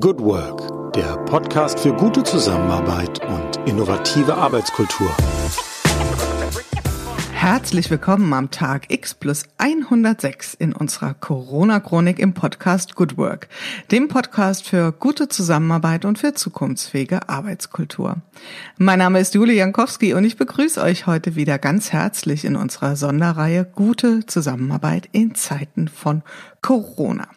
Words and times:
Good 0.00 0.20
Work, 0.20 0.94
der 0.94 1.18
Podcast 1.26 1.78
für 1.78 1.92
gute 1.92 2.22
Zusammenarbeit 2.22 3.20
und 3.26 3.68
innovative 3.68 4.34
Arbeitskultur. 4.34 5.14
Herzlich 7.30 7.90
willkommen 7.90 8.32
am 8.32 8.50
Tag 8.50 8.90
X 8.90 9.12
plus 9.12 9.44
106 9.58 10.54
in 10.54 10.72
unserer 10.72 11.12
Corona-Chronik 11.12 12.18
im 12.20 12.32
Podcast 12.32 12.94
Good 12.94 13.18
Work, 13.18 13.48
dem 13.90 14.08
Podcast 14.08 14.66
für 14.66 14.92
gute 14.92 15.28
Zusammenarbeit 15.28 16.06
und 16.06 16.18
für 16.18 16.32
zukunftsfähige 16.32 17.28
Arbeitskultur. 17.28 18.16
Mein 18.78 18.98
Name 18.98 19.20
ist 19.20 19.34
Julie 19.34 19.56
Jankowski 19.56 20.14
und 20.14 20.24
ich 20.24 20.38
begrüße 20.38 20.80
euch 20.80 21.06
heute 21.06 21.36
wieder 21.36 21.58
ganz 21.58 21.92
herzlich 21.92 22.46
in 22.46 22.56
unserer 22.56 22.96
Sonderreihe 22.96 23.66
Gute 23.66 24.24
Zusammenarbeit 24.24 25.10
in 25.12 25.34
Zeiten 25.34 25.88
von 25.88 26.22
Corona. 26.62 27.28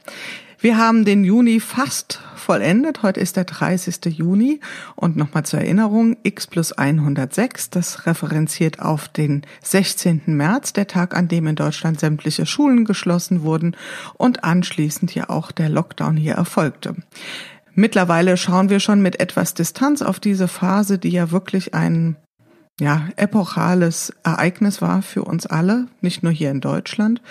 Wir 0.65 0.79
haben 0.79 1.05
den 1.05 1.23
Juni 1.23 1.59
fast 1.59 2.21
vollendet. 2.35 3.03
Heute 3.03 3.19
ist 3.19 3.37
der 3.37 3.43
30. 3.43 4.03
Juni. 4.05 4.61
Und 4.95 5.15
nochmal 5.15 5.45
zur 5.45 5.59
Erinnerung, 5.59 6.17
X 6.23 6.47
plus 6.47 6.71
106, 6.71 7.69
das 7.69 8.07
referenziert 8.07 8.79
auf 8.79 9.07
den 9.07 9.43
16. 9.61 10.23
März, 10.25 10.73
der 10.73 10.87
Tag, 10.87 11.15
an 11.15 11.27
dem 11.27 11.45
in 11.45 11.55
Deutschland 11.55 11.99
sämtliche 11.99 12.47
Schulen 12.47 12.83
geschlossen 12.83 13.43
wurden 13.43 13.77
und 14.15 14.43
anschließend 14.43 15.13
ja 15.13 15.29
auch 15.29 15.51
der 15.51 15.69
Lockdown 15.69 16.17
hier 16.17 16.33
erfolgte. 16.33 16.95
Mittlerweile 17.75 18.35
schauen 18.35 18.71
wir 18.71 18.79
schon 18.79 19.03
mit 19.03 19.19
etwas 19.19 19.53
Distanz 19.53 20.01
auf 20.01 20.19
diese 20.19 20.47
Phase, 20.47 20.97
die 20.97 21.09
ja 21.09 21.29
wirklich 21.29 21.75
ein 21.75 22.15
ja, 22.81 23.07
epochales 23.15 24.13
Ereignis 24.23 24.81
war 24.81 25.01
für 25.01 25.23
uns 25.23 25.45
alle, 25.45 25.87
nicht 26.01 26.23
nur 26.23 26.33
hier 26.33 26.51
in 26.51 26.59
Deutschland. 26.59 27.21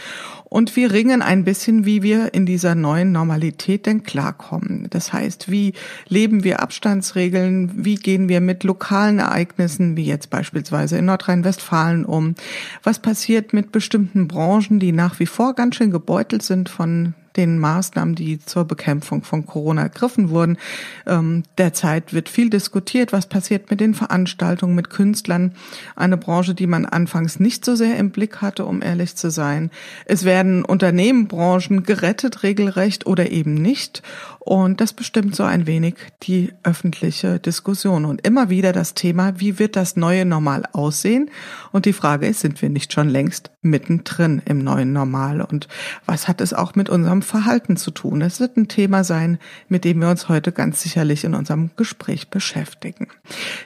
Und 0.45 0.75
wir 0.75 0.91
ringen 0.91 1.21
ein 1.21 1.45
bisschen, 1.45 1.85
wie 1.85 2.03
wir 2.03 2.33
in 2.33 2.47
dieser 2.47 2.75
neuen 2.75 3.13
Normalität 3.13 3.85
denn 3.85 4.05
klarkommen. 4.05 4.87
Das 4.89 5.13
heißt, 5.13 5.51
wie 5.51 5.75
leben 6.09 6.45
wir 6.45 6.61
Abstandsregeln? 6.61 7.85
Wie 7.85 7.97
gehen 7.97 8.31
wir 8.31 8.41
mit 8.41 8.65
lokalen 8.65 9.19
Ereignissen, 9.19 9.99
wie 9.99 10.07
jetzt 10.07 10.31
beispielsweise 10.31 10.97
in 10.97 11.05
Nordrhein-Westfalen 11.05 12.07
um? 12.07 12.37
Was 12.83 13.01
passiert 13.01 13.53
mit 13.53 13.71
bestimmten 13.71 14.29
Branchen, 14.29 14.79
die 14.79 14.93
nach 14.93 15.19
wie 15.19 15.27
vor 15.27 15.55
ganz 15.55 15.77
schön 15.77 15.91
gebeutelt 15.91 16.43
sind 16.43 16.71
von 16.71 17.13
den 17.37 17.59
Maßnahmen, 17.59 18.15
die 18.15 18.39
zur 18.39 18.65
Bekämpfung 18.65 19.25
von 19.25 19.47
Corona 19.47 19.83
ergriffen 19.83 20.31
wurden. 20.31 20.59
Ähm, 21.07 21.43
derzeit 21.59 22.13
wird 22.13 22.29
viel 22.29 22.51
diskutiert, 22.51 23.13
was 23.13 23.27
passiert 23.27 23.71
mit 23.71 23.81
den 23.81 23.95
Veranstaltungen, 23.95 24.75
mit 24.75 24.91
Künstlern. 24.91 25.55
Eine 25.97 26.17
Branche, 26.17 26.55
die 26.55 26.67
man 26.67 26.87
anfangs 26.87 27.41
nicht 27.41 27.65
so 27.65 27.75
sehr 27.75 27.97
im 27.97 28.11
Blick 28.11 28.41
hatte, 28.41 28.65
um 28.65 28.83
ehrlich 28.83 29.17
zu 29.17 29.31
sein. 29.31 29.71
Es 30.05 30.25
werden 30.25 30.65
Unternehmen, 30.65 31.29
Branchen 31.29 31.83
gerettet, 31.83 32.43
regelrecht 32.43 33.07
oder 33.07 33.31
eben 33.31 33.55
nicht. 33.55 34.03
Und 34.45 34.83
das 34.83 34.93
bestimmt 34.93 35.35
so 35.35 35.43
ein 35.43 35.67
wenig 35.67 35.95
die 36.23 36.53
öffentliche 36.65 37.39
Diskussion. 37.39 38.05
Und 38.05 38.27
immer 38.27 38.51
wieder 38.51 38.73
das 38.73 38.93
Thema, 38.93 39.41
wie 39.41 39.59
wird 39.59 39.75
das 39.75 39.97
neue 39.97 40.27
Normal 40.27 40.65
aussehen? 40.73 41.31
Und 41.73 41.87
die 41.87 41.95
Frage 41.95 42.27
ist, 42.27 42.41
sind 42.41 42.61
wir 42.61 42.69
nicht 42.69 42.93
schon 42.93 43.09
längst 43.09 43.51
mittendrin 43.63 44.43
im 44.45 44.59
neuen 44.59 44.93
Normal? 44.93 45.41
Und 45.41 45.69
was 46.05 46.29
hat 46.29 46.43
es 46.43 46.53
auch 46.53 46.75
mit 46.75 46.91
unserem 46.91 47.23
Verhalten 47.23 47.79
zu 47.79 47.91
tun? 47.91 48.21
Es 48.21 48.39
wird 48.39 48.59
ein 48.59 48.69
Thema 48.69 49.03
sein, 49.03 49.39
mit 49.69 49.87
dem 49.87 50.01
wir 50.03 50.11
uns 50.11 50.29
heute 50.29 50.53
ganz 50.53 50.83
sicherlich 50.83 51.25
in 51.25 51.35
unserem 51.35 51.71
Gespräch 51.77 52.29
beschäftigen. 52.29 53.09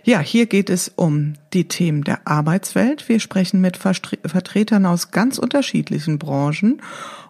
Ja, 0.04 0.20
hier 0.20 0.46
geht 0.46 0.70
es 0.70 0.92
um 0.94 1.32
die 1.54 1.66
Themen 1.66 2.04
der 2.04 2.20
Arbeitswelt. 2.24 3.08
Wir 3.08 3.18
sprechen 3.18 3.60
mit 3.60 3.78
Vertretern 3.78 4.86
aus 4.86 5.10
ganz 5.10 5.38
unterschiedlichen 5.38 6.20
Branchen 6.20 6.80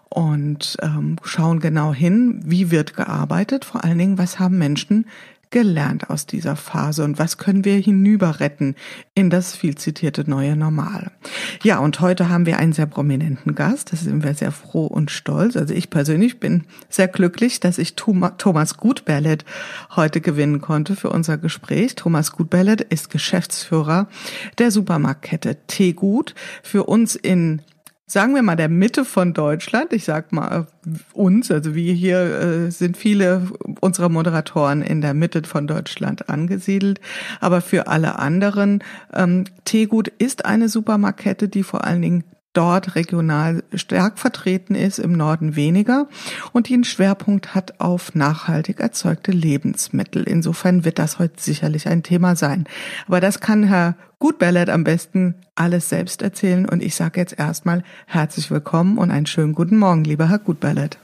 und 0.09 0.77
ähm, 0.81 1.17
schauen 1.23 1.59
genau 1.59 1.93
hin, 1.93 2.41
wie 2.43 2.71
wird 2.71 2.95
gearbeitet, 2.95 3.65
vor 3.65 3.83
allen 3.83 3.97
Dingen, 3.97 4.17
was 4.17 4.39
haben 4.39 4.57
Menschen 4.57 5.05
gelernt 5.51 6.09
aus 6.09 6.25
dieser 6.25 6.55
Phase 6.55 7.03
und 7.03 7.17
was 7.17 7.37
können 7.37 7.65
wir 7.65 7.75
hinüber 7.75 8.39
retten 8.39 8.75
in 9.15 9.29
das 9.29 9.55
viel 9.55 9.75
zitierte 9.75 10.29
neue 10.29 10.55
Normal. 10.55 11.11
Ja, 11.63 11.79
und 11.79 11.99
heute 12.01 12.29
haben 12.29 12.45
wir 12.45 12.59
einen 12.59 12.73
sehr 12.73 12.85
prominenten 12.85 13.55
Gast, 13.55 13.91
da 13.91 13.97
sind 13.97 14.23
wir 14.23 14.33
sehr 14.35 14.51
froh 14.51 14.85
und 14.85 15.09
stolz. 15.09 15.57
Also 15.57 15.73
ich 15.73 15.89
persönlich 15.89 16.39
bin 16.39 16.65
sehr 16.87 17.07
glücklich, 17.07 17.59
dass 17.59 17.79
ich 17.79 17.95
Thomas 17.95 18.77
Gutberlet 18.77 19.43
heute 19.95 20.21
gewinnen 20.21 20.61
konnte 20.61 20.95
für 20.95 21.09
unser 21.09 21.37
Gespräch. 21.37 21.95
Thomas 21.95 22.31
Gutberlet 22.31 22.81
ist 22.81 23.09
Geschäftsführer 23.09 24.07
der 24.59 24.69
Supermarktkette 24.69 25.57
Teegut. 25.65 26.35
Für 26.61 26.83
uns 26.83 27.15
in 27.15 27.63
sagen 28.09 28.33
wir 28.33 28.41
mal, 28.41 28.55
der 28.55 28.69
Mitte 28.69 29.05
von 29.05 29.33
Deutschland, 29.33 29.93
ich 29.93 30.03
sag 30.03 30.31
mal 30.31 30.65
uns, 31.13 31.51
also 31.51 31.75
wir 31.75 31.93
hier 31.93 32.19
äh, 32.19 32.71
sind 32.71 32.97
viele 32.97 33.43
unserer 33.81 34.09
Moderatoren 34.09 34.81
in 34.81 35.01
der 35.01 35.13
Mitte 35.13 35.43
von 35.43 35.67
Deutschland 35.67 36.27
angesiedelt, 36.27 36.99
aber 37.39 37.61
für 37.61 37.87
alle 37.87 38.17
anderen, 38.17 38.83
ähm, 39.13 39.45
Teegut 39.63 40.07
ist 40.07 40.45
eine 40.45 40.69
Supermarktkette, 40.69 41.47
die 41.49 41.63
vor 41.63 41.83
allen 41.85 42.01
Dingen 42.01 42.23
dort 42.53 42.95
regional 42.95 43.63
stark 43.73 44.17
vertreten 44.17 44.75
ist, 44.75 44.97
im 44.97 45.13
Norden 45.13 45.55
weniger 45.55 46.07
und 46.51 46.67
die 46.67 46.73
einen 46.73 46.83
Schwerpunkt 46.83 47.53
hat 47.53 47.79
auf 47.79 48.15
nachhaltig 48.15 48.79
erzeugte 48.79 49.31
Lebensmittel. 49.31 50.23
Insofern 50.23 50.83
wird 50.83 50.99
das 50.99 51.19
heute 51.19 51.41
sicherlich 51.41 51.87
ein 51.87 52.03
Thema 52.03 52.35
sein. 52.35 52.65
Aber 53.07 53.19
das 53.19 53.39
kann 53.39 53.63
Herr 53.63 53.95
Gutbellet 54.17 54.69
am 54.69 54.83
besten 54.83 55.35
alles 55.55 55.89
selbst 55.89 56.21
erzählen 56.21 56.67
und 56.67 56.81
ich 56.81 56.95
sage 56.95 57.19
jetzt 57.19 57.37
erstmal 57.37 57.83
herzlich 58.07 58.49
willkommen 58.49 58.97
und 58.97 59.11
einen 59.11 59.27
schönen 59.27 59.53
guten 59.53 59.77
Morgen, 59.77 60.03
lieber 60.03 60.29
Herr 60.29 60.39
Gutbellet. 60.39 60.97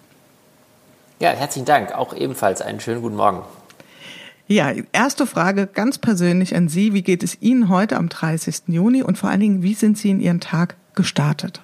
Ja, 1.19 1.29
herzlichen 1.29 1.65
Dank. 1.65 1.93
Auch 1.93 2.13
ebenfalls 2.13 2.61
einen 2.61 2.79
schönen 2.79 3.01
guten 3.01 3.15
Morgen. 3.15 3.43
Ja, 4.47 4.71
erste 4.91 5.25
Frage 5.25 5.65
ganz 5.65 5.97
persönlich 5.97 6.55
an 6.55 6.69
Sie. 6.69 6.93
Wie 6.93 7.01
geht 7.01 7.23
es 7.23 7.41
Ihnen 7.41 7.69
heute 7.69 7.95
am 7.95 8.09
30. 8.09 8.63
Juni 8.67 9.01
und 9.01 9.17
vor 9.17 9.29
allen 9.29 9.39
Dingen, 9.39 9.63
wie 9.63 9.73
sind 9.73 9.97
Sie 9.97 10.11
in 10.11 10.19
Ihren 10.19 10.39
Tag 10.39 10.75
gestartet? 10.95 11.61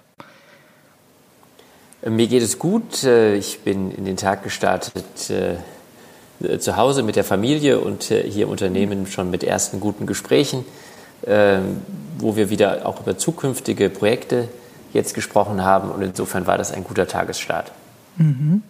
Mir 2.03 2.27
geht 2.27 2.41
es 2.41 2.57
gut. 2.57 3.03
Äh, 3.03 3.35
ich 3.35 3.59
bin 3.59 3.91
in 3.91 4.05
den 4.05 4.17
Tag 4.17 4.43
gestartet 4.43 5.29
äh, 5.29 6.57
zu 6.57 6.75
Hause 6.75 7.03
mit 7.03 7.15
der 7.15 7.23
Familie 7.23 7.79
und 7.79 8.09
äh, 8.09 8.23
hier 8.23 8.45
im 8.45 8.51
Unternehmen 8.51 9.05
schon 9.05 9.29
mit 9.29 9.43
ersten 9.43 9.79
guten 9.79 10.07
Gesprächen, 10.07 10.65
wo 12.17 12.35
wir 12.35 12.49
wieder 12.49 12.87
auch 12.87 12.99
über 13.01 13.15
zukünftige 13.15 13.91
Projekte 13.91 14.47
jetzt 14.91 15.13
gesprochen 15.13 15.63
haben. 15.63 15.91
Und 15.91 16.01
insofern 16.01 16.47
war 16.47 16.57
das 16.57 16.71
ein 16.71 16.83
guter 16.83 17.07
Tagesstart. 17.07 17.71
Mhm. 18.17 18.63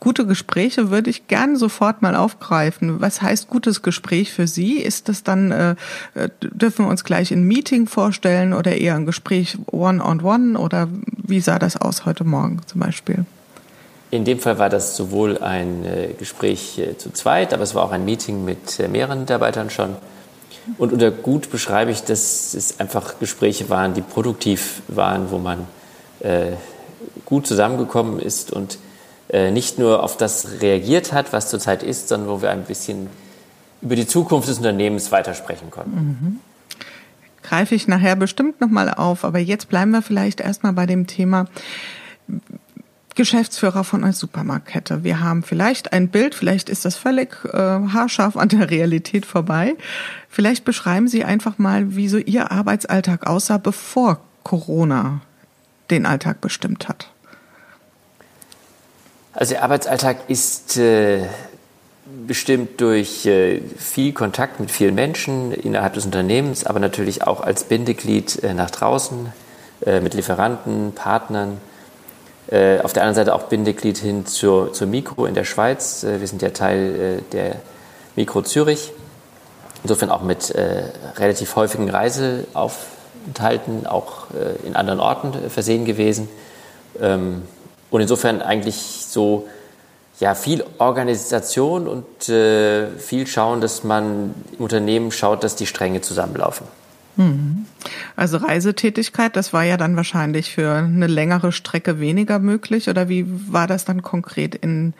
Gute 0.00 0.26
Gespräche 0.26 0.90
würde 0.90 1.10
ich 1.10 1.28
gerne 1.28 1.56
sofort 1.56 2.02
mal 2.02 2.16
aufgreifen. 2.16 3.00
Was 3.00 3.22
heißt 3.22 3.48
gutes 3.48 3.82
Gespräch 3.82 4.32
für 4.32 4.46
Sie? 4.46 4.78
Ist 4.78 5.08
das 5.08 5.22
dann, 5.22 5.52
äh, 5.52 5.74
äh 6.14 6.28
dürfen 6.40 6.86
wir 6.86 6.90
uns 6.90 7.04
gleich 7.04 7.30
ein 7.30 7.44
Meeting 7.44 7.86
vorstellen 7.86 8.52
oder 8.52 8.76
eher 8.76 8.96
ein 8.96 9.06
Gespräch 9.06 9.56
one-on-one 9.70 10.54
-on 10.54 10.54
-one, 10.54 10.56
oder 10.56 10.88
wie 11.16 11.40
sah 11.40 11.58
das 11.58 11.76
aus 11.76 12.04
heute 12.04 12.24
Morgen 12.24 12.60
zum 12.66 12.80
Beispiel? 12.80 13.24
In 14.10 14.24
dem 14.24 14.40
Fall 14.40 14.58
war 14.58 14.68
das 14.68 14.96
sowohl 14.96 15.38
ein 15.38 15.86
äh, 15.86 16.08
Gespräch 16.18 16.78
äh, 16.78 16.98
zu 16.98 17.12
zweit, 17.12 17.54
aber 17.54 17.62
es 17.62 17.74
war 17.74 17.84
auch 17.84 17.92
ein 17.92 18.04
Meeting 18.04 18.44
mit 18.44 18.78
mehreren 18.90 19.20
Mitarbeitern 19.20 19.70
schon. 19.70 19.96
Und 20.78 20.92
unter 20.92 21.10
gut 21.10 21.50
beschreibe 21.50 21.90
ich, 21.90 22.02
dass 22.02 22.54
es 22.54 22.78
einfach 22.78 23.18
Gespräche 23.18 23.68
waren, 23.68 23.94
die 23.94 24.02
produktiv 24.02 24.82
waren, 24.88 25.30
wo 25.30 25.38
man 25.38 25.66
gut 27.24 27.46
zusammengekommen 27.46 28.18
ist 28.18 28.52
und 28.52 28.78
äh, 29.28 29.50
nicht 29.50 29.78
nur 29.78 30.02
auf 30.02 30.16
das 30.16 30.60
reagiert 30.60 31.12
hat, 31.12 31.32
was 31.32 31.48
zurzeit 31.48 31.82
ist, 31.82 32.08
sondern 32.08 32.28
wo 32.28 32.42
wir 32.42 32.50
ein 32.50 32.64
bisschen 32.64 33.08
über 33.80 33.96
die 33.96 34.06
Zukunft 34.06 34.48
des 34.48 34.58
Unternehmens 34.58 35.10
weitersprechen 35.10 35.70
konnten. 35.70 35.96
Mhm. 35.96 36.40
Greife 37.42 37.74
ich 37.74 37.88
nachher 37.88 38.14
bestimmt 38.14 38.60
nochmal 38.60 38.92
auf, 38.92 39.24
aber 39.24 39.38
jetzt 39.38 39.68
bleiben 39.68 39.90
wir 39.90 40.02
vielleicht 40.02 40.40
erstmal 40.40 40.72
bei 40.72 40.86
dem 40.86 41.06
Thema 41.06 41.46
Geschäftsführer 43.14 43.84
von 43.84 44.04
einer 44.04 44.12
Supermarktkette. 44.12 45.04
Wir 45.04 45.20
haben 45.20 45.42
vielleicht 45.42 45.92
ein 45.92 46.08
Bild, 46.08 46.34
vielleicht 46.34 46.68
ist 46.68 46.84
das 46.84 46.96
völlig 46.96 47.36
äh, 47.52 47.58
haarscharf 47.58 48.36
an 48.36 48.48
der 48.48 48.70
Realität 48.70 49.26
vorbei. 49.26 49.74
Vielleicht 50.28 50.64
beschreiben 50.64 51.08
Sie 51.08 51.24
einfach 51.24 51.58
mal, 51.58 51.96
wie 51.96 52.08
so 52.08 52.18
Ihr 52.18 52.50
Arbeitsalltag 52.50 53.26
aussah, 53.26 53.58
bevor 53.58 54.20
Corona 54.44 55.20
den 55.90 56.06
Alltag 56.06 56.40
bestimmt 56.40 56.88
hat. 56.88 57.08
Also 59.34 59.54
der 59.54 59.62
Arbeitsalltag 59.62 60.28
ist 60.28 60.76
äh, 60.76 61.26
bestimmt 62.26 62.80
durch 62.80 63.24
äh, 63.26 63.60
viel 63.78 64.12
Kontakt 64.12 64.60
mit 64.60 64.70
vielen 64.70 64.94
Menschen 64.94 65.52
innerhalb 65.52 65.94
des 65.94 66.04
Unternehmens, 66.04 66.64
aber 66.64 66.80
natürlich 66.80 67.22
auch 67.22 67.40
als 67.40 67.64
Bindeglied 67.64 68.42
äh, 68.42 68.52
nach 68.52 68.70
draußen 68.70 69.32
äh, 69.86 70.00
mit 70.00 70.14
Lieferanten, 70.14 70.92
Partnern. 70.94 71.60
Äh, 72.48 72.80
auf 72.80 72.92
der 72.92 73.04
anderen 73.04 73.14
Seite 73.14 73.34
auch 73.34 73.44
Bindeglied 73.44 73.98
hin 73.98 74.26
zur, 74.26 74.72
zur 74.72 74.86
Mikro 74.86 75.24
in 75.26 75.34
der 75.34 75.44
Schweiz. 75.44 76.04
Äh, 76.04 76.20
wir 76.20 76.26
sind 76.26 76.42
ja 76.42 76.50
Teil 76.50 77.22
der 77.32 77.56
Mikro 78.16 78.42
Zürich. 78.42 78.92
Insofern 79.82 80.10
auch 80.10 80.22
mit 80.22 80.54
relativ 81.16 81.56
häufigen 81.56 81.90
Reiseaufenthalten, 83.22 83.86
auch 83.86 84.26
in 84.64 84.76
anderen 84.76 85.00
Orten 85.00 85.32
versehen 85.50 85.84
gewesen. 85.84 86.28
Ähm, 87.00 87.42
und 87.90 88.00
insofern 88.00 88.42
eigentlich 88.42 88.76
so 88.76 89.46
ja, 90.20 90.34
viel 90.34 90.64
Organisation 90.78 91.88
und 91.88 92.28
äh, 92.28 92.88
viel 92.98 93.26
schauen, 93.26 93.60
dass 93.60 93.84
man 93.84 94.34
im 94.56 94.64
Unternehmen 94.64 95.10
schaut, 95.10 95.42
dass 95.44 95.56
die 95.56 95.66
Stränge 95.66 96.00
zusammenlaufen. 96.00 96.66
Mhm. 97.16 97.66
Also 98.16 98.38
Reisetätigkeit, 98.38 99.36
das 99.36 99.52
war 99.52 99.64
ja 99.64 99.76
dann 99.76 99.96
wahrscheinlich 99.96 100.54
für 100.54 100.72
eine 100.72 101.06
längere 101.06 101.52
Strecke 101.52 102.00
weniger 102.00 102.38
möglich. 102.38 102.88
Oder 102.88 103.08
wie 103.08 103.26
war 103.52 103.66
das 103.66 103.84
dann 103.84 104.02
konkret 104.02 104.54
in, 104.54 104.94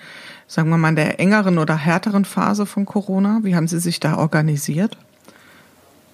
sagen 0.46 0.69
wir 0.69 0.76
mal, 0.76 0.94
der 0.94 1.20
engeren 1.20 1.58
oder 1.58 1.76
härteren 1.76 2.24
Phase 2.24 2.66
von 2.66 2.84
Corona? 2.84 3.40
Wie 3.42 3.54
haben 3.54 3.69
Sie 3.69 3.80
sich 3.80 4.00
da 4.00 4.19
organisiert? 4.19 4.98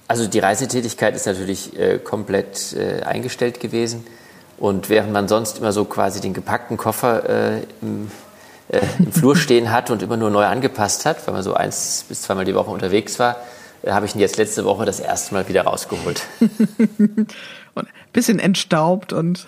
Also 0.09 0.27
die 0.27 0.39
Reisetätigkeit 0.39 1.15
ist 1.15 1.27
natürlich 1.27 1.79
äh, 1.79 1.99
komplett 1.99 2.73
äh, 2.73 3.03
eingestellt 3.03 3.61
gewesen. 3.61 4.07
Und 4.57 4.89
während 4.89 5.13
man 5.13 5.29
sonst 5.29 5.59
immer 5.59 5.73
so 5.73 5.85
quasi 5.85 6.21
den 6.21 6.33
gepackten 6.33 6.79
Koffer 6.79 7.29
äh, 7.29 7.63
im, 7.83 8.11
äh, 8.69 8.81
im 8.99 9.13
Flur 9.13 9.37
stehen 9.37 9.71
hat 9.71 9.91
und 9.91 10.03
immer 10.03 10.17
nur 10.17 10.31
neu 10.31 10.45
angepasst 10.45 11.05
hat, 11.05 11.25
weil 11.27 11.35
man 11.35 11.43
so 11.43 11.55
eins 11.55 12.07
bis 12.09 12.23
zweimal 12.23 12.47
die 12.47 12.55
Woche 12.55 12.71
unterwegs 12.71 13.19
war, 13.19 13.37
äh, 13.83 13.93
habe 13.93 14.07
ich 14.07 14.15
ihn 14.15 14.21
jetzt 14.21 14.39
letzte 14.39 14.65
Woche 14.65 14.87
das 14.87 14.99
erste 14.99 15.35
Mal 15.35 15.47
wieder 15.47 15.63
rausgeholt. 15.63 16.23
und 16.41 17.37
ein 17.77 18.13
bisschen 18.13 18.39
entstaubt 18.39 19.13
und. 19.13 19.45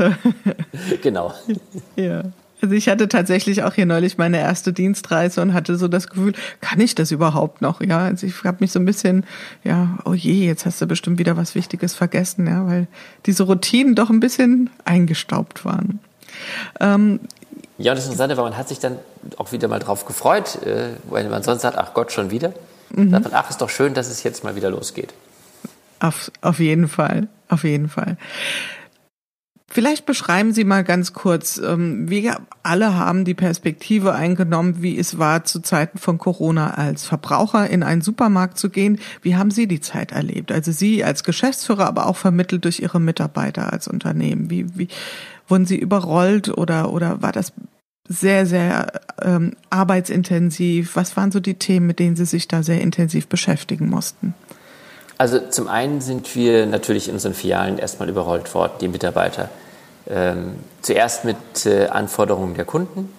genau. 1.03 1.33
Ja. 1.97 2.23
Also 2.63 2.75
ich 2.75 2.89
hatte 2.89 3.09
tatsächlich 3.09 3.63
auch 3.63 3.75
hier 3.75 3.87
neulich 3.87 4.19
meine 4.19 4.39
erste 4.39 4.73
Dienstreise 4.73 5.41
und 5.43 5.55
hatte 5.55 5.77
so 5.77 5.89
das 5.89 6.09
Gefühl, 6.09 6.35
kann 6.61 6.81
ich 6.81 6.95
das 6.95 7.11
überhaupt 7.11 7.63
noch? 7.63 7.81
Ja, 7.81 8.01
also 8.01 8.27
ich 8.27 8.45
habe 8.45 8.59
mich 8.61 8.73
so 8.73 8.79
ein 8.79 8.85
bisschen, 8.85 9.25
ja, 9.65 9.99
oh 10.05 10.15
je, 10.15 10.47
jetzt 10.47 10.67
hast 10.67 10.81
du 10.81 10.87
bestimmt 10.87 11.19
wieder 11.19 11.37
was 11.37 11.55
Wichtiges 11.55 11.95
vergessen, 11.95 12.47
ja, 12.47 12.67
weil 12.67 12.87
diese 13.27 13.45
Routinen 13.45 13.95
doch 13.95 14.11
ein 14.11 14.21
bisschen 14.21 14.71
eingestaubt 14.85 15.65
waren. 15.65 16.01
Ähm, 16.81 17.21
ja, 17.79 17.93
und 17.93 17.97
das 17.97 18.05
Interessante 18.05 18.37
war, 18.37 18.45
man 18.45 18.57
hat 18.57 18.69
sich 18.69 18.79
dann 18.79 18.99
auch 19.39 19.53
wieder 19.53 19.69
mal 19.69 19.79
drauf 19.79 20.05
gefreut, 20.05 20.63
äh, 20.67 20.91
weil 21.09 21.29
man 21.29 21.43
sonst 21.43 21.63
sagt, 21.63 21.79
ach 21.79 21.95
Gott, 21.95 22.13
schon 22.13 22.31
wieder. 22.31 22.53
Mhm. 22.91 23.11
Sagt 23.11 23.25
man, 23.25 23.35
ach, 23.35 23.49
ist 23.49 23.63
doch 23.63 23.71
schön, 23.71 23.95
dass 23.95 24.09
es 24.09 24.23
jetzt 24.23 24.45
mal 24.45 24.55
wieder 24.55 24.71
losgeht. 24.71 25.15
Auf, 25.99 26.31
auf 26.41 26.59
jeden 26.59 26.89
Fall, 26.89 27.29
auf 27.49 27.65
jeden 27.65 27.89
Fall. 27.89 28.17
Vielleicht 29.73 30.05
beschreiben 30.05 30.53
Sie 30.53 30.65
mal 30.65 30.83
ganz 30.83 31.13
kurz, 31.13 31.57
ähm, 31.57 32.11
wir 32.11 32.39
alle 32.65 32.97
haben 32.97 33.25
die 33.25 33.35
Perspektive 33.35 34.13
eingenommen, 34.15 34.83
wie 34.83 34.99
es 34.99 35.17
war 35.17 35.45
zu 35.45 35.61
Zeiten 35.61 35.99
von 35.99 36.19
Corona 36.19 36.75
als 36.75 37.05
Verbraucher 37.05 37.71
in 37.71 37.85
einen 37.85 38.03
Supermarkt 38.03 38.59
zu 38.59 38.69
gehen. 38.69 38.99
Wie 39.23 39.37
haben 39.37 39.53
Sie 39.53 39.69
die 39.69 39.81
Zeit 39.81 40.11
erlebt? 40.11 40.51
Also 40.51 40.73
Sie 40.73 41.05
als 41.05 41.23
Geschäftsführer, 41.23 41.87
aber 41.87 42.07
auch 42.07 42.17
vermittelt 42.17 42.65
durch 42.65 42.81
Ihre 42.81 42.99
Mitarbeiter 42.99 43.73
als 43.73 43.87
Unternehmen. 43.87 44.51
Wie, 44.51 44.77
wie 44.77 44.89
wurden 45.47 45.67
Sie 45.67 45.79
überrollt 45.79 46.49
oder, 46.49 46.93
oder 46.93 47.23
war 47.23 47.31
das 47.31 47.53
sehr, 48.09 48.47
sehr 48.47 49.01
ähm, 49.23 49.53
arbeitsintensiv? 49.71 50.97
Was 50.97 51.17
waren 51.17 51.31
so 51.31 51.39
die 51.39 51.55
Themen, 51.55 51.87
mit 51.87 52.01
denen 52.01 52.17
Sie 52.17 52.25
sich 52.25 52.49
da 52.49 52.65
sehr 52.65 52.81
intensiv 52.81 53.29
beschäftigen 53.29 53.89
mussten? 53.89 54.35
Also 55.17 55.39
zum 55.39 55.69
einen 55.69 56.01
sind 56.01 56.35
wir 56.35 56.67
natürlich 56.67 57.07
in 57.07 57.15
unseren 57.15 57.35
Filialen 57.35 57.79
erstmal 57.79 58.09
überrollt 58.09 58.53
worden, 58.55 58.73
die 58.81 58.89
Mitarbeiter. 58.89 59.49
Ähm, 60.09 60.57
zuerst 60.81 61.25
mit 61.25 61.67
äh, 61.67 61.87
Anforderungen 61.87 62.55
der 62.55 62.65
Kunden 62.65 63.13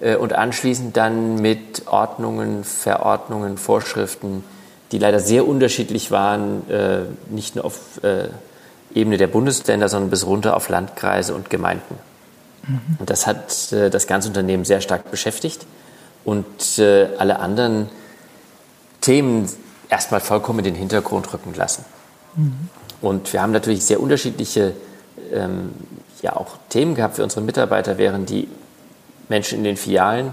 äh, 0.00 0.16
und 0.16 0.32
anschließend 0.32 0.96
dann 0.96 1.36
mit 1.36 1.86
Ordnungen, 1.86 2.64
Verordnungen, 2.64 3.58
Vorschriften, 3.58 4.44
die 4.92 4.98
leider 4.98 5.20
sehr 5.20 5.46
unterschiedlich 5.46 6.10
waren, 6.10 6.68
äh, 6.68 7.02
nicht 7.30 7.54
nur 7.54 7.64
auf 7.64 8.02
äh, 8.02 8.28
Ebene 8.92 9.18
der 9.18 9.28
Bundesländer, 9.28 9.88
sondern 9.88 10.10
bis 10.10 10.26
runter 10.26 10.56
auf 10.56 10.68
Landkreise 10.68 11.34
und 11.34 11.48
Gemeinden. 11.48 11.94
Mhm. 12.66 12.96
Und 12.98 13.08
das 13.08 13.26
hat 13.26 13.72
äh, 13.72 13.88
das 13.88 14.06
ganze 14.06 14.28
Unternehmen 14.28 14.64
sehr 14.64 14.80
stark 14.80 15.10
beschäftigt 15.10 15.64
und 16.24 16.78
äh, 16.78 17.08
alle 17.18 17.38
anderen 17.38 17.88
Themen 19.00 19.48
erstmal 19.88 20.20
vollkommen 20.20 20.58
in 20.60 20.66
den 20.66 20.74
Hintergrund 20.74 21.32
rücken 21.32 21.54
lassen. 21.54 21.84
Mhm. 22.36 22.68
Und 23.00 23.32
wir 23.32 23.42
haben 23.42 23.52
natürlich 23.52 23.84
sehr 23.84 24.00
unterschiedliche 24.00 24.74
ähm, 25.32 25.72
ja 26.22 26.36
auch 26.36 26.58
Themen 26.68 26.94
gehabt 26.94 27.16
für 27.16 27.22
unsere 27.22 27.40
Mitarbeiter, 27.40 27.98
während 27.98 28.28
die 28.30 28.48
Menschen 29.28 29.58
in 29.58 29.64
den 29.64 29.76
Filialen 29.76 30.32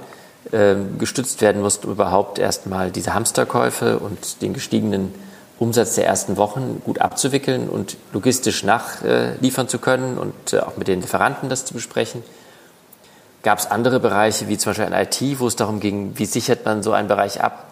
äh, 0.51 0.75
gestützt 0.97 1.41
werden 1.41 1.61
mussten, 1.61 1.87
um 1.87 1.93
überhaupt 1.93 2.39
erstmal 2.39 2.91
diese 2.91 3.13
Hamsterkäufe 3.13 3.99
und 3.99 4.41
den 4.41 4.53
gestiegenen 4.53 5.13
Umsatz 5.59 5.95
der 5.95 6.05
ersten 6.05 6.37
Wochen 6.37 6.81
gut 6.85 6.99
abzuwickeln 6.99 7.67
und 7.67 7.97
logistisch 8.13 8.63
nachliefern 8.63 9.67
zu 9.67 9.79
können 9.79 10.17
und 10.17 10.53
äh, 10.53 10.59
auch 10.59 10.77
mit 10.77 10.87
den 10.87 11.01
Lieferanten 11.01 11.49
das 11.49 11.65
zu 11.65 11.73
besprechen. 11.73 12.23
Gab 13.43 13.59
es 13.59 13.67
andere 13.69 13.99
Bereiche, 13.99 14.47
wie 14.47 14.57
zum 14.57 14.71
Beispiel 14.71 14.85
ein 14.85 15.05
IT, 15.05 15.39
wo 15.39 15.47
es 15.47 15.55
darum 15.55 15.79
ging, 15.79 16.13
wie 16.15 16.25
sichert 16.25 16.65
man 16.65 16.83
so 16.83 16.91
einen 16.91 17.07
Bereich 17.07 17.41
ab, 17.41 17.65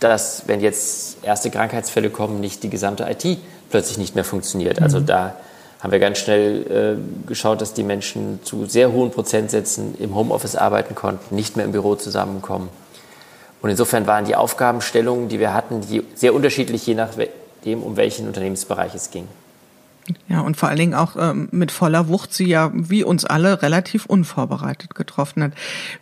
dass, 0.00 0.44
wenn 0.46 0.60
jetzt 0.60 1.18
erste 1.22 1.50
Krankheitsfälle 1.50 2.10
kommen, 2.10 2.40
nicht 2.40 2.62
die 2.62 2.70
gesamte 2.70 3.04
IT 3.08 3.38
plötzlich 3.70 3.98
nicht 3.98 4.14
mehr 4.14 4.24
funktioniert. 4.24 4.80
Also 4.80 5.00
mhm. 5.00 5.06
da 5.06 5.34
haben 5.80 5.92
wir 5.92 5.98
ganz 6.00 6.18
schnell 6.18 6.96
äh, 6.96 7.26
geschaut, 7.28 7.60
dass 7.60 7.72
die 7.72 7.84
Menschen 7.84 8.40
zu 8.42 8.66
sehr 8.66 8.92
hohen 8.92 9.10
Prozentsätzen 9.10 9.94
im 9.98 10.14
Homeoffice 10.14 10.56
arbeiten 10.56 10.94
konnten, 10.94 11.34
nicht 11.34 11.56
mehr 11.56 11.64
im 11.64 11.72
Büro 11.72 11.94
zusammenkommen. 11.94 12.68
Und 13.62 13.70
insofern 13.70 14.06
waren 14.06 14.24
die 14.24 14.36
Aufgabenstellungen, 14.36 15.28
die 15.28 15.40
wir 15.40 15.54
hatten, 15.54 15.80
die 15.80 16.04
sehr 16.14 16.34
unterschiedlich, 16.34 16.86
je 16.86 16.94
nachdem, 16.94 17.82
um 17.82 17.96
welchen 17.96 18.26
Unternehmensbereich 18.26 18.94
es 18.94 19.10
ging. 19.10 19.28
Ja, 20.28 20.40
und 20.40 20.56
vor 20.56 20.68
allen 20.68 20.78
Dingen 20.78 20.94
auch 20.94 21.16
ähm, 21.18 21.48
mit 21.50 21.70
voller 21.70 22.08
Wucht 22.08 22.32
sie 22.32 22.46
ja 22.46 22.70
wie 22.74 23.04
uns 23.04 23.24
alle 23.24 23.62
relativ 23.62 24.06
unvorbereitet 24.06 24.94
getroffen 24.94 25.42
hat. 25.42 25.52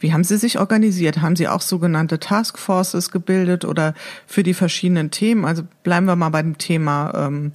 Wie 0.00 0.12
haben 0.12 0.24
Sie 0.24 0.36
sich 0.36 0.58
organisiert? 0.58 1.22
Haben 1.22 1.36
Sie 1.36 1.48
auch 1.48 1.60
sogenannte 1.60 2.18
Taskforces 2.18 3.10
gebildet 3.10 3.64
oder 3.64 3.94
für 4.26 4.42
die 4.42 4.54
verschiedenen 4.54 5.10
Themen? 5.10 5.44
Also 5.44 5.62
bleiben 5.82 6.06
wir 6.06 6.16
mal 6.16 6.30
bei 6.30 6.42
dem 6.42 6.58
Thema 6.58 7.12
ähm, 7.14 7.52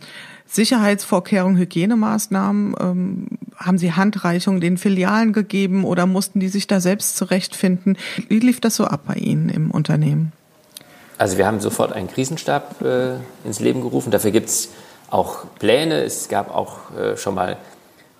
Sicherheitsvorkehrungen, 0.47 1.57
Hygienemaßnahmen. 1.57 2.75
Ähm, 2.79 3.27
haben 3.55 3.77
Sie 3.77 3.93
Handreichungen 3.93 4.59
den 4.59 4.77
Filialen 4.77 5.33
gegeben 5.33 5.85
oder 5.85 6.05
mussten 6.05 6.39
die 6.39 6.49
sich 6.49 6.67
da 6.67 6.81
selbst 6.81 7.15
zurechtfinden? 7.15 7.97
Wie 8.27 8.39
lief 8.39 8.59
das 8.59 8.75
so 8.75 8.85
ab 8.85 9.01
bei 9.07 9.15
Ihnen 9.15 9.49
im 9.49 9.71
Unternehmen? 9.71 10.33
Also 11.17 11.37
wir 11.37 11.45
haben 11.45 11.59
sofort 11.59 11.93
einen 11.93 12.07
Krisenstab 12.07 12.81
äh, 12.81 13.13
ins 13.45 13.59
Leben 13.59 13.81
gerufen. 13.81 14.11
Dafür 14.11 14.31
gibt 14.31 14.49
es 14.49 14.69
auch 15.11 15.45
Pläne. 15.59 16.03
Es 16.03 16.27
gab 16.27 16.53
auch 16.53 16.77
äh, 16.97 17.15
schon 17.17 17.35
mal 17.35 17.57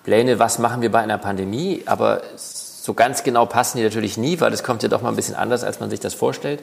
Pläne, 0.04 0.38
was 0.38 0.58
machen 0.58 0.82
wir 0.82 0.92
bei 0.92 1.00
einer 1.00 1.18
Pandemie. 1.18 1.82
Aber 1.86 2.22
so 2.36 2.94
ganz 2.94 3.24
genau 3.24 3.46
passen 3.46 3.78
die 3.78 3.84
natürlich 3.84 4.16
nie, 4.16 4.40
weil 4.40 4.52
es 4.52 4.62
kommt 4.62 4.82
ja 4.84 4.88
doch 4.88 5.02
mal 5.02 5.08
ein 5.08 5.16
bisschen 5.16 5.34
anders, 5.34 5.64
als 5.64 5.80
man 5.80 5.90
sich 5.90 6.00
das 6.00 6.14
vorstellt. 6.14 6.60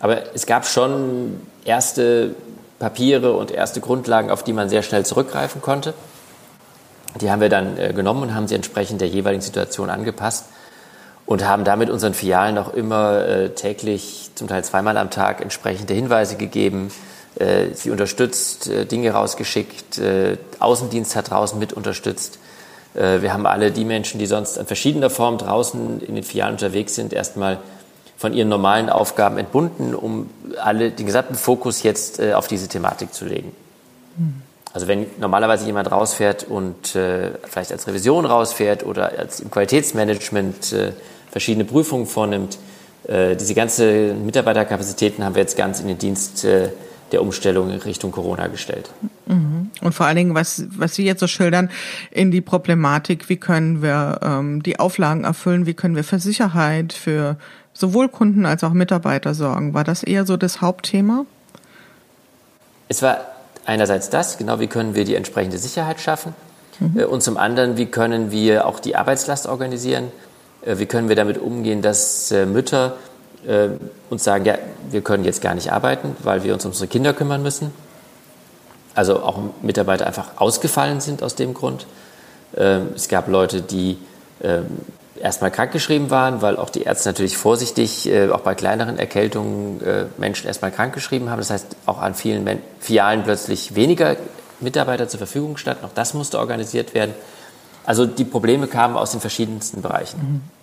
Aber 0.00 0.34
es 0.34 0.46
gab 0.46 0.66
schon 0.66 1.40
erste 1.64 2.34
Papiere 2.78 3.32
und 3.32 3.50
erste 3.50 3.80
Grundlagen, 3.80 4.30
auf 4.30 4.42
die 4.42 4.52
man 4.52 4.68
sehr 4.68 4.82
schnell 4.82 5.04
zurückgreifen 5.06 5.62
konnte. 5.62 5.94
Die 7.20 7.30
haben 7.30 7.40
wir 7.40 7.48
dann 7.48 7.78
äh, 7.78 7.92
genommen 7.92 8.22
und 8.22 8.34
haben 8.34 8.46
sie 8.46 8.54
entsprechend 8.54 9.00
der 9.00 9.08
jeweiligen 9.08 9.42
Situation 9.42 9.90
angepasst 9.90 10.46
und 11.26 11.46
haben 11.46 11.64
damit 11.64 11.90
unseren 11.90 12.14
Filialen 12.14 12.58
auch 12.58 12.72
immer 12.72 13.26
äh, 13.26 13.50
täglich, 13.50 14.30
zum 14.34 14.48
Teil 14.48 14.64
zweimal 14.64 14.96
am 14.96 15.10
Tag, 15.10 15.40
entsprechende 15.40 15.94
Hinweise 15.94 16.36
gegeben, 16.36 16.90
sie 17.74 17.90
unterstützt, 17.90 18.68
äh, 18.68 18.84
Dinge 18.84 19.12
rausgeschickt, 19.12 19.98
äh, 19.98 20.36
Außendienst 20.58 21.14
hat 21.16 21.30
draußen 21.30 21.58
mit 21.58 21.72
unterstützt. 21.72 22.38
Äh, 22.94 23.22
wir 23.22 23.32
haben 23.32 23.46
alle 23.46 23.70
die 23.70 23.84
Menschen, 23.84 24.18
die 24.18 24.26
sonst 24.26 24.56
in 24.56 24.66
verschiedener 24.66 25.10
Form 25.10 25.38
draußen 25.38 26.00
in 26.00 26.14
den 26.14 26.24
Filialen 26.24 26.54
unterwegs 26.54 26.94
sind, 26.94 27.12
erstmal 27.12 27.58
von 28.16 28.32
ihren 28.32 28.48
normalen 28.48 28.90
Aufgaben 28.90 29.38
entbunden, 29.38 29.94
um 29.94 30.28
alle 30.60 30.90
den 30.90 31.06
gesamten 31.06 31.36
Fokus 31.36 31.82
jetzt 31.84 32.18
äh, 32.18 32.34
auf 32.34 32.48
diese 32.48 32.66
Thematik 32.66 33.14
zu 33.14 33.24
legen. 33.24 33.52
Mhm. 34.16 34.42
Also 34.72 34.88
wenn 34.88 35.06
normalerweise 35.18 35.64
jemand 35.64 35.90
rausfährt 35.90 36.44
und 36.44 36.94
äh, 36.94 37.30
vielleicht 37.44 37.72
als 37.72 37.86
Revision 37.86 38.26
rausfährt 38.26 38.84
oder 38.84 39.18
als 39.18 39.40
im 39.40 39.50
Qualitätsmanagement 39.50 40.72
äh, 40.72 40.92
verschiedene 41.30 41.64
Prüfungen 41.64 42.06
vornimmt, 42.06 42.58
äh, 43.06 43.36
diese 43.36 43.54
ganze 43.54 44.14
Mitarbeiterkapazitäten 44.14 45.24
haben 45.24 45.34
wir 45.34 45.42
jetzt 45.42 45.56
ganz 45.56 45.80
in 45.80 45.86
den 45.86 45.98
Dienst 45.98 46.44
äh, 46.44 46.70
der 47.12 47.22
Umstellung 47.22 47.70
in 47.70 47.78
Richtung 47.78 48.12
Corona 48.12 48.48
gestellt. 48.48 48.90
Mhm. 49.26 49.70
Und 49.80 49.94
vor 49.94 50.06
allen 50.06 50.16
Dingen, 50.16 50.34
was, 50.34 50.64
was 50.70 50.94
Sie 50.94 51.04
jetzt 51.04 51.20
so 51.20 51.26
schildern, 51.26 51.70
in 52.10 52.30
die 52.30 52.40
Problematik, 52.40 53.28
wie 53.28 53.36
können 53.36 53.82
wir 53.82 54.20
ähm, 54.22 54.62
die 54.62 54.78
Auflagen 54.78 55.24
erfüllen, 55.24 55.66
wie 55.66 55.74
können 55.74 55.96
wir 55.96 56.04
für 56.04 56.18
Sicherheit, 56.18 56.92
für 56.92 57.36
sowohl 57.72 58.08
Kunden 58.08 58.44
als 58.44 58.64
auch 58.64 58.72
Mitarbeiter 58.72 59.34
sorgen. 59.34 59.74
War 59.74 59.84
das 59.84 60.02
eher 60.02 60.26
so 60.26 60.36
das 60.36 60.60
Hauptthema? 60.60 61.24
Es 62.88 63.02
war 63.02 63.18
einerseits 63.64 64.10
das, 64.10 64.38
genau 64.38 64.60
wie 64.60 64.66
können 64.66 64.94
wir 64.94 65.04
die 65.04 65.14
entsprechende 65.14 65.58
Sicherheit 65.58 66.00
schaffen 66.00 66.34
mhm. 66.80 66.98
Äh, 66.98 67.04
und 67.04 67.22
zum 67.22 67.36
anderen, 67.36 67.76
wie 67.76 67.86
können 67.86 68.30
wir 68.30 68.66
auch 68.66 68.80
die 68.80 68.96
Arbeitslast 68.96 69.46
organisieren, 69.46 70.10
äh, 70.62 70.78
wie 70.78 70.86
können 70.86 71.08
wir 71.08 71.16
damit 71.16 71.38
umgehen, 71.38 71.82
dass 71.82 72.32
äh, 73.46 73.68
uns 74.10 74.24
sagen, 74.24 74.44
ja, 74.44 74.58
wir 74.90 75.00
können 75.02 75.24
jetzt 75.24 75.40
gar 75.42 75.54
nicht 75.54 75.72
arbeiten, 75.72 76.16
weil 76.22 76.44
wir 76.44 76.54
uns 76.54 76.64
um 76.64 76.70
unsere 76.70 76.88
Kinder 76.88 77.12
kümmern 77.12 77.42
müssen. 77.42 77.72
Also 78.94 79.22
auch 79.22 79.38
Mitarbeiter 79.62 80.06
einfach 80.06 80.32
ausgefallen 80.36 81.00
sind 81.00 81.22
aus 81.22 81.34
dem 81.34 81.54
Grund. 81.54 81.86
Ähm, 82.56 82.88
es 82.94 83.08
gab 83.08 83.28
Leute, 83.28 83.62
die 83.62 83.98
ähm, 84.42 84.66
erstmal 85.20 85.50
krankgeschrieben 85.50 86.10
waren, 86.10 86.42
weil 86.42 86.56
auch 86.56 86.70
die 86.70 86.82
Ärzte 86.82 87.08
natürlich 87.08 87.36
vorsichtig, 87.36 88.08
äh, 88.08 88.30
auch 88.30 88.40
bei 88.40 88.54
kleineren 88.54 88.98
Erkältungen, 88.98 89.80
äh, 89.82 90.06
Menschen 90.16 90.46
erstmal 90.46 90.70
krankgeschrieben 90.70 91.30
haben. 91.30 91.38
Das 91.38 91.50
heißt, 91.50 91.66
auch 91.86 92.00
an 92.00 92.14
vielen 92.14 92.44
Men 92.44 92.60
Filialen 92.80 93.22
plötzlich 93.24 93.74
weniger 93.74 94.16
Mitarbeiter 94.60 95.08
zur 95.08 95.18
Verfügung 95.18 95.56
standen. 95.56 95.84
Auch 95.84 95.94
das 95.94 96.14
musste 96.14 96.38
organisiert 96.38 96.94
werden. 96.94 97.14
Also 97.84 98.06
die 98.06 98.24
Probleme 98.24 98.66
kamen 98.66 98.96
aus 98.96 99.12
den 99.12 99.20
verschiedensten 99.20 99.82
Bereichen. 99.82 100.18
Mhm. 100.18 100.57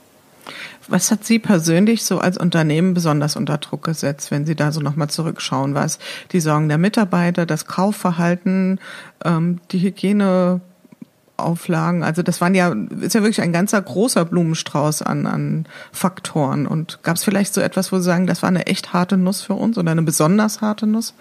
Was 0.87 1.11
hat 1.11 1.25
Sie 1.25 1.39
persönlich 1.39 2.05
so 2.05 2.19
als 2.19 2.37
Unternehmen 2.37 2.93
besonders 2.93 3.35
unter 3.35 3.57
Druck 3.57 3.83
gesetzt, 3.83 4.31
wenn 4.31 4.45
Sie 4.45 4.55
da 4.55 4.71
so 4.71 4.81
nochmal 4.81 5.09
zurückschauen? 5.09 5.73
Was 5.73 5.99
die 6.31 6.39
Sorgen 6.39 6.69
der 6.69 6.77
Mitarbeiter, 6.77 7.45
das 7.45 7.65
Kaufverhalten, 7.65 8.79
ähm, 9.23 9.59
die 9.71 9.79
Hygieneauflagen? 9.79 12.03
Also 12.03 12.21
das 12.21 12.41
waren 12.41 12.53
ja, 12.53 12.75
ist 13.01 13.15
ja 13.15 13.21
wirklich 13.21 13.41
ein 13.41 13.53
ganzer 13.53 13.81
großer 13.81 14.25
Blumenstrauß 14.25 15.01
an, 15.01 15.25
an 15.25 15.65
Faktoren. 15.91 16.67
Und 16.67 16.99
gab 17.01 17.15
es 17.15 17.23
vielleicht 17.23 17.53
so 17.53 17.61
etwas, 17.61 17.91
wo 17.91 17.97
Sie 17.97 18.03
sagen, 18.03 18.27
das 18.27 18.43
war 18.43 18.49
eine 18.49 18.67
echt 18.67 18.93
harte 18.93 19.17
Nuss 19.17 19.41
für 19.41 19.55
uns 19.55 19.77
oder 19.77 19.91
eine 19.91 20.03
besonders 20.03 20.61
harte 20.61 20.85
Nuss? 20.85 21.15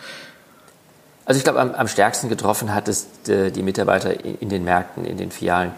Also 1.26 1.38
ich 1.38 1.44
glaube, 1.44 1.60
am, 1.60 1.72
am 1.72 1.88
stärksten 1.88 2.28
getroffen 2.28 2.74
hat 2.74 2.88
es 2.88 3.06
äh, 3.28 3.50
die 3.50 3.62
Mitarbeiter 3.62 4.24
in 4.24 4.50
den 4.50 4.64
Märkten, 4.64 5.06
in 5.06 5.16
den 5.16 5.30
Filialen. 5.30 5.72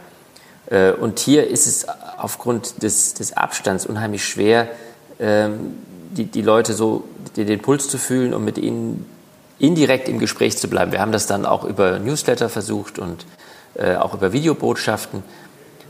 Äh, 0.71 0.93
und 0.93 1.19
hier 1.19 1.49
ist 1.49 1.67
es 1.67 1.87
aufgrund 2.19 2.83
des, 2.83 3.15
des 3.15 3.37
Abstands 3.37 3.87
unheimlich 3.87 4.25
schwer, 4.25 4.69
ähm, 5.19 5.75
die, 6.11 6.25
die 6.25 6.43
Leute 6.43 6.73
so 6.73 7.05
den 7.37 7.61
Puls 7.61 7.89
zu 7.89 7.99
fühlen 7.99 8.33
und 8.33 8.45
mit 8.45 8.59
ihnen 8.59 9.05
indirekt 9.59 10.09
im 10.09 10.19
Gespräch 10.19 10.57
zu 10.59 10.69
bleiben. 10.69 10.93
Wir 10.93 11.01
haben 11.01 11.13
das 11.13 11.27
dann 11.27 11.47
auch 11.47 11.65
über 11.65 11.99
Newsletter 11.99 12.49
versucht 12.49 12.99
und 12.99 13.27
äh, 13.75 13.97
auch 13.97 14.15
über 14.15 14.33
Videobotschaften. 14.33 15.23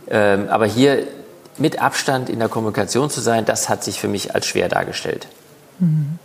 Ähm, 0.08 0.48
aber 0.48 0.66
hier 0.66 1.06
mit 1.58 1.80
Abstand 1.80 2.28
in 2.28 2.38
der 2.38 2.48
Kommunikation 2.48 3.10
zu 3.10 3.20
sein, 3.20 3.44
das 3.44 3.68
hat 3.68 3.82
sich 3.82 4.00
für 4.00 4.08
mich 4.08 4.34
als 4.34 4.46
schwer 4.46 4.68
dargestellt. 4.68 5.26
Mhm. 5.78 6.18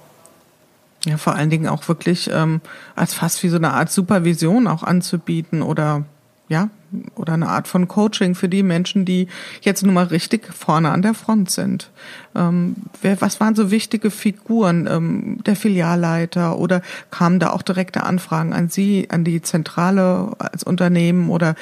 Ja, 1.05 1.17
vor 1.17 1.33
allen 1.33 1.49
Dingen 1.49 1.67
auch 1.67 1.87
wirklich 1.87 2.29
ähm, 2.31 2.61
als 2.95 3.15
fast 3.15 3.41
wie 3.41 3.49
so 3.49 3.55
eine 3.55 3.73
Art 3.73 3.91
Supervision 3.91 4.67
auch 4.67 4.83
anzubieten 4.83 5.63
oder 5.63 6.03
ja, 6.47 6.69
oder 7.15 7.33
eine 7.33 7.47
Art 7.47 7.67
von 7.67 7.87
Coaching 7.87 8.35
für 8.35 8.49
die 8.49 8.63
Menschen, 8.63 9.05
die 9.05 9.27
jetzt 9.61 9.83
nun 9.83 9.93
mal 9.93 10.05
richtig 10.05 10.53
vorne 10.53 10.89
an 10.91 11.01
der 11.01 11.13
Front 11.13 11.51
sind. 11.51 11.89
Ähm, 12.35 12.75
wer, 13.01 13.19
was 13.21 13.39
waren 13.39 13.55
so 13.55 13.71
wichtige 13.71 14.11
Figuren 14.11 14.87
ähm, 14.87 15.39
der 15.45 15.55
Filialleiter 15.55 16.57
oder 16.57 16.81
kamen 17.09 17.39
da 17.39 17.51
auch 17.51 17.61
direkte 17.61 18.03
Anfragen 18.03 18.53
an 18.53 18.69
Sie, 18.69 19.07
an 19.09 19.23
die 19.23 19.41
Zentrale 19.41 20.31
als 20.37 20.63
Unternehmen 20.63 21.29
oder 21.29 21.55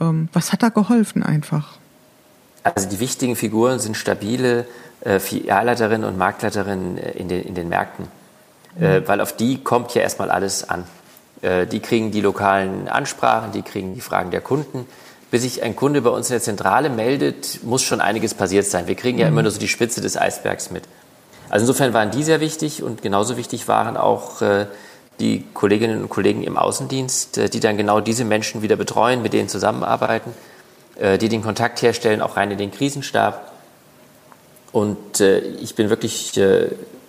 ähm, 0.00 0.28
was 0.32 0.52
hat 0.52 0.62
da 0.62 0.68
geholfen 0.68 1.22
einfach? 1.22 1.78
Also 2.62 2.88
die 2.88 3.00
wichtigen 3.00 3.36
Figuren 3.36 3.78
sind 3.78 3.96
stabile 3.96 4.66
äh, 5.00 5.18
Filialleiterinnen 5.18 6.06
und 6.06 6.18
Marktleiterinnen 6.18 6.98
äh, 6.98 7.12
in 7.12 7.28
den, 7.28 7.42
in 7.42 7.54
den 7.54 7.68
Märkten, 7.68 8.06
äh, 8.78 9.00
mhm. 9.00 9.08
weil 9.08 9.20
auf 9.20 9.34
die 9.34 9.62
kommt 9.62 9.94
ja 9.94 10.02
erstmal 10.02 10.30
alles 10.30 10.68
an. 10.68 10.84
Äh, 11.42 11.66
die 11.66 11.80
kriegen 11.80 12.10
die 12.10 12.20
lokalen 12.20 12.88
Ansprachen, 12.88 13.52
die 13.52 13.62
kriegen 13.62 13.94
die 13.94 14.00
Fragen 14.00 14.30
der 14.30 14.40
Kunden. 14.40 14.86
Bis 15.30 15.42
sich 15.42 15.62
ein 15.62 15.76
Kunde 15.76 16.02
bei 16.02 16.10
uns 16.10 16.28
in 16.28 16.34
der 16.34 16.42
Zentrale 16.42 16.90
meldet, 16.90 17.62
muss 17.62 17.82
schon 17.82 18.00
einiges 18.00 18.34
passiert 18.34 18.66
sein. 18.66 18.88
Wir 18.88 18.96
kriegen 18.96 19.18
ja 19.18 19.28
immer 19.28 19.38
mhm. 19.38 19.44
nur 19.44 19.52
so 19.52 19.60
die 19.60 19.68
Spitze 19.68 20.00
des 20.00 20.16
Eisbergs 20.16 20.70
mit. 20.70 20.82
Also 21.48 21.64
insofern 21.64 21.92
waren 21.92 22.10
die 22.10 22.22
sehr 22.22 22.40
wichtig 22.40 22.82
und 22.82 23.02
genauso 23.02 23.36
wichtig 23.36 23.68
waren 23.68 23.96
auch 23.96 24.42
äh, 24.42 24.66
die 25.20 25.44
Kolleginnen 25.54 26.02
und 26.02 26.08
Kollegen 26.08 26.42
im 26.42 26.56
Außendienst, 26.56 27.38
äh, 27.38 27.48
die 27.48 27.60
dann 27.60 27.76
genau 27.76 28.00
diese 28.00 28.24
Menschen 28.24 28.62
wieder 28.62 28.76
betreuen, 28.76 29.22
mit 29.22 29.32
denen 29.32 29.48
zusammenarbeiten, 29.48 30.32
die 31.18 31.30
den 31.30 31.40
Kontakt 31.40 31.80
herstellen, 31.80 32.20
auch 32.20 32.36
rein 32.36 32.50
in 32.50 32.58
den 32.58 32.70
Krisenstab. 32.70 33.52
Und 34.70 35.18
ich 35.20 35.74
bin 35.74 35.88
wirklich 35.88 36.38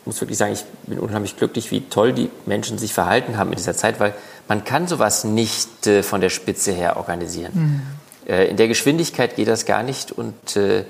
muss 0.05 0.19
wirklich 0.19 0.37
sagen, 0.37 0.53
ich 0.53 0.63
bin 0.87 0.99
unheimlich 0.99 1.37
glücklich, 1.37 1.71
wie 1.71 1.81
toll 1.81 2.13
die 2.13 2.29
Menschen 2.45 2.77
sich 2.77 2.93
verhalten 2.93 3.37
haben 3.37 3.51
in 3.51 3.57
dieser 3.57 3.75
Zeit, 3.75 3.99
weil 3.99 4.13
man 4.47 4.63
kann 4.63 4.87
sowas 4.87 5.23
nicht 5.23 5.87
äh, 5.87 6.03
von 6.03 6.21
der 6.21 6.29
Spitze 6.29 6.71
her 6.71 6.97
organisieren. 6.97 7.51
Mhm. 7.53 7.81
Äh, 8.27 8.47
in 8.47 8.57
der 8.57 8.67
Geschwindigkeit 8.67 9.35
geht 9.35 9.47
das 9.47 9.65
gar 9.65 9.83
nicht 9.83 10.11
und 10.11 10.55
äh, 10.55 10.85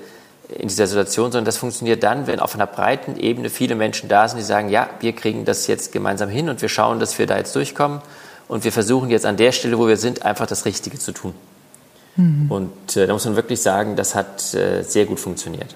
in 0.49 0.67
dieser 0.67 0.87
Situation, 0.87 1.31
sondern 1.31 1.45
das 1.45 1.57
funktioniert 1.57 2.03
dann, 2.03 2.27
wenn 2.27 2.39
auf 2.39 2.55
einer 2.55 2.67
breiten 2.67 3.17
Ebene 3.17 3.49
viele 3.49 3.75
Menschen 3.75 4.09
da 4.09 4.27
sind, 4.27 4.37
die 4.37 4.43
sagen, 4.43 4.69
ja, 4.69 4.89
wir 4.99 5.13
kriegen 5.13 5.45
das 5.45 5.67
jetzt 5.67 5.91
gemeinsam 5.91 6.29
hin 6.29 6.49
und 6.49 6.61
wir 6.61 6.69
schauen, 6.69 6.99
dass 6.99 7.17
wir 7.19 7.27
da 7.27 7.37
jetzt 7.37 7.55
durchkommen 7.55 8.01
und 8.47 8.63
wir 8.65 8.71
versuchen 8.71 9.09
jetzt 9.09 9.25
an 9.25 9.37
der 9.37 9.53
Stelle, 9.53 9.77
wo 9.77 9.87
wir 9.87 9.97
sind, 9.97 10.25
einfach 10.25 10.45
das 10.45 10.65
Richtige 10.65 10.99
zu 10.99 11.13
tun. 11.13 11.33
Mhm. 12.17 12.51
Und 12.51 12.97
äh, 12.97 13.07
da 13.07 13.13
muss 13.13 13.25
man 13.25 13.35
wirklich 13.35 13.61
sagen, 13.61 13.95
das 13.95 14.15
hat 14.15 14.53
äh, 14.53 14.83
sehr 14.83 15.05
gut 15.05 15.19
funktioniert. 15.19 15.75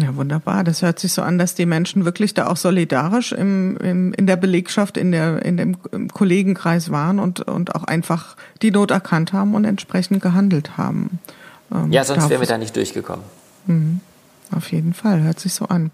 Ja, 0.00 0.14
wunderbar. 0.16 0.64
Das 0.64 0.82
hört 0.82 0.98
sich 0.98 1.12
so 1.12 1.22
an, 1.22 1.38
dass 1.38 1.54
die 1.54 1.66
Menschen 1.66 2.04
wirklich 2.04 2.34
da 2.34 2.46
auch 2.46 2.56
solidarisch 2.56 3.32
im, 3.32 3.76
im, 3.78 4.12
in 4.12 4.26
der 4.26 4.36
Belegschaft, 4.36 4.96
in, 4.96 5.12
der, 5.12 5.44
in 5.44 5.56
dem 5.56 6.08
Kollegenkreis 6.08 6.90
waren 6.90 7.18
und, 7.18 7.40
und 7.40 7.74
auch 7.74 7.84
einfach 7.84 8.36
die 8.62 8.70
Not 8.70 8.90
erkannt 8.90 9.32
haben 9.32 9.54
und 9.54 9.64
entsprechend 9.64 10.22
gehandelt 10.22 10.76
haben. 10.76 11.18
Ähm, 11.72 11.90
ja, 11.90 12.04
sonst 12.04 12.28
wären 12.28 12.40
wir 12.40 12.48
da 12.48 12.58
nicht 12.58 12.76
durchgekommen. 12.76 13.24
Mhm. 13.66 14.00
Auf 14.50 14.72
jeden 14.72 14.94
Fall, 14.94 15.22
hört 15.22 15.40
sich 15.40 15.52
so 15.52 15.66
an. 15.66 15.90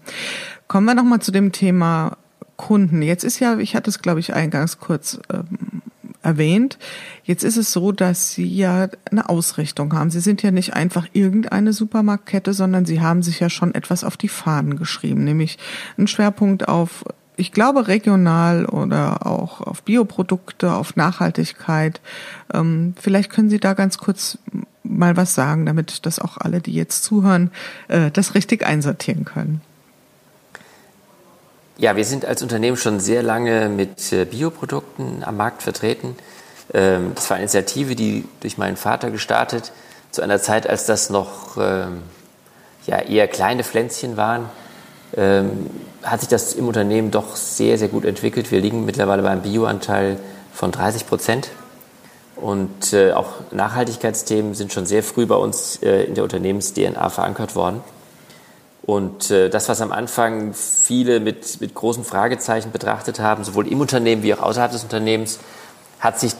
Kommen 0.67 0.85
wir 0.85 0.95
nochmal 0.95 1.19
zu 1.19 1.31
dem 1.31 1.51
Thema 1.51 2.17
Kunden. 2.57 3.01
Jetzt 3.01 3.23
ist 3.23 3.39
ja, 3.39 3.57
ich 3.57 3.75
hatte 3.75 3.89
es, 3.89 4.01
glaube 4.01 4.19
ich, 4.19 4.33
eingangs 4.33 4.79
kurz 4.79 5.19
ähm, 5.33 5.81
erwähnt. 6.25 6.77
Jetzt 7.23 7.43
ist 7.43 7.57
es 7.57 7.71
so, 7.71 7.91
dass 7.91 8.31
Sie 8.31 8.45
ja 8.47 8.89
eine 9.09 9.29
Ausrichtung 9.29 9.93
haben. 9.93 10.09
Sie 10.09 10.19
sind 10.19 10.43
ja 10.43 10.51
nicht 10.51 10.73
einfach 10.73 11.07
irgendeine 11.13 11.73
Supermarktkette, 11.73 12.53
sondern 12.53 12.85
Sie 12.85 13.01
haben 13.01 13.23
sich 13.23 13.39
ja 13.39 13.49
schon 13.49 13.73
etwas 13.73 14.03
auf 14.03 14.17
die 14.17 14.27
Fahnen 14.27 14.77
geschrieben, 14.77 15.23
nämlich 15.23 15.57
einen 15.97 16.07
Schwerpunkt 16.07 16.67
auf 16.67 17.05
ich 17.37 17.51
glaube, 17.51 17.89
regional 17.89 18.65
oder 18.65 19.25
auch 19.25 19.59
auf 19.59 19.83
Bioprodukte, 19.83 20.73
auf 20.73 20.95
Nachhaltigkeit. 20.95 21.99
Ähm, 22.53 22.93
vielleicht 22.97 23.29
können 23.29 23.49
Sie 23.49 23.59
da 23.59 23.73
ganz 23.73 23.97
kurz 23.97 24.37
mal 24.83 25.17
was 25.17 25.35
sagen, 25.35 25.65
damit 25.65 26.05
das 26.05 26.19
auch 26.19 26.37
alle, 26.37 26.61
die 26.61 26.73
jetzt 26.73 27.03
zuhören, 27.03 27.51
äh, 27.87 28.11
das 28.11 28.35
richtig 28.35 28.65
einsortieren 28.65 29.25
können. 29.25 29.61
Ja, 31.77 31.97
wir 31.97 32.05
sind 32.05 32.23
als 32.23 32.41
Unternehmen 32.41 32.77
schon 32.77 33.01
sehr 33.01 33.21
lange 33.21 33.67
mit 33.67 34.13
äh, 34.13 34.23
Bioprodukten 34.23 35.25
am 35.25 35.35
Markt 35.35 35.61
vertreten. 35.61 36.15
Ähm, 36.73 37.11
das 37.15 37.29
war 37.29 37.35
eine 37.35 37.43
Initiative, 37.43 37.95
die 37.95 38.23
durch 38.39 38.57
meinen 38.57 38.77
Vater 38.77 39.11
gestartet, 39.11 39.73
zu 40.11 40.21
einer 40.21 40.39
Zeit, 40.39 40.69
als 40.69 40.85
das 40.85 41.09
noch 41.09 41.57
ähm, 41.57 42.03
ja, 42.87 42.99
eher 43.01 43.27
kleine 43.27 43.65
Pflänzchen 43.65 44.15
waren. 44.15 44.49
Ähm, 45.17 45.69
hat 46.01 46.21
sich 46.21 46.29
das 46.29 46.53
im 46.53 46.69
Unternehmen 46.69 47.11
doch 47.11 47.35
sehr, 47.35 47.77
sehr 47.77 47.89
gut 47.89 48.05
entwickelt. 48.05 48.51
Wir 48.51 48.61
liegen 48.61 48.85
mittlerweile 48.85 49.21
beim 49.21 49.41
Bioanteil 49.41 50.17
von 50.53 50.71
30 50.71 51.07
Prozent. 51.07 51.49
Und 52.37 52.93
äh, 52.93 53.11
auch 53.11 53.27
Nachhaltigkeitsthemen 53.51 54.53
sind 54.53 54.71
schon 54.71 54.85
sehr 54.85 55.03
früh 55.03 55.25
bei 55.25 55.35
uns 55.35 55.81
äh, 55.83 56.03
in 56.03 56.15
der 56.15 56.23
Unternehmens-DNA 56.23 57.09
verankert 57.09 57.53
worden. 57.53 57.81
Und 58.85 59.31
äh, 59.31 59.49
das, 59.49 59.67
was 59.67 59.81
am 59.81 59.91
Anfang 59.91 60.53
viele 60.53 61.19
mit, 61.19 61.59
mit 61.59 61.73
großen 61.73 62.03
Fragezeichen 62.03 62.71
betrachtet 62.71 63.19
haben, 63.19 63.43
sowohl 63.43 63.67
im 63.67 63.81
Unternehmen 63.81 64.21
wie 64.21 64.33
auch 64.33 64.41
außerhalb 64.41 64.71
des 64.71 64.83
Unternehmens, 64.83 65.39
hat 65.99 66.19
sich 66.19 66.33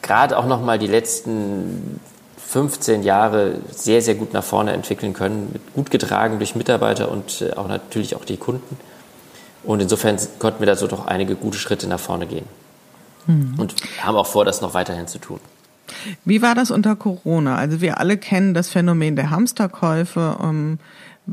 gerade 0.00 0.38
auch 0.38 0.46
noch 0.46 0.62
mal 0.62 0.78
die 0.78 0.86
letzten 0.86 1.98
15 2.36 3.02
Jahre 3.02 3.56
sehr, 3.70 4.00
sehr 4.00 4.14
gut 4.14 4.32
nach 4.32 4.44
vorne 4.44 4.72
entwickeln 4.72 5.12
können, 5.12 5.60
gut 5.74 5.90
getragen 5.90 6.38
durch 6.38 6.54
Mitarbeiter 6.54 7.10
und 7.10 7.42
äh, 7.42 7.52
auch 7.54 7.66
natürlich 7.66 8.14
auch 8.14 8.24
die 8.24 8.36
Kunden. 8.36 8.78
Und 9.64 9.80
insofern 9.82 10.16
konnten 10.38 10.60
wir 10.60 10.66
da 10.66 10.76
so 10.76 10.86
doch 10.86 11.06
einige 11.06 11.34
gute 11.34 11.58
Schritte 11.58 11.88
nach 11.88 12.00
vorne 12.00 12.26
gehen. 12.26 12.46
Mhm. 13.26 13.54
Und 13.58 13.74
haben 14.02 14.16
auch 14.16 14.26
vor, 14.26 14.44
das 14.44 14.60
noch 14.60 14.72
weiterhin 14.72 15.08
zu 15.08 15.18
tun. 15.18 15.40
Wie 16.24 16.42
war 16.42 16.54
das 16.54 16.70
unter 16.70 16.94
Corona? 16.94 17.56
Also 17.56 17.80
wir 17.80 17.98
alle 17.98 18.16
kennen 18.18 18.54
das 18.54 18.68
Phänomen 18.68 19.16
der 19.16 19.30
Hamsterkäufe. 19.30 20.36
Ähm 20.40 20.78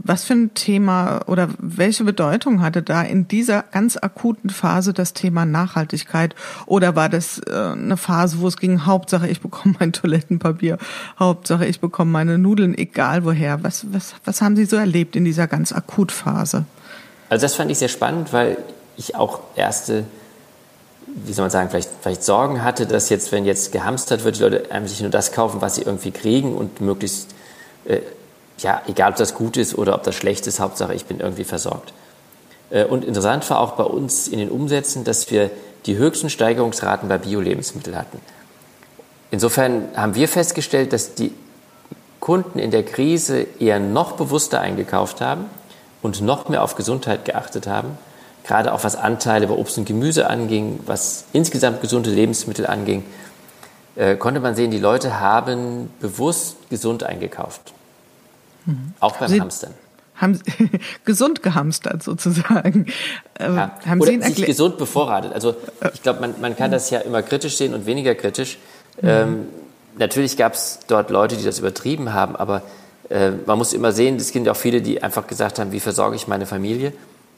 was 0.03 0.25
für 0.25 0.33
ein 0.33 0.53
Thema 0.53 1.21
oder 1.27 1.49
welche 1.57 2.03
Bedeutung 2.03 2.61
hatte 2.61 2.81
da 2.81 3.01
in 3.01 3.27
dieser 3.27 3.63
ganz 3.63 3.95
akuten 3.97 4.49
Phase 4.49 4.93
das 4.93 5.13
Thema 5.13 5.45
Nachhaltigkeit? 5.45 6.35
Oder 6.65 6.95
war 6.95 7.07
das 7.07 7.39
äh, 7.47 7.51
eine 7.51 7.95
Phase, 7.95 8.39
wo 8.39 8.47
es 8.47 8.57
ging, 8.57 8.85
Hauptsache 8.85 9.27
ich 9.27 9.41
bekomme 9.41 9.75
mein 9.79 9.93
Toilettenpapier, 9.93 10.77
Hauptsache 11.17 11.65
ich 11.65 11.79
bekomme 11.79 12.11
meine 12.11 12.37
Nudeln, 12.37 12.77
egal 12.77 13.23
woher? 13.23 13.63
Was, 13.63 13.85
was, 13.93 14.15
was 14.25 14.41
haben 14.41 14.55
Sie 14.55 14.65
so 14.65 14.75
erlebt 14.75 15.15
in 15.15 15.23
dieser 15.23 15.47
ganz 15.47 15.71
Akutphase? 15.71 16.65
Also 17.29 17.43
das 17.43 17.55
fand 17.55 17.71
ich 17.71 17.77
sehr 17.77 17.87
spannend, 17.87 18.33
weil 18.33 18.57
ich 18.97 19.15
auch 19.15 19.39
erste, 19.55 20.03
wie 21.07 21.33
soll 21.33 21.43
man 21.43 21.51
sagen, 21.51 21.69
vielleicht, 21.69 21.89
vielleicht 22.01 22.23
Sorgen 22.23 22.63
hatte, 22.63 22.85
dass 22.85 23.09
jetzt, 23.09 23.31
wenn 23.31 23.45
jetzt 23.45 23.71
gehamstert 23.71 24.25
wird, 24.25 24.37
die 24.37 24.41
Leute 24.41 24.63
sich 24.85 25.01
nur 25.01 25.09
das 25.09 25.31
kaufen, 25.31 25.61
was 25.61 25.75
sie 25.75 25.83
irgendwie 25.83 26.11
kriegen 26.11 26.53
und 26.53 26.81
möglichst 26.81 27.33
äh, 27.85 28.01
ja, 28.59 28.81
egal 28.87 29.11
ob 29.11 29.17
das 29.17 29.35
gut 29.35 29.57
ist 29.57 29.77
oder 29.77 29.95
ob 29.95 30.03
das 30.03 30.15
schlecht 30.15 30.47
ist, 30.47 30.59
Hauptsache 30.59 30.93
ich 30.93 31.05
bin 31.05 31.19
irgendwie 31.19 31.43
versorgt. 31.43 31.93
Äh, 32.69 32.85
und 32.85 33.03
interessant 33.03 33.49
war 33.49 33.59
auch 33.59 33.73
bei 33.73 33.83
uns 33.83 34.27
in 34.27 34.39
den 34.39 34.49
Umsätzen, 34.49 35.03
dass 35.03 35.29
wir 35.31 35.51
die 35.85 35.97
höchsten 35.97 36.29
Steigerungsraten 36.29 37.09
bei 37.09 37.17
Bio-Lebensmitteln 37.17 37.95
hatten. 37.95 38.19
Insofern 39.31 39.89
haben 39.95 40.15
wir 40.15 40.27
festgestellt, 40.27 40.93
dass 40.93 41.13
die 41.13 41.33
Kunden 42.19 42.57
in 42.57 42.71
der 42.71 42.83
Krise 42.83 43.45
eher 43.59 43.79
noch 43.79 44.13
bewusster 44.13 44.61
eingekauft 44.61 45.21
haben 45.21 45.45
und 46.01 46.21
noch 46.21 46.49
mehr 46.49 46.63
auf 46.63 46.75
Gesundheit 46.75 47.25
geachtet 47.25 47.67
haben, 47.67 47.97
gerade 48.43 48.73
auch 48.73 48.83
was 48.83 48.95
Anteile 48.95 49.47
bei 49.47 49.53
Obst 49.53 49.77
und 49.77 49.85
Gemüse 49.85 50.27
anging, 50.27 50.79
was 50.85 51.25
insgesamt 51.33 51.81
gesunde 51.81 52.09
Lebensmittel 52.09 52.65
anging, 52.65 53.03
äh, 53.95 54.15
konnte 54.15 54.39
man 54.39 54.55
sehen, 54.55 54.71
die 54.71 54.79
Leute 54.79 55.19
haben 55.19 55.93
bewusst 55.99 56.57
gesund 56.69 57.03
eingekauft. 57.03 57.74
Mhm. 58.65 58.93
Auch 58.99 59.17
beim 59.17 59.29
Sie 59.29 59.41
Hamstern. 59.41 59.73
Haben 60.15 60.39
gesund 61.05 61.43
gehamstert 61.43 62.03
sozusagen. 62.03 62.87
Äh, 63.37 63.43
ja. 63.43 63.77
Haben 63.85 64.01
Oder 64.01 64.11
Sie 64.11 64.21
sich 64.21 64.45
gesund 64.45 64.77
bevorratet. 64.77 65.33
Also 65.33 65.55
ich 65.93 66.01
glaube, 66.01 66.21
man, 66.21 66.35
man 66.39 66.55
kann 66.55 66.71
das 66.71 66.89
ja 66.89 66.99
immer 66.99 67.21
kritisch 67.21 67.57
sehen 67.57 67.73
und 67.73 67.85
weniger 67.85 68.15
kritisch. 68.15 68.57
Mhm. 69.01 69.07
Ähm, 69.07 69.45
natürlich 69.97 70.37
gab 70.37 70.53
es 70.53 70.79
dort 70.87 71.09
Leute, 71.09 71.35
die 71.35 71.43
das 71.43 71.59
übertrieben 71.59 72.13
haben, 72.13 72.35
aber 72.35 72.61
äh, 73.09 73.31
man 73.45 73.57
muss 73.57 73.73
immer 73.73 73.91
sehen, 73.91 74.15
es 74.15 74.31
gibt 74.31 74.47
auch 74.47 74.55
viele, 74.55 74.81
die 74.81 75.03
einfach 75.03 75.27
gesagt 75.27 75.59
haben, 75.59 75.71
wie 75.71 75.79
versorge 75.79 76.15
ich 76.15 76.27
meine 76.27 76.45
Familie? 76.45 76.93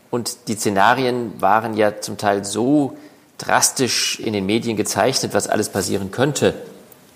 Und 0.10 0.48
die 0.48 0.56
Szenarien 0.56 1.34
waren 1.42 1.76
ja 1.76 2.00
zum 2.00 2.18
Teil 2.18 2.46
so 2.46 2.98
drastisch 3.38 4.20
in 4.20 4.34
den 4.34 4.46
Medien 4.46 4.78
gezeichnet, 4.78 5.34
was 5.34 5.48
alles 5.48 5.70
passieren 5.70 6.12
könnte. 6.12 6.54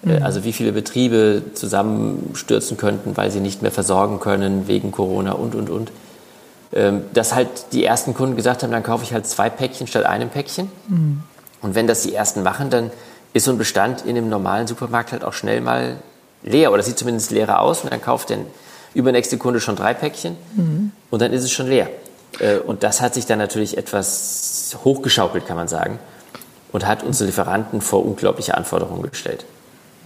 Äh, 0.05 0.19
mhm. 0.19 0.23
Also 0.23 0.43
wie 0.43 0.53
viele 0.53 0.71
Betriebe 0.71 1.43
zusammenstürzen 1.53 2.77
könnten, 2.77 3.17
weil 3.17 3.31
sie 3.31 3.39
nicht 3.39 3.61
mehr 3.61 3.71
versorgen 3.71 4.19
können 4.19 4.67
wegen 4.67 4.91
Corona 4.91 5.33
und, 5.33 5.55
und, 5.55 5.69
und. 5.69 5.91
Ähm, 6.73 7.01
dass 7.13 7.35
halt 7.35 7.49
die 7.73 7.83
ersten 7.83 8.13
Kunden 8.13 8.35
gesagt 8.35 8.63
haben, 8.63 8.71
dann 8.71 8.83
kaufe 8.83 9.03
ich 9.03 9.13
halt 9.13 9.27
zwei 9.27 9.49
Päckchen 9.49 9.87
statt 9.87 10.05
einem 10.05 10.29
Päckchen. 10.29 10.71
Mhm. 10.87 11.23
Und 11.61 11.75
wenn 11.75 11.87
das 11.87 12.03
die 12.03 12.15
ersten 12.15 12.43
machen, 12.43 12.69
dann 12.69 12.91
ist 13.33 13.45
so 13.45 13.51
ein 13.51 13.57
Bestand 13.57 14.05
in 14.05 14.17
einem 14.17 14.29
normalen 14.29 14.67
Supermarkt 14.67 15.11
halt 15.11 15.23
auch 15.23 15.33
schnell 15.33 15.61
mal 15.61 15.97
leer 16.43 16.71
oder 16.71 16.81
sieht 16.81 16.97
zumindest 16.97 17.31
leerer 17.31 17.59
aus 17.59 17.83
und 17.83 17.91
dann 17.91 18.01
kauft 18.01 18.29
der 18.29 18.39
übernächste 18.93 19.37
Kunde 19.37 19.59
schon 19.59 19.75
drei 19.75 19.93
Päckchen 19.93 20.35
mhm. 20.55 20.91
und 21.09 21.21
dann 21.21 21.31
ist 21.33 21.43
es 21.43 21.51
schon 21.51 21.67
leer. 21.67 21.89
Äh, 22.39 22.57
und 22.57 22.83
das 22.83 23.01
hat 23.01 23.13
sich 23.13 23.25
dann 23.25 23.39
natürlich 23.39 23.77
etwas 23.77 24.77
hochgeschaukelt, 24.83 25.45
kann 25.45 25.57
man 25.57 25.67
sagen, 25.67 25.99
und 26.71 26.87
hat 26.87 27.03
unsere 27.03 27.27
Lieferanten 27.27 27.81
vor 27.81 28.05
unglaubliche 28.05 28.55
Anforderungen 28.55 29.09
gestellt. 29.09 29.45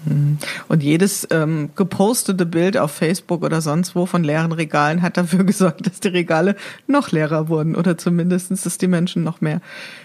Mhm. 0.06 0.38
Und 0.68 0.84
jedes 0.84 1.28
ähm, 1.32 1.70
gepostete 1.76 2.46
Bild 2.46 2.78
auf 2.78 2.92
Facebook 2.92 3.44
oder 3.44 3.62
sonst 3.62 3.96
wo 3.96 4.06
von 4.06 4.24
leeren 4.24 4.52
Regalen 4.52 5.02
hat 5.02 5.18
dafür 5.18 5.44
gesorgt, 5.46 5.88
dass 5.88 6.00
die 6.00 6.10
Regale 6.10 6.56
noch 6.88 7.12
leerer 7.12 7.50
wurden 7.50 7.76
oder 7.76 7.98
zumindestens, 7.98 8.62
dass 8.64 8.78
die 8.78 8.88
Menschen 8.88 9.24
noch 9.24 9.42
mehr 9.42 9.62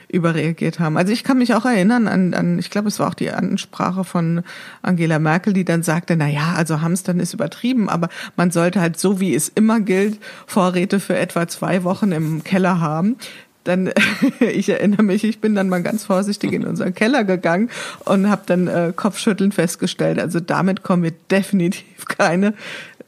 überreagiert 0.09 0.80
haben. 0.80 0.97
Also 0.97 1.12
ich 1.12 1.23
kann 1.23 1.38
mich 1.38 1.54
auch 1.54 1.64
erinnern 1.64 2.09
an, 2.09 2.35
an 2.35 2.59
ich 2.59 2.71
glaube, 2.71 2.88
es 2.88 2.99
war 2.99 3.09
auch 3.09 3.14
die 3.14 3.30
Ansprache 3.30 4.04
von 4.04 4.42
Angela 4.83 5.19
Merkel, 5.19 5.52
die 5.52 5.64
dann 5.64 5.83
sagte, 5.83 6.16
na 6.16 6.28
ja, 6.28 6.54
also 6.57 6.80
Hamstern 6.80 7.21
ist 7.21 7.33
übertrieben, 7.33 7.88
aber 7.88 8.09
man 8.37 8.50
sollte 8.50 8.80
halt 8.80 8.99
so, 8.99 9.21
wie 9.21 9.35
es 9.35 9.49
immer 9.49 9.80
gilt, 9.80 10.19
Vorräte 10.47 10.99
für 10.99 11.16
etwa 11.16 11.47
zwei 11.47 11.85
Wochen 11.85 12.12
im 12.12 12.42
Keller 12.42 12.80
haben 12.80 13.16
dann, 13.64 13.93
ich 14.40 14.69
erinnere 14.69 15.02
mich, 15.02 15.25
ich 15.25 15.40
bin 15.40 15.55
dann 15.55 15.69
mal 15.69 15.83
ganz 15.83 16.05
vorsichtig 16.05 16.52
in 16.52 16.67
unseren 16.67 16.95
Keller 16.95 17.25
gegangen 17.25 17.71
und 18.05 18.29
habe 18.31 18.43
dann 18.47 18.67
äh, 18.69 18.93
Kopfschütteln 18.95 19.52
festgestellt. 19.52 20.19
Also 20.19 20.40
damit 20.40 20.83
kommen 20.83 21.02
wir 21.02 21.12
definitiv 21.31 22.07
keine 22.07 22.55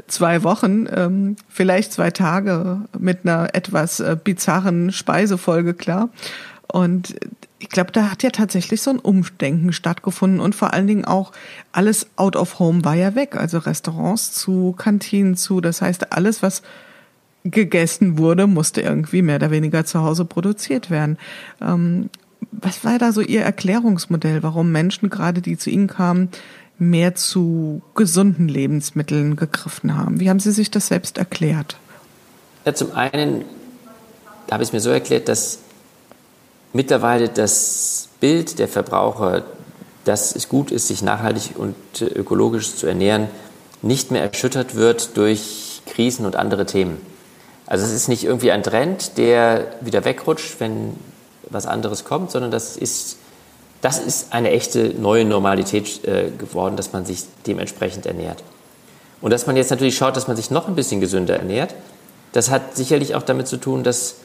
zwei 0.06 0.42
Wochen, 0.42 0.86
ähm, 0.94 1.36
vielleicht 1.48 1.92
zwei 1.92 2.10
Tage 2.10 2.82
mit 2.98 3.20
einer 3.24 3.54
etwas 3.54 4.00
äh, 4.00 4.16
bizarren 4.22 4.92
Speisefolge 4.92 5.74
klar. 5.74 6.10
Und 6.68 7.14
ich 7.58 7.68
glaube, 7.68 7.92
da 7.92 8.10
hat 8.10 8.22
ja 8.22 8.30
tatsächlich 8.30 8.82
so 8.82 8.90
ein 8.90 8.98
Umdenken 8.98 9.72
stattgefunden 9.72 10.40
und 10.40 10.54
vor 10.54 10.72
allen 10.72 10.86
Dingen 10.86 11.04
auch 11.04 11.32
alles 11.70 12.08
out 12.16 12.34
of 12.34 12.58
home 12.58 12.84
war 12.84 12.94
ja 12.94 13.14
weg. 13.14 13.36
Also 13.36 13.58
Restaurants 13.58 14.32
zu, 14.32 14.74
Kantinen 14.76 15.36
zu. 15.36 15.60
Das 15.60 15.80
heißt, 15.80 16.12
alles, 16.12 16.42
was 16.42 16.62
gegessen 17.44 18.18
wurde, 18.18 18.46
musste 18.46 18.80
irgendwie 18.80 19.22
mehr 19.22 19.36
oder 19.36 19.50
weniger 19.50 19.84
zu 19.84 20.02
Hause 20.02 20.24
produziert 20.24 20.90
werden. 20.90 21.18
Ähm, 21.60 22.10
was 22.50 22.84
war 22.84 22.98
da 22.98 23.12
so 23.12 23.20
Ihr 23.20 23.42
Erklärungsmodell, 23.42 24.42
warum 24.42 24.72
Menschen 24.72 25.10
gerade, 25.10 25.40
die 25.40 25.56
zu 25.56 25.70
Ihnen 25.70 25.86
kamen, 25.86 26.28
mehr 26.78 27.14
zu 27.14 27.82
gesunden 27.94 28.48
Lebensmitteln 28.48 29.36
gegriffen 29.36 29.96
haben? 29.96 30.20
Wie 30.20 30.28
haben 30.28 30.40
Sie 30.40 30.52
sich 30.52 30.70
das 30.70 30.88
selbst 30.88 31.18
erklärt? 31.18 31.76
Ja, 32.64 32.74
zum 32.74 32.92
einen 32.92 33.44
habe 34.50 34.62
ich 34.62 34.68
es 34.68 34.72
mir 34.72 34.80
so 34.80 34.90
erklärt, 34.90 35.28
dass 35.28 35.58
mittlerweile 36.72 37.28
das 37.28 38.08
Bild 38.20 38.58
der 38.58 38.68
Verbraucher, 38.68 39.44
dass 40.04 40.34
es 40.34 40.48
gut 40.48 40.70
ist, 40.70 40.88
sich 40.88 41.02
nachhaltig 41.02 41.52
und 41.56 41.74
ökologisch 42.00 42.74
zu 42.76 42.86
ernähren, 42.86 43.28
nicht 43.82 44.10
mehr 44.10 44.22
erschüttert 44.22 44.74
wird 44.74 45.16
durch 45.16 45.82
Krisen 45.86 46.26
und 46.26 46.36
andere 46.36 46.66
Themen. 46.66 46.98
Also 47.66 47.84
es 47.84 47.92
ist 47.92 48.08
nicht 48.08 48.24
irgendwie 48.24 48.50
ein 48.50 48.62
Trend, 48.62 49.16
der 49.18 49.66
wieder 49.80 50.04
wegrutscht, 50.04 50.58
wenn 50.58 50.96
was 51.48 51.66
anderes 51.66 52.04
kommt, 52.04 52.30
sondern 52.30 52.50
das 52.50 52.76
ist, 52.76 53.16
das 53.80 53.98
ist 53.98 54.32
eine 54.32 54.50
echte 54.50 54.94
neue 54.98 55.24
Normalität 55.24 56.04
äh, 56.04 56.30
geworden, 56.30 56.76
dass 56.76 56.92
man 56.92 57.04
sich 57.04 57.24
dementsprechend 57.46 58.06
ernährt. 58.06 58.42
Und 59.20 59.30
dass 59.30 59.46
man 59.46 59.56
jetzt 59.56 59.70
natürlich 59.70 59.96
schaut, 59.96 60.16
dass 60.16 60.26
man 60.26 60.36
sich 60.36 60.50
noch 60.50 60.68
ein 60.68 60.74
bisschen 60.74 61.00
gesünder 61.00 61.36
ernährt, 61.36 61.74
das 62.32 62.50
hat 62.50 62.76
sicherlich 62.76 63.14
auch 63.14 63.22
damit 63.22 63.46
zu 63.46 63.56
tun, 63.58 63.84
dass 63.84 64.16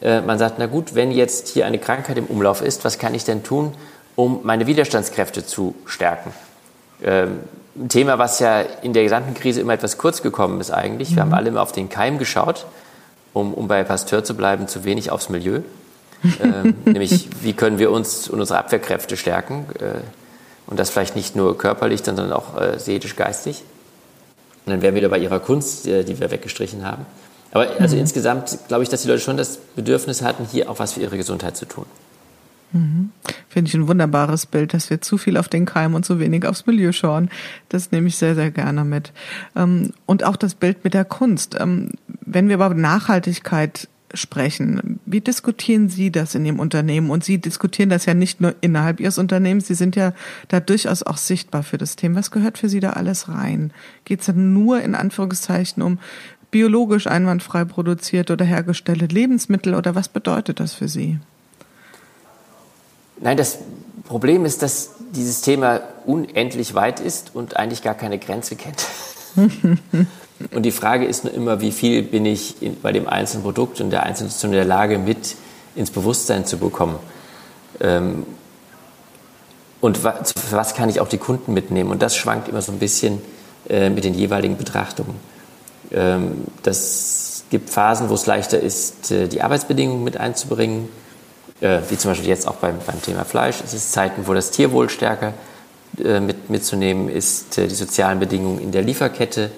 äh, 0.00 0.20
man 0.20 0.38
sagt, 0.38 0.58
na 0.58 0.66
gut, 0.66 0.94
wenn 0.94 1.10
jetzt 1.10 1.48
hier 1.48 1.66
eine 1.66 1.78
Krankheit 1.78 2.16
im 2.16 2.26
Umlauf 2.26 2.62
ist, 2.62 2.84
was 2.84 2.98
kann 2.98 3.14
ich 3.14 3.24
denn 3.24 3.42
tun, 3.42 3.74
um 4.16 4.40
meine 4.44 4.66
Widerstandskräfte 4.66 5.44
zu 5.44 5.74
stärken? 5.84 6.32
Ähm, 7.02 7.40
ein 7.76 7.88
Thema, 7.88 8.18
was 8.18 8.38
ja 8.40 8.60
in 8.60 8.92
der 8.92 9.04
gesamten 9.04 9.34
Krise 9.34 9.60
immer 9.60 9.74
etwas 9.74 9.98
kurz 9.98 10.22
gekommen 10.22 10.60
ist 10.60 10.70
eigentlich. 10.70 11.10
Wir 11.10 11.24
mhm. 11.24 11.30
haben 11.30 11.34
alle 11.34 11.48
immer 11.48 11.62
auf 11.62 11.72
den 11.72 11.88
Keim 11.88 12.18
geschaut 12.18 12.66
um, 13.32 13.54
um 13.54 13.68
bei 13.68 13.84
Pasteur 13.84 14.24
zu 14.24 14.34
bleiben, 14.34 14.68
zu 14.68 14.84
wenig 14.84 15.10
aufs 15.10 15.28
Milieu. 15.28 15.60
ähm, 16.42 16.74
nämlich, 16.84 17.28
wie 17.42 17.52
können 17.52 17.78
wir 17.78 17.92
uns 17.92 18.28
und 18.28 18.40
unsere 18.40 18.58
Abwehrkräfte 18.58 19.16
stärken? 19.16 19.66
Äh, 19.78 20.00
und 20.66 20.78
das 20.78 20.90
vielleicht 20.90 21.16
nicht 21.16 21.36
nur 21.36 21.56
körperlich, 21.56 22.02
sondern 22.04 22.32
auch 22.32 22.60
äh, 22.60 22.78
seelisch, 22.78 23.16
geistig. 23.16 23.62
Und 24.66 24.72
dann 24.72 24.82
wären 24.82 24.94
wir 24.94 25.02
wieder 25.02 25.08
bei 25.08 25.18
ihrer 25.18 25.38
Kunst, 25.38 25.86
äh, 25.86 26.02
die 26.04 26.18
wir 26.18 26.30
weggestrichen 26.30 26.84
haben. 26.84 27.06
Aber 27.52 27.68
also 27.78 27.94
mhm. 27.94 28.02
insgesamt 28.02 28.58
glaube 28.66 28.82
ich, 28.82 28.88
dass 28.88 29.02
die 29.02 29.08
Leute 29.08 29.20
schon 29.20 29.36
das 29.36 29.58
Bedürfnis 29.76 30.22
hatten, 30.22 30.46
hier 30.50 30.68
auch 30.68 30.78
was 30.80 30.94
für 30.94 31.00
ihre 31.00 31.16
Gesundheit 31.16 31.56
zu 31.56 31.66
tun. 31.66 31.86
Mhm. 32.72 33.10
Finde 33.48 33.68
ich 33.68 33.74
ein 33.74 33.88
wunderbares 33.88 34.46
Bild, 34.46 34.74
dass 34.74 34.90
wir 34.90 35.00
zu 35.00 35.18
viel 35.18 35.36
auf 35.36 35.48
den 35.48 35.64
Keim 35.64 35.94
und 35.94 36.04
zu 36.04 36.20
wenig 36.20 36.46
aufs 36.46 36.66
Milieu 36.66 36.92
schauen. 36.92 37.30
Das 37.68 37.92
nehme 37.92 38.08
ich 38.08 38.16
sehr, 38.16 38.34
sehr 38.34 38.50
gerne 38.50 38.84
mit. 38.84 39.12
Ähm, 39.56 39.92
und 40.06 40.24
auch 40.24 40.36
das 40.36 40.54
Bild 40.54 40.84
mit 40.84 40.94
der 40.94 41.04
Kunst. 41.04 41.56
Ähm, 41.58 41.90
wenn 42.20 42.48
wir 42.48 42.56
über 42.56 42.74
Nachhaltigkeit 42.74 43.88
sprechen, 44.14 45.00
wie 45.06 45.20
diskutieren 45.20 45.88
Sie 45.88 46.10
das 46.10 46.34
in 46.34 46.44
Ihrem 46.44 46.60
Unternehmen? 46.60 47.10
Und 47.10 47.24
Sie 47.24 47.38
diskutieren 47.38 47.90
das 47.90 48.06
ja 48.06 48.14
nicht 48.14 48.40
nur 48.40 48.54
innerhalb 48.60 49.00
Ihres 49.00 49.18
Unternehmens, 49.18 49.66
Sie 49.66 49.74
sind 49.74 49.96
ja 49.96 50.12
da 50.48 50.60
durchaus 50.60 51.02
auch 51.02 51.16
sichtbar 51.16 51.62
für 51.62 51.78
das 51.78 51.96
Thema. 51.96 52.18
Was 52.18 52.30
gehört 52.30 52.58
für 52.58 52.68
Sie 52.68 52.80
da 52.80 52.90
alles 52.90 53.28
rein? 53.28 53.72
Geht 54.04 54.20
es 54.20 54.26
dann 54.26 54.52
nur 54.52 54.80
in 54.80 54.94
Anführungszeichen 54.94 55.82
um 55.82 55.98
biologisch 56.50 57.06
einwandfrei 57.06 57.64
produzierte 57.64 58.32
oder 58.32 58.44
hergestellte 58.44 59.06
Lebensmittel 59.06 59.74
oder 59.74 59.94
was 59.94 60.08
bedeutet 60.08 60.60
das 60.60 60.72
für 60.72 60.88
Sie? 60.88 61.18
Nein, 63.20 63.36
das 63.36 63.58
Problem 64.06 64.44
ist, 64.44 64.62
dass 64.62 64.90
dieses 65.10 65.40
Thema 65.40 65.80
unendlich 66.06 66.74
weit 66.74 67.00
ist 67.00 67.34
und 67.34 67.56
eigentlich 67.56 67.82
gar 67.82 67.94
keine 67.94 68.18
Grenze 68.18 68.56
kennt. 68.56 68.86
und 69.36 70.62
die 70.62 70.70
Frage 70.70 71.06
ist 71.06 71.24
nur 71.24 71.34
immer, 71.34 71.60
wie 71.60 71.72
viel 71.72 72.02
bin 72.02 72.26
ich 72.26 72.62
in, 72.62 72.80
bei 72.80 72.92
dem 72.92 73.08
einzelnen 73.08 73.42
Produkt 73.42 73.80
und 73.80 73.90
der 73.90 74.02
einzelnen 74.02 74.30
Situation 74.30 74.52
in 74.52 74.58
der 74.58 74.66
Lage, 74.66 74.98
mit 74.98 75.36
ins 75.74 75.90
Bewusstsein 75.90 76.44
zu 76.44 76.58
bekommen. 76.58 76.98
Ähm, 77.80 78.26
und 79.80 80.02
was, 80.02 80.34
was 80.50 80.74
kann 80.74 80.88
ich 80.88 81.00
auch 81.00 81.08
die 81.08 81.18
Kunden 81.18 81.54
mitnehmen? 81.54 81.90
Und 81.90 82.02
das 82.02 82.16
schwankt 82.16 82.48
immer 82.48 82.62
so 82.62 82.72
ein 82.72 82.78
bisschen 82.78 83.20
äh, 83.68 83.90
mit 83.90 84.04
den 84.04 84.14
jeweiligen 84.14 84.56
Betrachtungen. 84.56 85.14
Ähm, 85.92 86.44
das 86.62 87.44
gibt 87.50 87.70
Phasen, 87.70 88.08
wo 88.08 88.14
es 88.14 88.26
leichter 88.26 88.58
ist, 88.58 89.10
äh, 89.10 89.28
die 89.28 89.42
Arbeitsbedingungen 89.42 90.02
mit 90.02 90.16
einzubringen 90.16 90.88
äh, 91.60 91.80
wie 91.88 91.96
zum 91.96 92.10
Beispiel 92.10 92.28
jetzt 92.28 92.46
auch 92.46 92.56
beim, 92.56 92.76
beim 92.86 93.00
Thema 93.02 93.24
Fleisch. 93.24 93.56
Es 93.64 93.74
ist 93.74 93.92
Zeiten, 93.92 94.26
wo 94.26 94.34
das 94.34 94.50
Tierwohl 94.50 94.88
stärker 94.88 95.34
äh, 96.02 96.20
mit, 96.20 96.50
mitzunehmen 96.50 97.08
ist, 97.08 97.58
äh, 97.58 97.66
die 97.66 97.74
sozialen 97.74 98.20
Bedingungen 98.20 98.60
in 98.60 98.72
der 98.72 98.82
Lieferkette, 98.82 99.50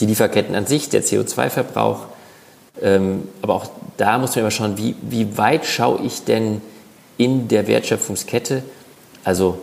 die 0.00 0.06
Lieferketten 0.06 0.54
an 0.54 0.66
sich, 0.66 0.88
der 0.88 1.02
CO2-Verbrauch. 1.02 2.06
Ähm, 2.82 3.28
aber 3.40 3.54
auch 3.54 3.70
da 3.96 4.18
muss 4.18 4.30
man 4.30 4.40
immer 4.40 4.50
schauen, 4.50 4.76
wie, 4.76 4.94
wie 5.00 5.38
weit 5.38 5.64
schaue 5.64 6.00
ich 6.02 6.24
denn 6.24 6.60
in 7.16 7.48
der 7.48 7.66
Wertschöpfungskette? 7.66 8.62
Also, 9.24 9.58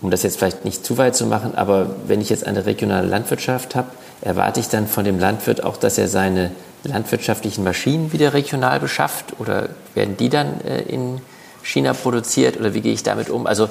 um 0.00 0.10
das 0.10 0.22
jetzt 0.22 0.38
vielleicht 0.38 0.64
nicht 0.64 0.84
zu 0.84 0.96
weit 0.96 1.16
zu 1.16 1.26
machen, 1.26 1.56
aber 1.56 1.96
wenn 2.06 2.20
ich 2.20 2.30
jetzt 2.30 2.46
eine 2.46 2.66
regionale 2.66 3.08
Landwirtschaft 3.08 3.74
habe, 3.74 3.88
erwarte 4.20 4.60
ich 4.60 4.68
dann 4.68 4.86
von 4.86 5.04
dem 5.04 5.18
Landwirt 5.18 5.64
auch, 5.64 5.76
dass 5.76 5.98
er 5.98 6.06
seine 6.06 6.52
landwirtschaftlichen 6.88 7.64
Maschinen 7.64 8.12
wieder 8.12 8.34
regional 8.34 8.80
beschafft 8.80 9.38
oder 9.38 9.68
werden 9.94 10.16
die 10.16 10.28
dann 10.28 10.60
äh, 10.62 10.82
in 10.82 11.20
China 11.62 11.92
produziert 11.92 12.58
oder 12.58 12.74
wie 12.74 12.80
gehe 12.80 12.92
ich 12.92 13.02
damit 13.02 13.30
um? 13.30 13.46
Also 13.46 13.68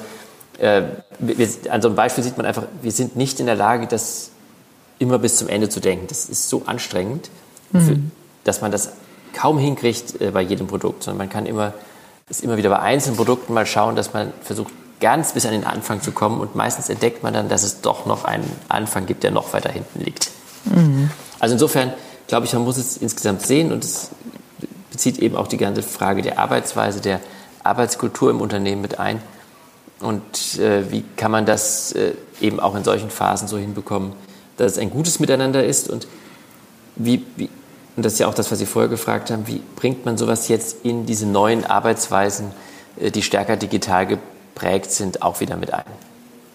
äh, 0.58 0.82
wir, 1.18 1.48
an 1.70 1.82
so 1.82 1.88
einem 1.88 1.96
Beispiel 1.96 2.24
sieht 2.24 2.36
man 2.36 2.46
einfach, 2.46 2.64
wir 2.82 2.92
sind 2.92 3.16
nicht 3.16 3.40
in 3.40 3.46
der 3.46 3.54
Lage, 3.54 3.86
das 3.86 4.30
immer 4.98 5.18
bis 5.18 5.36
zum 5.36 5.48
Ende 5.48 5.68
zu 5.68 5.80
denken. 5.80 6.06
Das 6.08 6.26
ist 6.26 6.48
so 6.48 6.62
anstrengend, 6.66 7.30
mhm. 7.72 7.80
für, 7.80 7.98
dass 8.44 8.60
man 8.60 8.70
das 8.70 8.92
kaum 9.32 9.58
hinkriegt 9.58 10.20
äh, 10.20 10.30
bei 10.30 10.42
jedem 10.42 10.66
Produkt, 10.66 11.04
sondern 11.04 11.18
man 11.18 11.30
kann 11.30 11.46
immer, 11.46 11.74
ist 12.28 12.42
immer 12.42 12.56
wieder 12.56 12.70
bei 12.70 12.80
einzelnen 12.80 13.16
Produkten 13.16 13.54
mal 13.54 13.66
schauen, 13.66 13.96
dass 13.96 14.12
man 14.12 14.32
versucht, 14.42 14.72
ganz 15.00 15.32
bis 15.32 15.46
an 15.46 15.52
den 15.52 15.64
Anfang 15.64 16.02
zu 16.02 16.10
kommen 16.10 16.40
und 16.40 16.56
meistens 16.56 16.88
entdeckt 16.88 17.22
man 17.22 17.32
dann, 17.32 17.48
dass 17.48 17.62
es 17.62 17.80
doch 17.82 18.06
noch 18.06 18.24
einen 18.24 18.50
Anfang 18.68 19.06
gibt, 19.06 19.22
der 19.22 19.30
noch 19.30 19.52
weiter 19.52 19.70
hinten 19.70 20.00
liegt. 20.00 20.30
Mhm. 20.64 21.10
Also 21.38 21.54
insofern 21.54 21.92
glaube 22.28 22.46
ich, 22.46 22.52
man 22.52 22.62
muss 22.62 22.76
es 22.76 22.96
insgesamt 22.96 23.42
sehen 23.42 23.72
und 23.72 23.84
es 23.84 24.10
bezieht 24.90 25.18
eben 25.18 25.34
auch 25.34 25.48
die 25.48 25.56
ganze 25.56 25.82
Frage 25.82 26.22
der 26.22 26.38
Arbeitsweise, 26.38 27.00
der 27.00 27.20
Arbeitskultur 27.64 28.30
im 28.30 28.40
Unternehmen 28.40 28.82
mit 28.82 28.98
ein. 28.98 29.20
Und 30.00 30.58
äh, 30.58 30.90
wie 30.92 31.04
kann 31.16 31.32
man 31.32 31.44
das 31.44 31.92
äh, 31.92 32.12
eben 32.40 32.60
auch 32.60 32.76
in 32.76 32.84
solchen 32.84 33.10
Phasen 33.10 33.48
so 33.48 33.58
hinbekommen, 33.58 34.12
dass 34.56 34.72
es 34.72 34.78
ein 34.78 34.90
gutes 34.90 35.18
Miteinander 35.18 35.64
ist 35.64 35.90
und 35.90 36.06
wie, 36.94 37.24
wie, 37.36 37.48
und 37.96 38.04
das 38.04 38.14
ist 38.14 38.18
ja 38.20 38.28
auch 38.28 38.34
das, 38.34 38.50
was 38.52 38.58
Sie 38.58 38.66
vorher 38.66 38.88
gefragt 38.88 39.30
haben, 39.30 39.46
wie 39.46 39.60
bringt 39.76 40.04
man 40.04 40.16
sowas 40.18 40.48
jetzt 40.48 40.84
in 40.84 41.06
diese 41.06 41.26
neuen 41.26 41.64
Arbeitsweisen, 41.64 42.52
äh, 43.00 43.10
die 43.10 43.22
stärker 43.22 43.56
digital 43.56 44.06
geprägt 44.06 44.92
sind, 44.92 45.22
auch 45.22 45.40
wieder 45.40 45.56
mit 45.56 45.72
ein? 45.72 45.84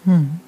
Hm. 0.05 0.39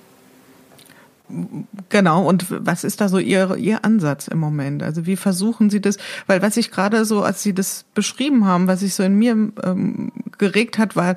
Genau, 1.89 2.27
und 2.27 2.45
was 2.49 2.83
ist 2.83 3.01
da 3.01 3.09
so 3.09 3.17
Ihr, 3.17 3.55
Ihr 3.55 3.83
Ansatz 3.83 4.27
im 4.27 4.37
Moment? 4.37 4.83
Also 4.83 5.05
wie 5.05 5.15
versuchen 5.15 5.69
Sie 5.69 5.81
das? 5.81 5.97
Weil 6.27 6.41
was 6.41 6.57
ich 6.57 6.71
gerade 6.71 7.05
so, 7.05 7.23
als 7.23 7.41
Sie 7.41 7.53
das 7.53 7.85
beschrieben 7.93 8.45
haben, 8.45 8.67
was 8.67 8.81
sich 8.81 8.93
so 8.93 9.03
in 9.03 9.15
mir 9.15 9.31
ähm, 9.31 10.11
geregt 10.37 10.77
hat, 10.77 10.95
war, 10.95 11.15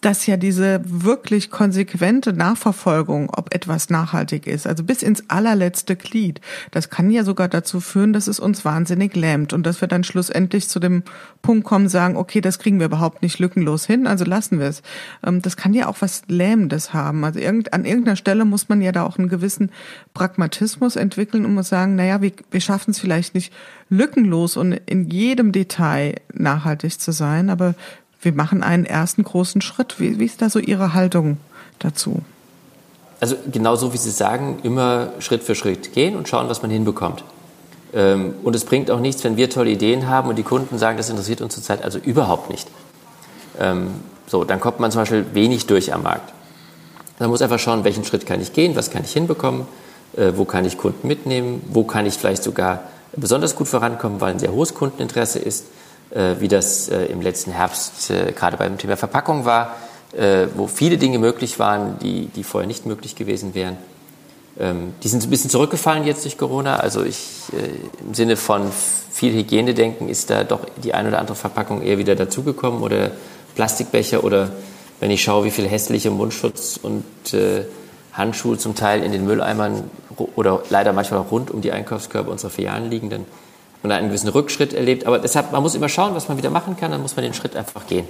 dass 0.00 0.26
ja 0.26 0.36
diese 0.36 0.80
wirklich 0.84 1.50
konsequente 1.50 2.32
Nachverfolgung, 2.32 3.30
ob 3.30 3.54
etwas 3.54 3.90
nachhaltig 3.90 4.46
ist, 4.46 4.66
also 4.66 4.84
bis 4.84 5.02
ins 5.02 5.28
allerletzte 5.28 5.96
Glied, 5.96 6.40
das 6.70 6.90
kann 6.90 7.10
ja 7.10 7.24
sogar 7.24 7.48
dazu 7.48 7.80
führen, 7.80 8.12
dass 8.12 8.26
es 8.26 8.40
uns 8.40 8.64
wahnsinnig 8.64 9.14
lähmt 9.16 9.52
und 9.52 9.64
dass 9.64 9.80
wir 9.80 9.88
dann 9.88 10.04
schlussendlich 10.04 10.68
zu 10.68 10.78
dem 10.78 11.02
Punkt 11.42 11.64
kommen, 11.64 11.88
sagen, 11.88 12.16
okay, 12.16 12.40
das 12.40 12.58
kriegen 12.58 12.78
wir 12.78 12.86
überhaupt 12.86 13.22
nicht 13.22 13.38
lückenlos 13.38 13.86
hin, 13.86 14.06
also 14.06 14.24
lassen 14.24 14.58
wir 14.58 14.66
es. 14.66 14.82
Ähm, 15.24 15.42
das 15.42 15.56
kann 15.56 15.74
ja 15.74 15.88
auch 15.88 15.96
was 16.00 16.22
Lähmendes 16.28 16.92
haben. 16.92 17.24
Also 17.24 17.40
an 17.40 17.84
irgendeiner 17.84 18.16
Stelle 18.16 18.44
muss 18.44 18.68
man 18.68 18.82
ja 18.82 18.92
da 18.92 19.04
auch 19.04 19.18
einen 19.18 19.28
gewissen 19.28 19.70
Pragmatismus 20.14 20.96
entwickeln 20.96 21.44
und 21.44 21.54
muss 21.54 21.68
sagen, 21.68 21.96
naja, 21.96 22.22
wir, 22.22 22.32
wir 22.50 22.60
schaffen 22.60 22.90
es 22.90 22.98
vielleicht 22.98 23.34
nicht 23.34 23.52
lückenlos 23.88 24.56
und 24.56 24.72
in 24.72 25.08
jedem 25.08 25.52
Detail 25.52 26.16
nachhaltig 26.32 27.00
zu 27.00 27.12
sein, 27.12 27.50
aber 27.50 27.74
wir 28.20 28.32
machen 28.32 28.62
einen 28.62 28.84
ersten 28.84 29.22
großen 29.22 29.60
Schritt. 29.60 30.00
Wie, 30.00 30.18
wie 30.18 30.24
ist 30.24 30.42
da 30.42 30.50
so 30.50 30.58
Ihre 30.58 30.94
Haltung 30.94 31.38
dazu? 31.78 32.22
Also 33.20 33.36
genauso 33.50 33.92
wie 33.92 33.96
Sie 33.96 34.10
sagen, 34.10 34.58
immer 34.62 35.12
Schritt 35.20 35.42
für 35.42 35.54
Schritt 35.54 35.92
gehen 35.92 36.16
und 36.16 36.28
schauen, 36.28 36.48
was 36.48 36.62
man 36.62 36.70
hinbekommt. 36.70 37.24
Ähm, 37.94 38.34
und 38.42 38.54
es 38.54 38.64
bringt 38.64 38.90
auch 38.90 39.00
nichts, 39.00 39.24
wenn 39.24 39.36
wir 39.36 39.48
tolle 39.48 39.70
Ideen 39.70 40.08
haben 40.08 40.28
und 40.28 40.36
die 40.36 40.42
Kunden 40.42 40.78
sagen, 40.78 40.96
das 40.96 41.08
interessiert 41.08 41.40
uns 41.40 41.54
zurzeit 41.54 41.82
also 41.82 41.98
überhaupt 41.98 42.50
nicht. 42.50 42.68
Ähm, 43.58 43.88
so, 44.26 44.44
dann 44.44 44.60
kommt 44.60 44.80
man 44.80 44.90
zum 44.90 45.02
Beispiel 45.02 45.24
wenig 45.32 45.66
durch 45.66 45.94
am 45.94 46.02
Markt. 46.02 46.32
Man 47.18 47.30
muss 47.30 47.40
einfach 47.40 47.58
schauen, 47.58 47.84
welchen 47.84 48.04
Schritt 48.04 48.26
kann 48.26 48.42
ich 48.42 48.52
gehen, 48.52 48.76
was 48.76 48.90
kann 48.90 49.04
ich 49.04 49.12
hinbekommen, 49.12 49.66
äh, 50.16 50.32
wo 50.34 50.44
kann 50.44 50.64
ich 50.64 50.76
Kunden 50.76 51.08
mitnehmen, 51.08 51.62
wo 51.68 51.84
kann 51.84 52.04
ich 52.04 52.14
vielleicht 52.14 52.42
sogar 52.42 52.82
besonders 53.16 53.56
gut 53.56 53.68
vorankommen, 53.68 54.20
weil 54.20 54.34
ein 54.34 54.38
sehr 54.38 54.52
hohes 54.52 54.74
Kundeninteresse 54.74 55.38
ist 55.38 55.64
wie 56.10 56.48
das 56.48 56.88
äh, 56.88 57.06
im 57.06 57.20
letzten 57.20 57.50
Herbst 57.52 58.10
äh, 58.10 58.32
gerade 58.32 58.56
beim 58.56 58.78
Thema 58.78 58.96
Verpackung 58.96 59.44
war, 59.44 59.76
wo 60.54 60.66
viele 60.66 60.96
Dinge 60.96 61.18
möglich 61.18 61.58
waren, 61.58 61.98
die, 61.98 62.28
die 62.28 62.42
vorher 62.42 62.66
nicht 62.66 62.86
möglich 62.86 63.16
gewesen 63.16 63.54
wären. 63.54 63.76
Ähm, 64.58 64.94
die 65.02 65.08
sind 65.08 65.22
ein 65.22 65.28
bisschen 65.28 65.50
zurückgefallen 65.50 66.06
jetzt 66.06 66.24
durch 66.24 66.38
Corona. 66.38 66.76
Also 66.76 67.04
ich, 67.04 67.18
im 68.00 68.14
Sinne 68.14 68.36
von 68.38 68.70
viel 69.12 69.34
Hygienedenken 69.34 70.08
ist 70.08 70.30
da 70.30 70.44
doch 70.44 70.60
die 70.82 70.94
ein 70.94 71.06
oder 71.06 71.18
andere 71.18 71.36
Verpackung 71.36 71.82
eher 71.82 71.98
wieder 71.98 72.14
dazugekommen 72.14 72.82
oder 72.82 73.10
Plastikbecher 73.56 74.24
oder 74.24 74.52
wenn 75.00 75.10
ich 75.10 75.22
schaue, 75.22 75.44
wie 75.44 75.50
viel 75.50 75.68
hässliche 75.68 76.10
Mundschutz 76.10 76.78
und 76.80 77.04
Handschuhe 78.14 78.56
zum 78.56 78.74
Teil 78.74 79.02
in 79.02 79.12
den 79.12 79.26
Mülleimern 79.26 79.90
oder 80.34 80.62
leider 80.70 80.94
manchmal 80.94 81.20
auch 81.20 81.30
rund 81.30 81.50
um 81.50 81.60
die 81.60 81.72
Einkaufskörbe 81.72 82.30
unserer 82.30 82.50
Filialen 82.50 82.90
liegen, 82.90 83.10
dann 83.10 83.26
man 83.86 83.96
einen 83.98 84.08
gewissen 84.08 84.28
Rückschritt 84.28 84.72
erlebt. 84.72 85.06
Aber 85.06 85.18
deshalb, 85.18 85.52
man 85.52 85.62
muss 85.62 85.74
immer 85.74 85.88
schauen, 85.88 86.14
was 86.14 86.28
man 86.28 86.36
wieder 86.36 86.50
machen 86.50 86.76
kann, 86.76 86.90
dann 86.90 87.02
muss 87.02 87.16
man 87.16 87.24
den 87.24 87.34
Schritt 87.34 87.56
einfach 87.56 87.86
gehen. 87.86 88.06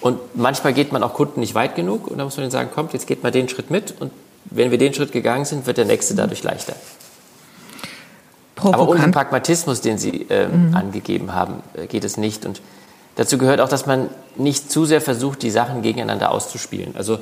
Und 0.00 0.18
manchmal 0.34 0.72
geht 0.72 0.92
man 0.92 1.02
auch 1.02 1.14
Kunden 1.14 1.40
nicht 1.40 1.54
weit 1.54 1.74
genug 1.74 2.06
und 2.08 2.18
dann 2.18 2.26
muss 2.26 2.36
man 2.36 2.42
denen 2.42 2.50
sagen, 2.50 2.70
kommt, 2.74 2.92
jetzt 2.92 3.06
geht 3.06 3.22
mal 3.22 3.32
den 3.32 3.48
Schritt 3.48 3.70
mit 3.70 3.94
und 3.98 4.12
wenn 4.44 4.70
wir 4.70 4.78
den 4.78 4.94
Schritt 4.94 5.12
gegangen 5.12 5.44
sind, 5.44 5.66
wird 5.66 5.78
der 5.78 5.84
nächste 5.84 6.14
dadurch 6.14 6.42
leichter. 6.42 6.74
Provokant. 8.54 8.82
Aber 8.82 8.90
um 8.90 9.00
den 9.00 9.10
Pragmatismus, 9.10 9.80
den 9.80 9.98
Sie 9.98 10.26
äh, 10.30 10.48
mhm. 10.48 10.74
angegeben 10.74 11.34
haben, 11.34 11.62
äh, 11.74 11.86
geht 11.86 12.04
es 12.04 12.16
nicht. 12.16 12.46
Und 12.46 12.62
dazu 13.16 13.38
gehört 13.38 13.60
auch, 13.60 13.68
dass 13.68 13.86
man 13.86 14.08
nicht 14.36 14.70
zu 14.70 14.84
sehr 14.84 15.00
versucht, 15.00 15.42
die 15.42 15.50
Sachen 15.50 15.82
gegeneinander 15.82 16.30
auszuspielen. 16.30 16.94
Also 16.96 17.18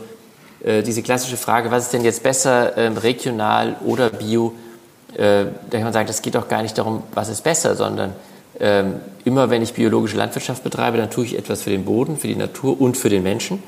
äh, 0.63 0.83
diese 0.83 1.03
klassische 1.03 1.37
Frage, 1.37 1.71
was 1.71 1.85
ist 1.85 1.93
denn 1.93 2.05
jetzt 2.05 2.23
besser, 2.23 2.77
ähm, 2.77 2.97
regional 2.97 3.77
oder 3.85 4.11
bio, 4.11 4.55
äh, 5.17 5.47
da 5.71 5.79
kann 5.79 5.85
man 5.85 5.93
sagen, 5.93 6.07
das 6.07 6.23
geht 6.23 6.35
doch 6.35 6.49
gar 6.49 6.63
nicht 6.63 6.77
darum, 6.77 7.03
was 7.15 7.29
ist 7.29 7.43
besser, 7.43 7.77
sondern 7.77 8.13
ähm, 8.61 8.97
immer 9.25 9.51
wenn 9.51 9.63
ich 9.63 9.75
biologische 9.75 10.17
Landwirtschaft 10.17 10.63
betreibe, 10.63 10.99
dann 10.99 11.11
tue 11.11 11.25
ich 11.25 11.37
etwas 11.37 11.63
für 11.63 11.71
den 11.71 11.85
Boden, 11.85 12.17
für 12.17 12.29
die 12.29 12.37
Natur 12.37 12.81
und 12.81 12.97
für 12.97 13.09
den 13.09 13.23
Menschen. 13.23 13.63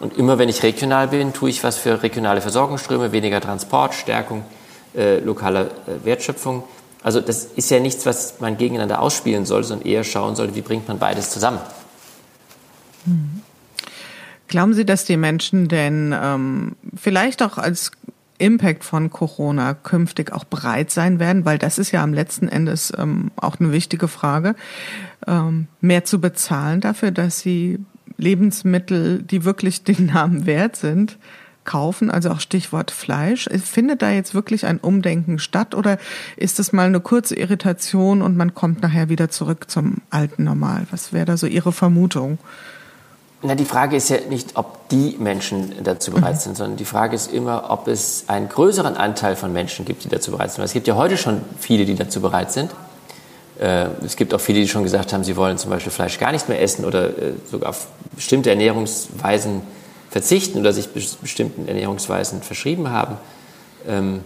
Und 0.00 0.16
immer 0.18 0.38
wenn 0.38 0.48
ich 0.48 0.62
regional 0.62 1.08
bin, 1.08 1.32
tue 1.32 1.50
ich 1.50 1.62
was 1.62 1.76
für 1.76 2.02
regionale 2.02 2.40
Versorgungsströme, 2.40 3.12
weniger 3.12 3.40
Transport, 3.40 3.94
Stärkung 3.94 4.44
äh, 4.96 5.20
lokaler 5.20 5.66
äh, 5.66 6.04
Wertschöpfung. 6.04 6.64
Also 7.02 7.20
das 7.20 7.44
ist 7.44 7.70
ja 7.70 7.80
nichts, 7.80 8.04
was 8.06 8.40
man 8.40 8.56
gegeneinander 8.56 9.00
ausspielen 9.00 9.46
soll, 9.46 9.64
sondern 9.64 9.86
eher 9.86 10.04
schauen 10.04 10.36
soll, 10.36 10.54
wie 10.54 10.60
bringt 10.60 10.88
man 10.88 10.98
beides 10.98 11.30
zusammen. 11.30 11.60
Hm. 13.04 13.42
Glauben 14.48 14.74
Sie, 14.74 14.84
dass 14.84 15.04
die 15.04 15.16
Menschen 15.16 15.68
denn 15.68 16.14
ähm, 16.20 16.76
vielleicht 16.94 17.42
auch 17.42 17.56
als 17.56 17.92
Impact 18.42 18.82
von 18.82 19.10
Corona 19.10 19.72
künftig 19.72 20.32
auch 20.32 20.44
bereit 20.44 20.90
sein 20.90 21.20
werden, 21.20 21.44
weil 21.44 21.58
das 21.58 21.78
ist 21.78 21.92
ja 21.92 22.02
am 22.02 22.12
letzten 22.12 22.48
Endes 22.48 22.92
ähm, 22.98 23.30
auch 23.36 23.60
eine 23.60 23.70
wichtige 23.70 24.08
Frage, 24.08 24.56
ähm, 25.28 25.68
mehr 25.80 26.04
zu 26.04 26.20
bezahlen 26.20 26.80
dafür, 26.80 27.12
dass 27.12 27.38
sie 27.38 27.78
Lebensmittel, 28.16 29.22
die 29.22 29.44
wirklich 29.44 29.84
den 29.84 30.06
Namen 30.06 30.44
wert 30.44 30.76
sind, 30.76 31.18
kaufen, 31.64 32.10
also 32.10 32.30
auch 32.30 32.40
Stichwort 32.40 32.90
Fleisch. 32.90 33.48
Findet 33.62 34.02
da 34.02 34.10
jetzt 34.10 34.34
wirklich 34.34 34.66
ein 34.66 34.78
Umdenken 34.78 35.38
statt 35.38 35.76
oder 35.76 35.96
ist 36.36 36.58
das 36.58 36.72
mal 36.72 36.86
eine 36.86 36.98
kurze 36.98 37.36
Irritation 37.36 38.22
und 38.22 38.36
man 38.36 38.54
kommt 38.54 38.82
nachher 38.82 39.08
wieder 39.08 39.30
zurück 39.30 39.70
zum 39.70 39.98
alten 40.10 40.42
Normal? 40.42 40.86
Was 40.90 41.12
wäre 41.12 41.26
da 41.26 41.36
so 41.36 41.46
Ihre 41.46 41.72
Vermutung? 41.72 42.38
Na, 43.44 43.56
die 43.56 43.64
Frage 43.64 43.96
ist 43.96 44.08
ja 44.08 44.18
nicht, 44.28 44.50
ob 44.54 44.88
die 44.88 45.16
Menschen 45.18 45.74
dazu 45.82 46.12
bereit 46.12 46.34
mhm. 46.34 46.38
sind, 46.38 46.56
sondern 46.56 46.76
die 46.76 46.84
Frage 46.84 47.16
ist 47.16 47.32
immer, 47.32 47.70
ob 47.70 47.88
es 47.88 48.24
einen 48.28 48.48
größeren 48.48 48.96
Anteil 48.96 49.34
von 49.34 49.52
Menschen 49.52 49.84
gibt, 49.84 50.04
die 50.04 50.08
dazu 50.08 50.30
bereit 50.30 50.52
sind. 50.52 50.62
Es 50.62 50.72
gibt 50.72 50.86
ja 50.86 50.94
heute 50.94 51.16
schon 51.16 51.42
viele, 51.58 51.84
die 51.84 51.96
dazu 51.96 52.20
bereit 52.20 52.52
sind. 52.52 52.70
Äh, 53.58 53.86
es 54.04 54.14
gibt 54.14 54.32
auch 54.32 54.40
viele, 54.40 54.60
die 54.60 54.68
schon 54.68 54.84
gesagt 54.84 55.12
haben, 55.12 55.24
sie 55.24 55.36
wollen 55.36 55.58
zum 55.58 55.70
Beispiel 55.70 55.90
Fleisch 55.90 56.18
gar 56.18 56.30
nicht 56.30 56.48
mehr 56.48 56.62
essen 56.62 56.84
oder 56.84 57.08
äh, 57.08 57.32
sogar 57.50 57.70
auf 57.70 57.88
bestimmte 58.14 58.50
Ernährungsweisen 58.50 59.62
verzichten 60.08 60.60
oder 60.60 60.72
sich 60.72 60.90
bestimmten 60.90 61.66
Ernährungsweisen 61.66 62.42
verschrieben 62.42 62.90
haben. 62.90 63.16
Ähm, 63.88 64.20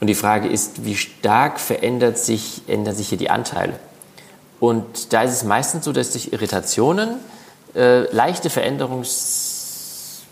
und 0.00 0.06
die 0.06 0.14
Frage 0.14 0.48
ist, 0.48 0.84
wie 0.84 0.96
stark 0.96 1.60
verändert 1.60 2.18
sich, 2.18 2.62
ändern 2.66 2.94
sich 2.94 3.08
hier 3.08 3.18
die 3.18 3.30
Anteile? 3.30 3.74
Und 4.58 5.12
da 5.12 5.22
ist 5.22 5.32
es 5.32 5.44
meistens 5.44 5.84
so, 5.84 5.92
dass 5.92 6.12
durch 6.12 6.32
Irritationen 6.32 7.16
äh, 7.74 8.12
leichte, 8.12 8.50
Veränderungs, 8.50 10.22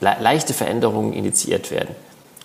le 0.00 0.16
leichte 0.20 0.54
Veränderungen 0.54 1.12
initiiert 1.12 1.70
werden. 1.70 1.94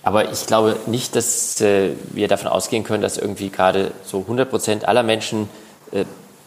Aber 0.02 0.32
ich 0.32 0.46
glaube 0.46 0.76
nicht, 0.86 1.14
dass 1.14 1.60
äh, 1.60 1.90
wir 2.10 2.28
davon 2.28 2.48
ausgehen 2.48 2.84
können, 2.84 3.02
dass 3.02 3.18
irgendwie 3.18 3.50
gerade 3.50 3.92
so 4.04 4.20
100 4.20 4.48
Prozent 4.48 4.88
aller 4.88 5.02
Menschen 5.02 5.48
äh, 5.92 6.04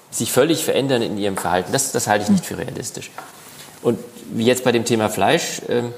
sich 0.10 0.32
völlig 0.32 0.64
verändern 0.64 1.02
in 1.02 1.18
ihrem 1.18 1.38
Verhalten. 1.38 1.72
Das, 1.72 1.92
das 1.92 2.08
halte 2.08 2.24
ich 2.24 2.30
nicht 2.30 2.46
für 2.46 2.58
realistisch. 2.58 3.12
Und 3.82 4.00
wie 4.32 4.46
jetzt 4.46 4.64
bei 4.64 4.72
dem 4.72 4.86
Thema 4.86 5.10
Fleisch, 5.10 5.62
ähm, 5.70 5.94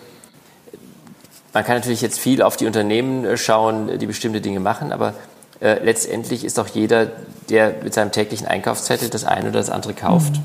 man 1.54 1.64
kann 1.64 1.78
natürlich 1.78 2.02
jetzt 2.02 2.20
viel 2.20 2.42
auf 2.42 2.58
die 2.58 2.66
Unternehmen 2.66 3.24
äh, 3.24 3.38
schauen, 3.38 4.00
die 4.00 4.06
bestimmte 4.06 4.42
Dinge 4.42 4.60
machen, 4.60 4.92
aber 4.92 5.14
äh, 5.62 5.82
letztendlich 5.84 6.44
ist 6.44 6.58
doch 6.58 6.68
jeder, 6.68 7.08
der 7.50 7.76
mit 7.84 7.94
seinem 7.94 8.12
täglichen 8.12 8.48
Einkaufszettel 8.48 9.10
das 9.10 9.24
eine 9.24 9.50
oder 9.50 9.60
das 9.60 9.70
andere 9.70 9.94
kauft, 9.94 10.34
mhm 10.34 10.44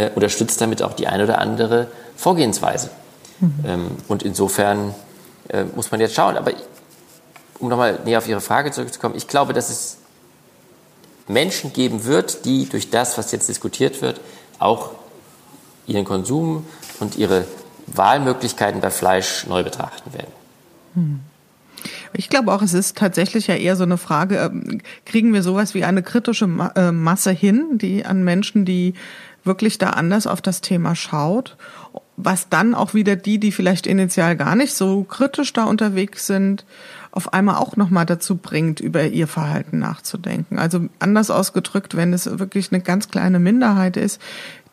äh, 0.00 0.10
unterstützt 0.14 0.60
damit 0.60 0.82
auch 0.82 0.94
die 0.94 1.06
eine 1.06 1.24
oder 1.24 1.38
andere 1.38 1.88
Vorgehensweise. 2.16 2.90
Mhm. 3.40 3.54
Ähm, 3.66 3.90
und 4.08 4.22
insofern 4.22 4.94
äh, 5.48 5.64
muss 5.64 5.90
man 5.90 6.00
jetzt 6.00 6.14
schauen. 6.14 6.36
Aber 6.36 6.52
um 7.58 7.68
nochmal 7.68 7.98
näher 8.04 8.18
auf 8.18 8.28
Ihre 8.28 8.40
Frage 8.40 8.70
zurückzukommen, 8.70 9.14
ich 9.16 9.28
glaube, 9.28 9.52
dass 9.52 9.68
es 9.68 9.98
Menschen 11.28 11.72
geben 11.72 12.04
wird, 12.04 12.44
die 12.44 12.68
durch 12.68 12.90
das, 12.90 13.18
was 13.18 13.30
jetzt 13.32 13.48
diskutiert 13.48 14.02
wird, 14.02 14.20
auch 14.58 14.90
ihren 15.86 16.04
Konsum 16.04 16.66
und 16.98 17.16
ihre 17.16 17.44
Wahlmöglichkeiten 17.86 18.80
bei 18.80 18.90
Fleisch 18.90 19.46
neu 19.46 19.62
betrachten 19.62 20.12
werden. 20.12 20.32
Mhm. 20.94 21.20
Ich 22.12 22.28
glaube 22.28 22.52
auch, 22.52 22.62
es 22.62 22.74
ist 22.74 22.96
tatsächlich 22.96 23.46
ja 23.46 23.54
eher 23.54 23.76
so 23.76 23.84
eine 23.84 23.96
Frage, 23.96 24.36
ähm, 24.38 24.80
kriegen 25.04 25.32
wir 25.32 25.42
sowas 25.42 25.74
wie 25.74 25.84
eine 25.84 26.02
kritische 26.02 26.48
äh, 26.74 26.92
Masse 26.92 27.30
hin, 27.30 27.78
die 27.78 28.04
an 28.04 28.24
Menschen, 28.24 28.64
die 28.64 28.94
wirklich 29.44 29.78
da 29.78 29.90
anders 29.90 30.26
auf 30.26 30.42
das 30.42 30.60
Thema 30.60 30.94
schaut, 30.94 31.56
was 32.16 32.48
dann 32.48 32.74
auch 32.74 32.94
wieder 32.94 33.16
die, 33.16 33.38
die 33.38 33.52
vielleicht 33.52 33.86
initial 33.86 34.36
gar 34.36 34.54
nicht 34.54 34.74
so 34.74 35.04
kritisch 35.04 35.52
da 35.52 35.64
unterwegs 35.64 36.26
sind, 36.26 36.64
auf 37.12 37.32
einmal 37.32 37.56
auch 37.56 37.76
nochmal 37.76 38.06
dazu 38.06 38.36
bringt, 38.36 38.80
über 38.80 39.06
ihr 39.06 39.26
Verhalten 39.26 39.78
nachzudenken. 39.78 40.58
Also 40.58 40.86
anders 40.98 41.30
ausgedrückt, 41.30 41.96
wenn 41.96 42.12
es 42.12 42.38
wirklich 42.38 42.72
eine 42.72 42.82
ganz 42.82 43.08
kleine 43.08 43.38
Minderheit 43.38 43.96
ist, 43.96 44.20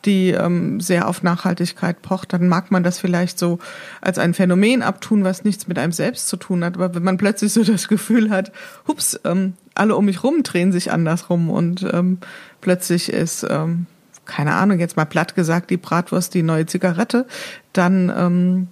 die 0.04 0.30
ähm, 0.30 0.80
sehr 0.80 1.08
auf 1.08 1.22
Nachhaltigkeit 1.22 2.02
pocht, 2.02 2.32
dann 2.32 2.46
mag 2.46 2.70
man 2.70 2.84
das 2.84 3.00
vielleicht 3.00 3.38
so 3.38 3.58
als 4.00 4.18
ein 4.18 4.34
Phänomen 4.34 4.82
abtun, 4.82 5.24
was 5.24 5.44
nichts 5.44 5.66
mit 5.66 5.78
einem 5.78 5.92
selbst 5.92 6.28
zu 6.28 6.36
tun 6.36 6.64
hat. 6.64 6.76
Aber 6.76 6.94
wenn 6.94 7.02
man 7.02 7.18
plötzlich 7.18 7.52
so 7.52 7.64
das 7.64 7.88
Gefühl 7.88 8.30
hat, 8.30 8.52
hups, 8.86 9.18
ähm, 9.24 9.54
alle 9.74 9.96
um 9.96 10.04
mich 10.04 10.22
rum 10.22 10.42
drehen 10.44 10.70
sich 10.70 10.92
andersrum 10.92 11.50
und 11.50 11.84
ähm, 11.92 12.18
plötzlich 12.60 13.12
ist, 13.12 13.44
ähm, 13.48 13.86
keine 14.28 14.54
Ahnung, 14.54 14.78
jetzt 14.78 14.96
mal 14.96 15.06
platt 15.06 15.34
gesagt, 15.34 15.70
die 15.70 15.76
Bratwurst 15.76 16.34
die 16.34 16.44
neue 16.44 16.66
Zigarette, 16.66 17.26
dann 17.72 18.12
ähm, 18.16 18.68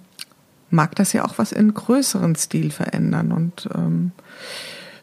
mag 0.69 0.95
das 0.95 1.11
ja 1.11 1.25
auch 1.25 1.37
was 1.37 1.51
in 1.51 1.73
größeren 1.73 2.35
Stil 2.35 2.71
verändern. 2.71 3.33
Und 3.33 3.67
ähm, 3.75 4.11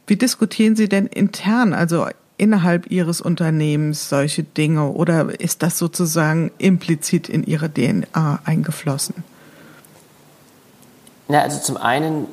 wie 0.06 0.16
diskutieren 0.16 0.76
Sie 0.76 0.88
denn 0.88 1.06
intern? 1.06 1.74
Also 1.74 2.06
innerhalb 2.36 2.90
Ihres 2.90 3.20
Unternehmens 3.20 4.08
solche 4.08 4.42
Dinge 4.42 4.90
oder 4.90 5.38
ist 5.38 5.62
das 5.62 5.78
sozusagen 5.78 6.50
implizit 6.58 7.28
in 7.28 7.44
Ihre 7.44 7.72
DNA 7.72 8.40
eingeflossen? 8.44 9.16
Na, 11.28 11.40
also 11.40 11.58
zum 11.60 11.76
einen 11.76 12.26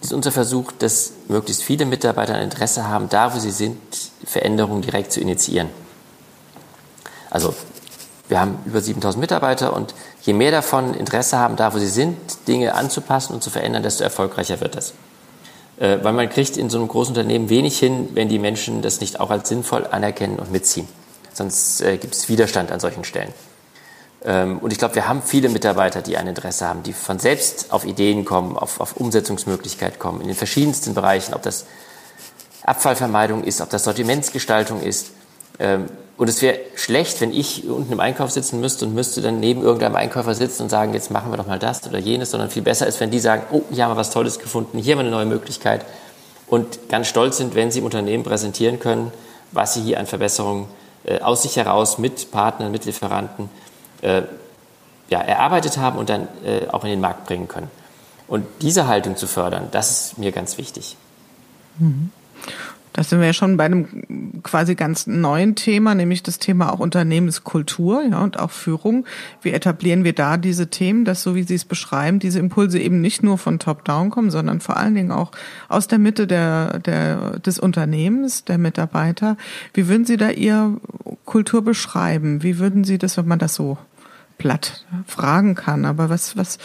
ist 0.00 0.12
unser 0.12 0.32
Versuch, 0.32 0.72
dass 0.72 1.12
möglichst 1.28 1.62
viele 1.62 1.86
Mitarbeiter 1.86 2.34
ein 2.34 2.44
Interesse 2.44 2.86
haben, 2.86 3.08
da 3.08 3.34
wo 3.34 3.38
sie 3.38 3.50
sind, 3.50 3.78
Veränderungen 4.24 4.82
direkt 4.82 5.12
zu 5.12 5.20
initiieren. 5.20 5.68
Also 7.30 7.54
wir 8.28 8.40
haben 8.40 8.58
über 8.66 8.80
7000 8.80 9.20
Mitarbeiter 9.20 9.72
und 9.74 9.94
je 10.22 10.32
mehr 10.32 10.50
davon 10.50 10.94
Interesse 10.94 11.38
haben, 11.38 11.56
da 11.56 11.72
wo 11.74 11.78
sie 11.78 11.86
sind, 11.86 12.16
Dinge 12.46 12.74
anzupassen 12.74 13.32
und 13.32 13.42
zu 13.42 13.50
verändern, 13.50 13.82
desto 13.82 14.04
erfolgreicher 14.04 14.60
wird 14.60 14.76
das. 14.76 14.92
Äh, 15.78 15.98
weil 16.02 16.12
man 16.12 16.28
kriegt 16.28 16.56
in 16.56 16.70
so 16.70 16.78
einem 16.78 16.88
großen 16.88 17.14
Unternehmen 17.14 17.48
wenig 17.48 17.78
hin, 17.78 18.10
wenn 18.14 18.28
die 18.28 18.38
Menschen 18.38 18.82
das 18.82 19.00
nicht 19.00 19.20
auch 19.20 19.30
als 19.30 19.48
sinnvoll 19.48 19.86
anerkennen 19.86 20.38
und 20.38 20.52
mitziehen. 20.52 20.88
Sonst 21.32 21.80
äh, 21.80 21.96
gibt 21.96 22.14
es 22.14 22.28
Widerstand 22.28 22.70
an 22.70 22.80
solchen 22.80 23.04
Stellen. 23.04 23.32
Ähm, 24.24 24.58
und 24.58 24.72
ich 24.72 24.78
glaube, 24.78 24.96
wir 24.96 25.08
haben 25.08 25.22
viele 25.22 25.48
Mitarbeiter, 25.48 26.02
die 26.02 26.16
ein 26.16 26.26
Interesse 26.26 26.66
haben, 26.66 26.82
die 26.82 26.92
von 26.92 27.18
selbst 27.18 27.72
auf 27.72 27.84
Ideen 27.84 28.24
kommen, 28.24 28.56
auf, 28.56 28.80
auf 28.80 28.96
Umsetzungsmöglichkeit 28.96 29.98
kommen, 29.98 30.20
in 30.20 30.26
den 30.26 30.36
verschiedensten 30.36 30.94
Bereichen, 30.94 31.34
ob 31.34 31.42
das 31.42 31.64
Abfallvermeidung 32.64 33.44
ist, 33.44 33.60
ob 33.60 33.70
das 33.70 33.84
Sortimentsgestaltung 33.84 34.82
ist. 34.82 35.12
Ähm, 35.60 35.86
und 36.18 36.28
es 36.28 36.42
wäre 36.42 36.58
schlecht, 36.74 37.20
wenn 37.20 37.32
ich 37.32 37.68
unten 37.68 37.92
im 37.92 38.00
Einkauf 38.00 38.32
sitzen 38.32 38.60
müsste 38.60 38.84
und 38.84 38.94
müsste 38.94 39.22
dann 39.22 39.38
neben 39.38 39.62
irgendeinem 39.62 39.94
Einkäufer 39.94 40.34
sitzen 40.34 40.64
und 40.64 40.68
sagen, 40.68 40.92
jetzt 40.92 41.12
machen 41.12 41.30
wir 41.30 41.36
doch 41.36 41.46
mal 41.46 41.60
das 41.60 41.86
oder 41.86 41.98
jenes, 41.98 42.32
sondern 42.32 42.50
viel 42.50 42.62
besser 42.62 42.88
ist, 42.88 42.98
wenn 42.98 43.12
die 43.12 43.20
sagen, 43.20 43.44
oh, 43.52 43.62
hier 43.70 43.84
haben 43.84 43.92
wir 43.92 43.96
was 43.96 44.10
Tolles 44.10 44.40
gefunden, 44.40 44.78
hier 44.78 44.94
haben 44.94 44.98
wir 44.98 45.06
eine 45.06 45.14
neue 45.14 45.26
Möglichkeit 45.26 45.84
und 46.48 46.88
ganz 46.88 47.06
stolz 47.06 47.36
sind, 47.36 47.54
wenn 47.54 47.70
sie 47.70 47.78
im 47.78 47.84
Unternehmen 47.84 48.24
präsentieren 48.24 48.80
können, 48.80 49.12
was 49.52 49.74
sie 49.74 49.82
hier 49.82 50.00
an 50.00 50.06
Verbesserungen 50.06 50.66
äh, 51.04 51.20
aus 51.20 51.42
sich 51.42 51.56
heraus 51.56 51.98
mit 51.98 52.32
Partnern, 52.32 52.72
mit 52.72 52.84
Lieferanten 52.84 53.48
äh, 54.02 54.22
ja, 55.10 55.20
erarbeitet 55.20 55.78
haben 55.78 55.98
und 55.98 56.10
dann 56.10 56.26
äh, 56.44 56.66
auch 56.72 56.82
in 56.82 56.90
den 56.90 57.00
Markt 57.00 57.26
bringen 57.26 57.46
können. 57.46 57.70
Und 58.26 58.44
diese 58.60 58.88
Haltung 58.88 59.16
zu 59.16 59.28
fördern, 59.28 59.68
das 59.70 59.90
ist 59.90 60.18
mir 60.18 60.32
ganz 60.32 60.58
wichtig. 60.58 60.96
Mhm. 61.78 62.10
Da 62.92 63.02
sind 63.04 63.20
wir 63.20 63.26
ja 63.26 63.32
schon 63.32 63.56
bei 63.56 63.64
einem 63.64 64.42
quasi 64.42 64.74
ganz 64.74 65.06
neuen 65.06 65.54
Thema, 65.54 65.94
nämlich 65.94 66.22
das 66.22 66.38
Thema 66.38 66.72
auch 66.72 66.80
Unternehmenskultur 66.80 68.02
ja, 68.10 68.20
und 68.20 68.38
auch 68.38 68.50
Führung. 68.50 69.04
Wie 69.42 69.50
etablieren 69.50 70.04
wir 70.04 70.12
da 70.12 70.36
diese 70.36 70.68
Themen, 70.68 71.04
dass 71.04 71.22
so 71.22 71.34
wie 71.34 71.42
Sie 71.42 71.54
es 71.54 71.64
beschreiben, 71.64 72.18
diese 72.18 72.38
Impulse 72.38 72.78
eben 72.78 73.00
nicht 73.00 73.22
nur 73.22 73.38
von 73.38 73.58
Top-Down 73.58 74.10
kommen, 74.10 74.30
sondern 74.30 74.60
vor 74.60 74.76
allen 74.76 74.94
Dingen 74.94 75.12
auch 75.12 75.32
aus 75.68 75.86
der 75.86 75.98
Mitte 75.98 76.26
der, 76.26 76.78
der, 76.80 77.38
des 77.38 77.58
Unternehmens, 77.58 78.44
der 78.44 78.58
Mitarbeiter. 78.58 79.36
Wie 79.74 79.88
würden 79.88 80.04
Sie 80.04 80.16
da 80.16 80.30
Ihr 80.30 80.76
Kultur 81.24 81.62
beschreiben? 81.62 82.42
Wie 82.42 82.58
würden 82.58 82.84
Sie 82.84 82.98
das, 82.98 83.16
wenn 83.16 83.28
man 83.28 83.38
das 83.38 83.54
so 83.54 83.78
platt 84.38 84.84
fragen 85.06 85.54
kann? 85.54 85.84
Aber 85.84 86.08
was, 86.08 86.36
was, 86.36 86.58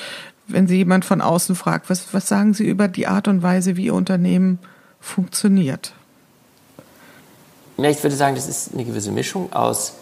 wenn 0.47 0.67
Sie 0.67 0.77
jemand 0.77 1.05
von 1.05 1.21
außen 1.21 1.55
fragt, 1.55 1.89
was, 1.89 2.13
was 2.13 2.27
sagen 2.27 2.53
Sie 2.53 2.67
über 2.67 2.88
die 2.88 3.07
Art 3.07 3.27
und 3.27 3.43
Weise, 3.43 3.75
wie 3.75 3.86
Ihr 3.86 3.93
Unternehmen 3.93 4.59
funktioniert? 4.99 5.93
Ja, 7.77 7.89
ich 7.89 8.03
würde 8.03 8.15
sagen, 8.15 8.36
das 8.36 8.47
ist 8.47 8.73
eine 8.73 8.86
gewisse 8.86 9.12
Mischung 9.12 9.51
aus 9.51 9.93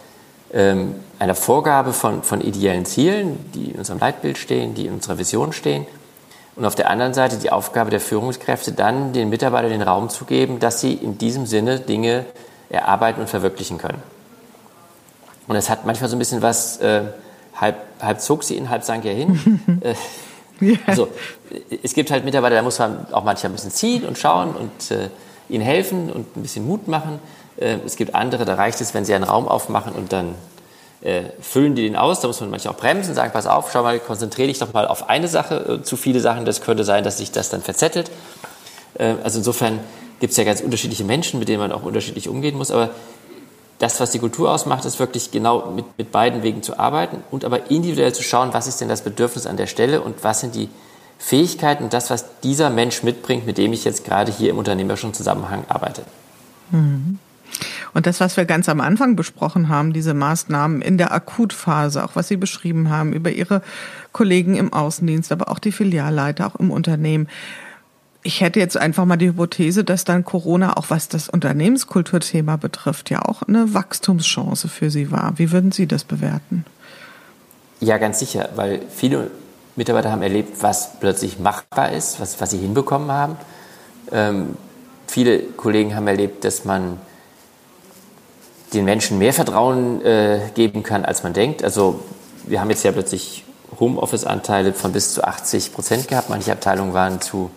ähm, 0.53 0.95
einer 1.19 1.36
Vorgabe 1.36 1.93
von, 1.93 2.23
von 2.23 2.41
ideellen 2.41 2.86
Zielen, 2.86 3.39
die 3.53 3.71
in 3.71 3.79
unserem 3.79 3.99
Leitbild 3.99 4.38
stehen, 4.38 4.73
die 4.73 4.88
in 4.88 4.93
unserer 4.93 5.17
Vision 5.17 5.53
stehen. 5.53 5.86
Und 6.55 6.65
auf 6.65 6.75
der 6.75 6.89
anderen 6.89 7.13
Seite 7.13 7.38
die 7.38 7.51
Aufgabe 7.51 7.89
der 7.89 8.01
Führungskräfte, 8.01 8.73
dann 8.73 9.13
den 9.13 9.29
Mitarbeitern 9.29 9.71
den 9.71 9.81
Raum 9.81 10.10
zu 10.10 10.25
geben, 10.25 10.60
dass 10.60 10.81
sie 10.81 10.93
in 10.93 11.17
diesem 11.17 11.45
Sinne 11.45 11.79
Dinge 11.79 12.25
erarbeiten 12.69 13.21
und 13.21 13.29
verwirklichen 13.29 13.77
können. 13.77 14.01
Und 15.47 15.55
es 15.55 15.69
hat 15.69 15.86
manchmal 15.86 16.10
so 16.10 16.15
ein 16.15 16.19
bisschen 16.19 16.41
was, 16.41 16.77
äh, 16.77 17.03
halb, 17.55 17.77
halb 18.01 18.19
zog 18.19 18.43
sie 18.43 18.57
ihn, 18.57 18.69
halb 18.69 18.84
sank 18.84 19.05
er 19.05 19.13
hin. 19.13 19.81
äh, 19.81 20.75
also 20.86 21.07
es 21.81 21.93
gibt 21.93 22.12
halt 22.12 22.25
Mitarbeiter, 22.25 22.55
da 22.55 22.62
muss 22.62 22.79
man 22.79 23.12
auch 23.12 23.23
manchmal 23.23 23.51
ein 23.51 23.55
bisschen 23.55 23.71
ziehen 23.71 24.05
und 24.05 24.17
schauen 24.17 24.53
und 24.55 24.91
äh, 24.91 25.10
ihnen 25.49 25.63
helfen 25.63 26.12
und 26.12 26.36
ein 26.36 26.41
bisschen 26.41 26.67
Mut 26.67 26.88
machen. 26.88 27.19
Äh, 27.62 27.78
es 27.86 27.95
gibt 27.95 28.15
andere, 28.15 28.45
da 28.45 28.56
reicht 28.56 28.82
es, 28.82 28.93
wenn 28.93 29.06
sie 29.06 29.13
einen 29.13 29.24
Raum 29.24 29.47
aufmachen 29.47 29.93
und 29.93 30.12
dann 30.12 30.36
äh, 31.02 31.24
füllen 31.39 31.76
die 31.76 31.84
den 31.84 31.95
aus. 31.95 32.19
Da 32.19 32.28
muss 32.28 32.41
man 32.41 32.50
manchmal 32.50 32.74
auch 32.74 32.80
bremsen, 32.80 33.15
sagen, 33.15 33.32
pass 33.32 33.47
auf, 33.47 33.71
schau 33.71 33.84
mal, 33.84 34.00
konzentriere 34.00 34.47
dich 34.47 34.60
doch 34.60 34.74
mal 34.74 34.88
auf 34.88 35.10
eine 35.10 35.28
Sache. 35.28 35.80
Äh, 35.82 35.84
zu 35.84 35.95
viele 35.95 36.19
Sachen, 36.19 36.45
das 36.45 36.62
könnte 36.62 36.84
sein, 36.84 37.04
dass 37.04 37.19
sich 37.19 37.32
das 37.32 37.50
dann 37.50 37.62
verzettelt. 37.62 38.12
Also 39.24 39.39
insofern 39.39 39.80
gibt 40.19 40.32
es 40.32 40.38
ja 40.38 40.43
ganz 40.43 40.60
unterschiedliche 40.60 41.06
Menschen, 41.06 41.39
mit 41.39 41.47
denen 41.47 41.60
man 41.60 41.71
auch 41.71 41.84
unterschiedlich 41.84 42.28
umgehen 42.28 42.58
muss. 42.58 42.71
Aber 42.71 42.89
das, 43.80 44.02
was 44.02 44.12
die 44.12 44.19
Kultur 44.19 44.52
ausmacht, 44.52 44.84
ist 44.84 45.00
wirklich 45.00 45.32
genau 45.32 45.71
mit, 45.71 45.86
mit 45.97 46.12
beiden 46.12 46.43
Wegen 46.43 46.62
zu 46.62 46.78
arbeiten 46.78 47.24
und 47.32 47.45
aber 47.45 47.71
individuell 47.71 48.13
zu 48.13 48.21
schauen, 48.21 48.54
was 48.54 48.67
ist 48.67 48.82
denn 48.82 48.89
das 48.89 49.02
Bedürfnis 49.02 49.47
an 49.47 49.56
der 49.56 49.65
Stelle 49.65 50.02
und 50.02 50.24
was 50.24 50.41
sind 50.41 50.56
die 50.56 50.69
Fähigkeiten 51.17 51.86
und 51.86 51.93
das, 51.93 52.10
was 52.10 52.26
dieser 52.43 52.69
Mensch 52.69 53.02
mitbringt, 53.02 53.45
mit 53.45 53.58
dem 53.58 53.71
ich 53.74 53.86
jetzt 53.86 54.04
gerade 54.04 54.32
hier 54.32 54.50
im 54.52 54.58
unternehmerischen 54.58 55.13
Zusammenhang 55.13 55.63
arbeite. 55.69 56.04
Mhm. 56.71 57.17
Und 57.93 58.05
das, 58.05 58.19
was 58.19 58.37
wir 58.37 58.45
ganz 58.45 58.69
am 58.69 58.81
Anfang 58.81 59.15
besprochen 59.15 59.69
haben, 59.69 59.93
diese 59.93 60.13
Maßnahmen 60.13 60.81
in 60.81 60.97
der 60.97 61.11
Akutphase, 61.11 62.03
auch 62.03 62.11
was 62.15 62.27
Sie 62.27 62.37
beschrieben 62.37 62.89
haben 62.89 63.13
über 63.13 63.31
Ihre 63.31 63.61
Kollegen 64.11 64.55
im 64.55 64.73
Außendienst, 64.73 65.31
aber 65.31 65.49
auch 65.49 65.59
die 65.59 65.71
Filialleiter, 65.71 66.47
auch 66.47 66.55
im 66.55 66.71
Unternehmen. 66.71 67.27
Ich 68.23 68.41
hätte 68.41 68.59
jetzt 68.59 68.77
einfach 68.77 69.05
mal 69.05 69.17
die 69.17 69.29
Hypothese, 69.29 69.83
dass 69.83 70.05
dann 70.05 70.23
Corona, 70.23 70.77
auch 70.77 70.89
was 70.89 71.07
das 71.07 71.27
Unternehmenskulturthema 71.27 72.55
betrifft, 72.55 73.09
ja 73.09 73.23
auch 73.23 73.41
eine 73.43 73.73
Wachstumschance 73.73 74.67
für 74.67 74.91
Sie 74.91 75.11
war. 75.11 75.33
Wie 75.37 75.51
würden 75.51 75.71
Sie 75.71 75.87
das 75.87 76.03
bewerten? 76.03 76.65
Ja, 77.79 77.97
ganz 77.97 78.19
sicher, 78.19 78.49
weil 78.55 78.81
viele 78.89 79.31
Mitarbeiter 79.75 80.11
haben 80.11 80.21
erlebt, 80.21 80.61
was 80.61 80.99
plötzlich 80.99 81.39
machbar 81.39 81.91
ist, 81.91 82.19
was, 82.19 82.39
was 82.39 82.51
sie 82.51 82.59
hinbekommen 82.59 83.11
haben. 83.11 83.37
Ähm, 84.11 84.55
viele 85.07 85.39
Kollegen 85.39 85.95
haben 85.95 86.07
erlebt, 86.07 86.43
dass 86.43 86.65
man 86.65 86.99
den 88.73 88.86
Menschen 88.86 89.17
mehr 89.17 89.34
Vertrauen 89.34 90.03
äh, 90.05 90.39
geben 90.55 90.84
kann, 90.84 91.05
als 91.05 91.23
man 91.23 91.34
denkt. 91.34 91.63
Also 91.63 91.99
wir 92.45 92.62
haben 92.62 92.69
jetzt 92.69 92.84
ja 92.84 92.91
plötzlich 92.91 93.43
Homeoffice-Anteile 93.79 94.73
von 94.73 94.91
bis 94.91 95.13
zu 95.13 95.23
80 95.23 95.73
Prozent 95.73 96.07
gehabt. 96.07 96.29
Manche 96.29 96.51
Abteilungen 96.51 96.93
waren 96.93 97.21
zu 97.21 97.51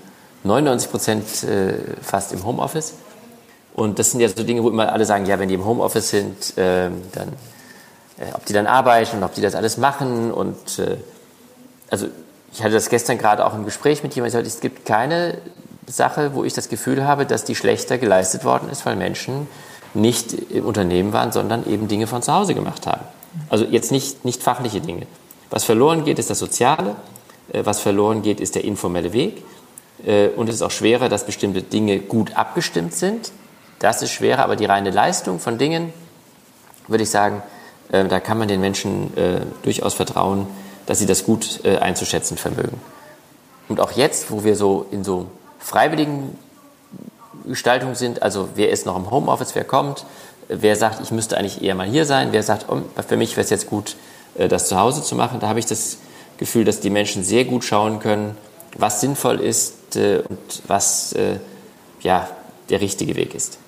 99 0.45 0.91
Prozent 0.91 1.45
äh, 1.45 1.75
fast 2.03 2.33
im 2.33 2.45
Homeoffice. 2.45 2.95
Und 3.75 3.99
das 3.99 4.13
sind 4.13 4.21
ja 4.21 4.29
so 4.29 4.45
Dinge, 4.45 4.63
wo 4.63 4.71
immer 4.71 4.93
alle 4.93 5.05
sagen, 5.05 5.27
ja, 5.27 5.39
wenn 5.39 5.49
die 5.49 5.55
im 5.55 5.65
Homeoffice 5.65 6.11
sind, 6.11 6.57
äh, 6.59 6.91
dann, 7.13 7.33
ob 8.35 8.45
die 8.47 8.53
dann 8.53 8.67
arbeiten 8.67 9.17
und 9.17 9.25
ob 9.25 9.35
die 9.35 9.41
das 9.41 9.55
alles 9.55 9.77
machen. 9.77 10.33
Und 10.33 10.79
äh, 10.79 10.97
also 11.91 12.07
ich 12.53 12.63
hatte 12.63 12.75
das 12.75 12.89
gestern 12.89 13.19
gerade 13.19 13.45
auch 13.45 13.55
im 13.55 13.65
Gespräch 13.65 14.03
mit 14.03 14.15
jemandem 14.15 14.43
es 14.43 14.61
gibt 14.61 14.87
keine 14.87 15.39
Sache, 15.87 16.35
wo 16.35 16.45
ich 16.45 16.55
das 16.55 16.69
Gefühl 16.69 17.05
habe, 17.05 17.27
dass 17.27 17.45
die 17.45 17.55
schlechter 17.55 17.99
geleistet 17.99 18.45
worden 18.45 18.69
ist, 18.71 18.87
weil 18.87 18.97
Menschen 18.97 19.49
nicht 19.95 20.33
im 20.33 20.67
Unternehmen 20.67 21.13
waren, 21.13 21.33
sondern 21.33 21.67
eben 21.69 21.89
Dinge 21.89 22.07
von 22.07 22.23
zu 22.23 22.33
Hause 22.33 22.55
gemacht 22.55 22.87
haben. 22.87 23.03
Also 23.49 23.65
jetzt 23.65 23.93
nicht, 23.93 24.25
nicht 24.25 24.43
fachliche 24.43 24.81
Dinge. 24.81 25.07
Was 25.51 25.65
verloren 25.65 26.05
geht, 26.05 26.19
ist 26.19 26.31
das 26.31 26.39
Soziale. 26.39 26.97
Äh, 27.53 27.65
was 27.65 27.81
verloren 27.81 28.23
geht, 28.23 28.41
ist 28.41 28.55
der 28.55 28.65
informelle 28.65 29.13
Weg. 29.13 29.43
Äh, 30.05 30.29
und 30.29 30.49
es 30.49 30.57
ist 30.57 30.63
auch 30.63 30.71
schwerer, 30.71 31.09
dass 31.09 31.27
bestimmte 31.27 31.63
Dinge 31.63 32.01
gut 32.01 32.37
abgestimmt 32.37 32.95
sind. 32.95 33.33
Das 33.79 34.03
ist 34.03 34.13
schwerer, 34.13 34.43
aber 34.45 34.57
die 34.57 34.65
reine 34.65 34.91
Leistung 34.91 35.41
von 35.41 35.59
Dingen, 35.59 35.93
würde 36.89 37.05
ich 37.05 37.11
sagen, 37.11 37.43
äh, 37.93 38.05
da 38.05 38.21
kann 38.21 38.39
man 38.39 38.49
den 38.49 38.61
Menschen 38.61 39.13
durchaus 39.63 39.95
vertrauen, 39.95 40.47
dass 40.87 40.99
sie 40.99 41.07
das 41.07 41.25
gut 41.25 41.65
einzuschätzen 41.65 42.37
vermögen. 42.37 42.81
Und 43.69 43.81
auch 43.81 43.93
jetzt, 43.93 44.31
wo 44.31 44.45
wir 44.45 44.57
so 44.57 44.87
in 44.91 45.05
so 45.05 45.27
freiwilligen 45.59 46.37
Gestaltungen 47.47 47.95
sind, 47.95 48.23
also 48.23 48.49
wer 48.55 48.71
ist 48.71 48.87
noch 48.87 48.97
im 48.97 49.11
Homeoffice, 49.11 49.55
wer 49.55 49.65
kommt, 49.65 50.05
wer 50.49 50.77
sagt, 50.77 51.01
ich 51.03 51.11
müsste 51.11 51.37
eigentlich 51.37 51.63
eher 51.63 51.75
mal 51.75 51.87
hier 51.87 52.07
sein, 52.07 52.29
wer 52.33 52.43
sagt, 52.43 52.67
oh, 52.69 52.83
für 53.07 53.17
mich 53.17 53.33
wäre 53.37 53.45
es 53.45 53.51
jetzt 53.51 53.69
gut, 53.69 53.97
äh, 54.37 54.49
das 54.49 54.69
zu 54.69 54.79
Hause 54.79 55.03
zu 55.03 55.15
machen. 55.15 55.41
Da 55.41 55.49
habe 55.49 55.59
ich 55.59 55.67
das 55.67 55.99
Gefühl, 56.39 56.65
dass 56.65 56.81
die 56.81 56.91
Menschen 56.91 57.23
sehr 57.25 57.45
gut 57.45 57.65
schauen 57.65 58.01
können, 58.01 58.37
was 58.77 59.01
sinnvoll 59.01 59.41
ist 59.41 59.97
äh, 59.97 60.23
und 60.29 60.63
was 60.67 61.13
äh, 61.13 61.39
ja, 62.01 62.29
der 62.71 62.81
richtige 62.81 63.17
Weg 63.17 63.35
ist. 63.35 63.59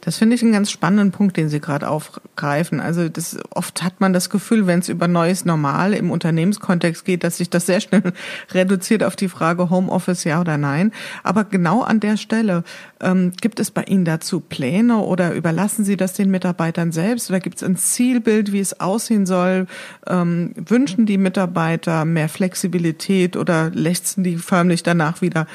Das 0.00 0.16
finde 0.16 0.34
ich 0.34 0.42
einen 0.42 0.52
ganz 0.52 0.70
spannenden 0.70 1.10
Punkt, 1.10 1.36
den 1.36 1.48
Sie 1.48 1.60
gerade 1.60 1.88
aufgreifen. 1.88 2.80
Also 2.80 3.08
das, 3.08 3.38
oft 3.50 3.82
hat 3.82 4.00
man 4.00 4.12
das 4.12 4.30
Gefühl, 4.30 4.66
wenn 4.66 4.78
es 4.78 4.88
über 4.88 5.08
neues 5.08 5.44
Normal 5.44 5.92
im 5.92 6.10
Unternehmenskontext 6.10 7.04
geht, 7.04 7.22
dass 7.24 7.36
sich 7.36 7.50
das 7.50 7.66
sehr 7.66 7.80
schnell 7.80 8.12
reduziert 8.52 9.04
auf 9.04 9.16
die 9.16 9.28
Frage 9.28 9.68
Homeoffice 9.68 10.24
ja 10.24 10.40
oder 10.40 10.56
nein. 10.56 10.92
Aber 11.22 11.44
genau 11.44 11.82
an 11.82 12.00
der 12.00 12.16
Stelle 12.16 12.64
ähm, 13.00 13.32
gibt 13.40 13.60
es 13.60 13.70
bei 13.70 13.82
Ihnen 13.82 14.04
dazu 14.04 14.40
Pläne 14.40 14.98
oder 14.98 15.34
überlassen 15.34 15.84
Sie 15.84 15.96
das 15.96 16.14
den 16.14 16.30
Mitarbeitern 16.30 16.92
selbst 16.92 17.30
oder 17.30 17.40
gibt 17.40 17.56
es 17.56 17.62
ein 17.62 17.76
Zielbild, 17.76 18.52
wie 18.52 18.60
es 18.60 18.80
aussehen 18.80 19.26
soll? 19.26 19.66
Ähm, 20.06 20.54
wünschen 20.56 21.06
die 21.06 21.18
Mitarbeiter 21.18 22.04
mehr 22.04 22.28
Flexibilität 22.28 23.36
oder 23.36 23.70
lechzen 23.70 24.24
die 24.24 24.36
förmlich 24.36 24.82
danach 24.82 25.20
wieder 25.20 25.46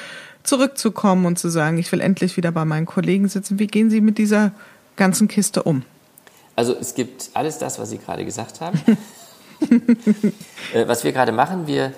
zurückzukommen 0.47 1.25
und 1.25 1.39
zu 1.39 1.49
sagen, 1.49 1.77
ich 1.77 1.91
will 1.91 2.01
endlich 2.01 2.37
wieder 2.37 2.51
bei 2.51 2.65
meinen 2.65 2.85
Kollegen 2.85 3.27
sitzen. 3.27 3.59
Wie 3.59 3.67
gehen 3.67 3.89
Sie 3.89 4.01
mit 4.01 4.17
dieser 4.17 4.51
ganzen 4.95 5.27
Kiste 5.27 5.63
um? 5.63 5.83
Also 6.55 6.75
es 6.79 6.95
gibt 6.95 7.29
alles 7.33 7.57
das, 7.57 7.79
was 7.79 7.89
Sie 7.89 7.97
gerade 7.97 8.23
gesagt 8.25 8.61
haben. 8.61 8.79
äh, 10.73 10.87
was 10.87 11.03
wir 11.03 11.11
gerade 11.11 11.31
machen, 11.31 11.67
wir 11.67 11.91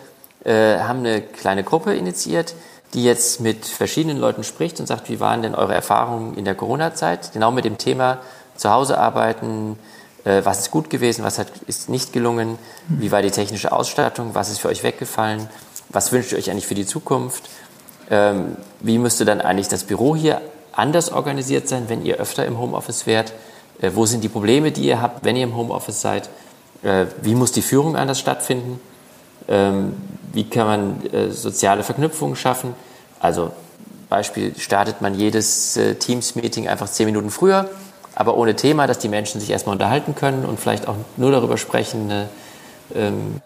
äh, 0.43 0.79
haben 0.79 0.99
eine 0.99 1.21
kleine 1.21 1.63
Gruppe 1.63 1.93
initiiert, 1.93 2.55
die 2.93 3.03
jetzt 3.03 3.41
mit 3.41 3.65
verschiedenen 3.65 4.17
Leuten 4.17 4.43
spricht 4.43 4.79
und 4.79 4.88
sagt, 4.88 5.10
wie 5.10 5.19
waren 5.19 5.41
denn 5.41 5.55
eure 5.55 5.73
Erfahrungen 5.73 6.36
in 6.38 6.45
der 6.45 6.55
Corona-Zeit? 6.55 7.33
Genau 7.33 7.51
mit 7.51 7.65
dem 7.65 7.77
Thema 7.77 8.19
zu 8.55 8.71
Hause 8.71 8.97
arbeiten, 8.97 9.77
äh, 10.23 10.43
was 10.43 10.60
ist 10.60 10.71
gut 10.71 10.89
gewesen, 10.89 11.23
was 11.23 11.38
hat, 11.38 11.51
ist 11.67 11.89
nicht 11.89 12.13
gelungen, 12.13 12.57
wie 12.88 13.12
war 13.12 13.21
die 13.21 13.31
technische 13.31 13.71
Ausstattung, 13.71 14.33
was 14.33 14.49
ist 14.49 14.60
für 14.60 14.69
euch 14.69 14.83
weggefallen, 14.83 15.47
was 15.89 16.12
wünscht 16.12 16.31
ihr 16.31 16.38
euch 16.38 16.49
eigentlich 16.49 16.67
für 16.67 16.75
die 16.75 16.86
Zukunft? 16.86 17.49
Ähm, 18.10 18.58
wie 18.80 18.98
müsste 18.98 19.26
dann 19.26 19.41
eigentlich 19.41 19.67
das 19.67 19.84
Büro 19.84 20.15
hier 20.15 20.41
anders 20.72 21.12
organisiert 21.12 21.67
sein, 21.67 21.86
wenn 21.88 22.06
ihr 22.06 22.17
öfter 22.17 22.46
im 22.46 22.58
Homeoffice 22.60 23.06
wärt? 23.06 23.34
Äh, 23.82 23.91
wo 23.93 24.06
sind 24.06 24.24
die 24.24 24.30
Probleme, 24.30 24.72
die 24.72 24.84
ihr 24.84 25.02
habt, 25.02 25.26
wenn 25.26 25.36
ihr 25.36 25.43
im 25.43 25.56
Homeoffice 25.56 26.02
seid? 26.02 26.30
Äh, 26.84 27.06
wie 27.22 27.36
muss 27.36 27.52
die 27.52 27.62
Führung 27.62 27.96
anders 27.96 28.20
stattfinden? 28.20 28.80
Ähm, 29.48 29.93
wie 30.34 30.43
kann 30.43 30.67
man 30.67 31.06
äh, 31.13 31.32
soziale 31.32 31.84
Verknüpfungen 31.84 32.36
schaffen? 32.36 32.74
Also 33.20 33.52
Beispiel 34.10 34.58
startet 34.58 35.02
man 35.02 35.15
jedes 35.15 35.78
äh, 35.78 35.96
Teams-Meeting 35.96 36.67
einfach 36.67 36.89
zehn 36.89 37.06
Minuten 37.06 37.30
früher, 37.30 37.70
aber 38.15 38.38
ohne 38.38 38.56
Thema, 38.56 38.88
dass 38.88 39.00
die 39.00 39.10
Menschen 39.10 39.41
sich 39.41 39.50
erstmal 39.50 39.74
unterhalten 39.74 40.15
können 40.15 40.46
und 40.46 40.60
vielleicht 40.60 40.88
auch 40.88 40.96
nur 41.17 41.32
darüber 41.32 41.58
sprechen, 41.58 42.10
äh, 42.10 42.26
ähm, 42.96 43.41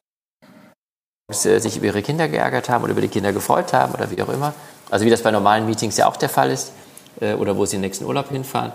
sich 1.34 1.78
über 1.78 1.88
ihre 1.88 2.02
Kinder 2.02 2.28
geärgert 2.28 2.70
haben 2.70 2.84
oder 2.84 2.91
über 2.91 3.02
die 3.02 3.08
Kinder 3.08 3.34
gefreut 3.34 3.74
haben 3.74 3.94
oder 3.94 4.12
wie 4.12 4.22
auch 4.22 4.30
immer. 4.30 4.54
Also 4.89 5.06
wie 5.06 5.10
das 5.10 5.22
bei 5.22 5.32
normalen 5.32 5.65
Meetings 5.65 5.98
ja 5.98 6.08
auch 6.08 6.17
der 6.17 6.30
Fall 6.30 6.52
ist 6.52 6.72
äh, 7.20 7.34
oder 7.34 7.58
wo 7.58 7.65
sie 7.65 7.78
den 7.78 7.82
nächsten 7.82 8.06
Urlaub 8.06 8.30
hinfahren. 8.30 8.72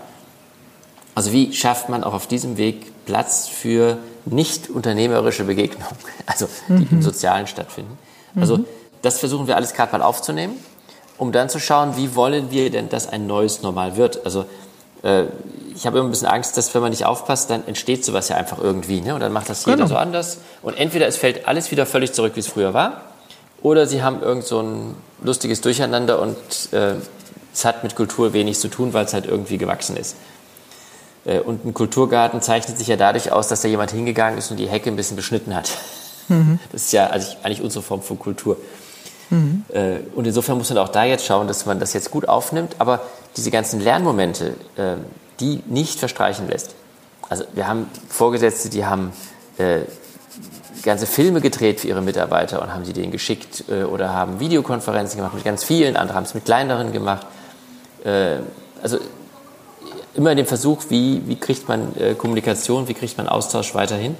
Also 1.15 1.31
wie 1.31 1.53
schafft 1.53 1.89
man 1.89 2.03
auch 2.03 2.13
auf 2.13 2.27
diesem 2.27 2.57
Weg 2.57 3.05
Platz 3.05 3.47
für 3.47 3.97
nicht 4.25 4.69
unternehmerische 4.69 5.45
Begegnungen, 5.45 5.95
also 6.25 6.47
die 6.67 6.73
mhm. 6.73 6.87
im 6.91 7.01
Sozialen 7.01 7.47
stattfinden. 7.47 7.97
Also 8.35 8.57
mhm. 8.57 8.65
das 9.01 9.19
versuchen 9.19 9.47
wir 9.47 9.55
alles 9.55 9.73
gerade 9.73 9.91
mal 9.93 10.01
aufzunehmen, 10.01 10.55
um 11.17 11.31
dann 11.31 11.49
zu 11.49 11.59
schauen, 11.59 11.97
wie 11.97 12.15
wollen 12.15 12.51
wir 12.51 12.69
denn, 12.69 12.89
dass 12.89 13.07
ein 13.07 13.25
neues 13.25 13.61
Normal 13.61 13.95
wird. 13.97 14.25
Also 14.25 14.45
äh, 15.03 15.25
ich 15.75 15.85
habe 15.85 15.99
immer 15.99 16.07
ein 16.07 16.11
bisschen 16.11 16.27
Angst, 16.27 16.57
dass 16.57 16.73
wenn 16.73 16.81
man 16.81 16.89
nicht 16.89 17.05
aufpasst, 17.05 17.49
dann 17.49 17.67
entsteht 17.67 18.03
sowas 18.03 18.29
ja 18.29 18.35
einfach 18.35 18.57
irgendwie. 18.59 19.01
Ne? 19.01 19.13
Und 19.13 19.21
dann 19.21 19.31
macht 19.31 19.49
das 19.49 19.65
jeder 19.65 19.77
genau. 19.77 19.87
so 19.87 19.95
anders. 19.95 20.39
Und 20.61 20.77
entweder 20.77 21.07
es 21.07 21.17
fällt 21.17 21.47
alles 21.47 21.69
wieder 21.71 21.85
völlig 21.85 22.13
zurück, 22.13 22.33
wie 22.35 22.39
es 22.39 22.47
früher 22.47 22.73
war, 22.73 23.01
oder 23.61 23.87
sie 23.87 24.03
haben 24.03 24.21
irgend 24.21 24.45
so 24.45 24.61
ein 24.61 24.95
lustiges 25.21 25.61
Durcheinander 25.61 26.19
und 26.21 26.37
äh, 26.71 26.95
es 27.53 27.65
hat 27.65 27.83
mit 27.83 27.95
Kultur 27.95 28.33
wenig 28.33 28.59
zu 28.59 28.67
tun, 28.67 28.93
weil 28.93 29.05
es 29.05 29.13
halt 29.13 29.25
irgendwie 29.25 29.57
gewachsen 29.57 29.97
ist. 29.97 30.15
Äh, 31.25 31.39
und 31.39 31.65
ein 31.65 31.73
Kulturgarten 31.73 32.41
zeichnet 32.41 32.77
sich 32.77 32.87
ja 32.87 32.95
dadurch 32.95 33.31
aus, 33.31 33.47
dass 33.47 33.61
da 33.61 33.67
jemand 33.67 33.91
hingegangen 33.91 34.37
ist 34.37 34.51
und 34.51 34.57
die 34.57 34.67
Hecke 34.67 34.89
ein 34.89 34.95
bisschen 34.95 35.15
beschnitten 35.15 35.55
hat. 35.55 35.69
Mhm. 36.27 36.59
Das 36.71 36.83
ist 36.83 36.93
ja 36.93 37.07
eigentlich 37.07 37.61
unsere 37.61 37.83
Form 37.83 38.01
von 38.01 38.19
Kultur. 38.19 38.57
Mhm. 39.29 39.65
Äh, 39.69 39.97
und 40.15 40.25
insofern 40.25 40.57
muss 40.57 40.69
man 40.69 40.79
auch 40.79 40.89
da 40.89 41.03
jetzt 41.03 41.25
schauen, 41.25 41.47
dass 41.47 41.65
man 41.65 41.79
das 41.79 41.93
jetzt 41.93 42.11
gut 42.11 42.27
aufnimmt. 42.27 42.75
Aber 42.79 43.01
diese 43.35 43.51
ganzen 43.51 43.79
Lernmomente, 43.79 44.55
äh, 44.75 44.95
die 45.39 45.61
nicht 45.67 45.99
verstreichen 45.99 46.47
lässt. 46.47 46.75
Also 47.29 47.43
wir 47.53 47.67
haben 47.67 47.87
Vorgesetzte, 48.09 48.69
die 48.69 48.85
haben 48.85 49.11
äh, 49.57 49.81
ganze 50.83 51.05
Filme 51.05 51.41
gedreht 51.41 51.81
für 51.81 51.87
ihre 51.87 52.01
Mitarbeiter 52.01 52.61
und 52.61 52.73
haben 52.73 52.85
sie 52.85 52.93
denen 52.93 53.11
geschickt 53.11 53.65
äh, 53.69 53.83
oder 53.83 54.13
haben 54.13 54.39
Videokonferenzen 54.39 55.17
gemacht 55.17 55.33
mit 55.33 55.43
ganz 55.43 55.63
vielen, 55.63 55.97
andere 55.97 56.15
haben 56.15 56.23
es 56.23 56.33
mit 56.33 56.45
kleineren 56.45 56.93
gemacht. 56.93 57.27
Äh, 58.05 58.37
also 58.81 58.99
immer 60.15 60.33
den 60.33 60.45
Versuch, 60.45 60.85
wie, 60.89 61.21
wie 61.25 61.35
kriegt 61.35 61.67
man 61.67 61.95
äh, 61.97 62.13
Kommunikation, 62.15 62.87
wie 62.87 62.93
kriegt 62.93 63.17
man 63.17 63.27
Austausch 63.27 63.75
weiterhin. 63.75 64.15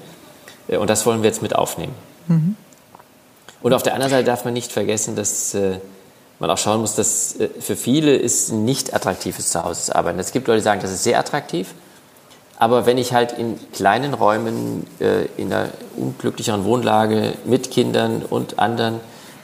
Und 0.67 0.89
das 0.89 1.05
wollen 1.05 1.23
wir 1.23 1.29
jetzt 1.29 1.41
mit 1.41 1.55
aufnehmen. 1.55 1.93
Mhm. 2.27 2.57
Und 3.61 3.73
auf 3.73 3.83
der 3.83 3.93
anderen 3.93 4.11
Seite 4.11 4.25
darf 4.25 4.45
man 4.45 4.53
nicht 4.53 4.71
vergessen, 4.71 5.15
dass 5.15 5.53
äh, 5.53 5.79
man 6.39 6.49
auch 6.49 6.57
schauen 6.57 6.81
muss, 6.81 6.95
dass 6.95 7.39
äh, 7.39 7.49
für 7.59 7.75
viele 7.75 8.15
ist 8.15 8.51
nicht 8.51 8.93
attraktives 8.93 9.49
Zuhause 9.49 9.85
zu 9.85 9.95
arbeiten. 9.95 10.19
Es 10.19 10.31
gibt 10.31 10.47
Leute, 10.47 10.59
die 10.59 10.63
sagen, 10.63 10.81
das 10.81 10.91
ist 10.91 11.03
sehr 11.03 11.19
attraktiv. 11.19 11.73
Aber 12.59 12.85
wenn 12.85 12.97
ich 12.97 13.13
halt 13.13 13.33
in 13.33 13.59
kleinen 13.71 14.13
Räumen, 14.13 14.87
äh, 14.99 15.25
in 15.37 15.53
einer 15.53 15.69
unglücklicheren 15.95 16.65
Wohnlage 16.65 17.33
mit 17.45 17.69
Kindern 17.71 18.23
und 18.23 18.57
anderen 18.57 18.99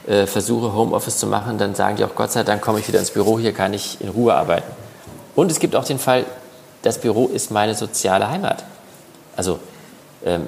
äh, 0.06 0.26
versuche, 0.26 0.74
Homeoffice 0.74 1.18
zu 1.18 1.26
machen, 1.26 1.58
dann 1.58 1.74
sagen 1.74 1.96
die 1.96 2.04
auch, 2.04 2.14
Gott 2.14 2.32
sei 2.32 2.42
Dank 2.42 2.60
komme 2.60 2.80
ich 2.80 2.88
wieder 2.88 2.98
ins 2.98 3.12
Büro, 3.12 3.38
hier 3.38 3.52
kann 3.52 3.72
ich 3.72 4.00
in 4.00 4.08
Ruhe 4.08 4.34
arbeiten. 4.34 4.70
Und 5.36 5.50
es 5.50 5.60
gibt 5.60 5.76
auch 5.76 5.84
den 5.84 5.98
Fall, 5.98 6.24
das 6.82 7.00
Büro 7.00 7.28
ist 7.28 7.50
meine 7.50 7.74
soziale 7.74 8.28
Heimat. 8.28 8.64
Also 9.36 9.58
ähm, 10.24 10.46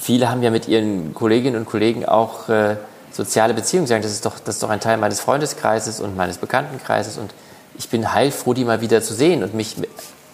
viele 0.00 0.30
haben 0.30 0.42
ja 0.42 0.50
mit 0.50 0.68
ihren 0.68 1.14
Kolleginnen 1.14 1.56
und 1.56 1.66
Kollegen 1.66 2.04
auch 2.06 2.48
äh, 2.48 2.76
soziale 3.12 3.54
Beziehungen 3.54 3.86
sagen, 3.86 4.02
das 4.02 4.12
ist, 4.12 4.24
doch, 4.24 4.38
das 4.38 4.56
ist 4.56 4.62
doch 4.62 4.70
ein 4.70 4.80
Teil 4.80 4.96
meines 4.96 5.20
Freundeskreises 5.20 6.00
und 6.00 6.16
meines 6.16 6.38
Bekanntenkreises 6.38 7.18
und 7.18 7.34
ich 7.76 7.88
bin 7.88 8.12
heilfroh, 8.12 8.54
die 8.54 8.64
mal 8.64 8.80
wieder 8.80 9.02
zu 9.02 9.14
sehen 9.14 9.42
und 9.42 9.54
mich 9.54 9.76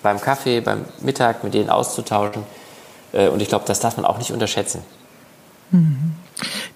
beim 0.02 0.20
Kaffee, 0.20 0.60
beim 0.60 0.84
Mittag 1.00 1.44
mit 1.44 1.54
denen 1.54 1.70
auszutauschen. 1.70 2.42
Äh, 3.12 3.28
und 3.28 3.40
ich 3.40 3.48
glaube, 3.48 3.64
das 3.66 3.80
darf 3.80 3.96
man 3.96 4.06
auch 4.06 4.18
nicht 4.18 4.32
unterschätzen. 4.32 4.82
Mhm. 5.70 6.12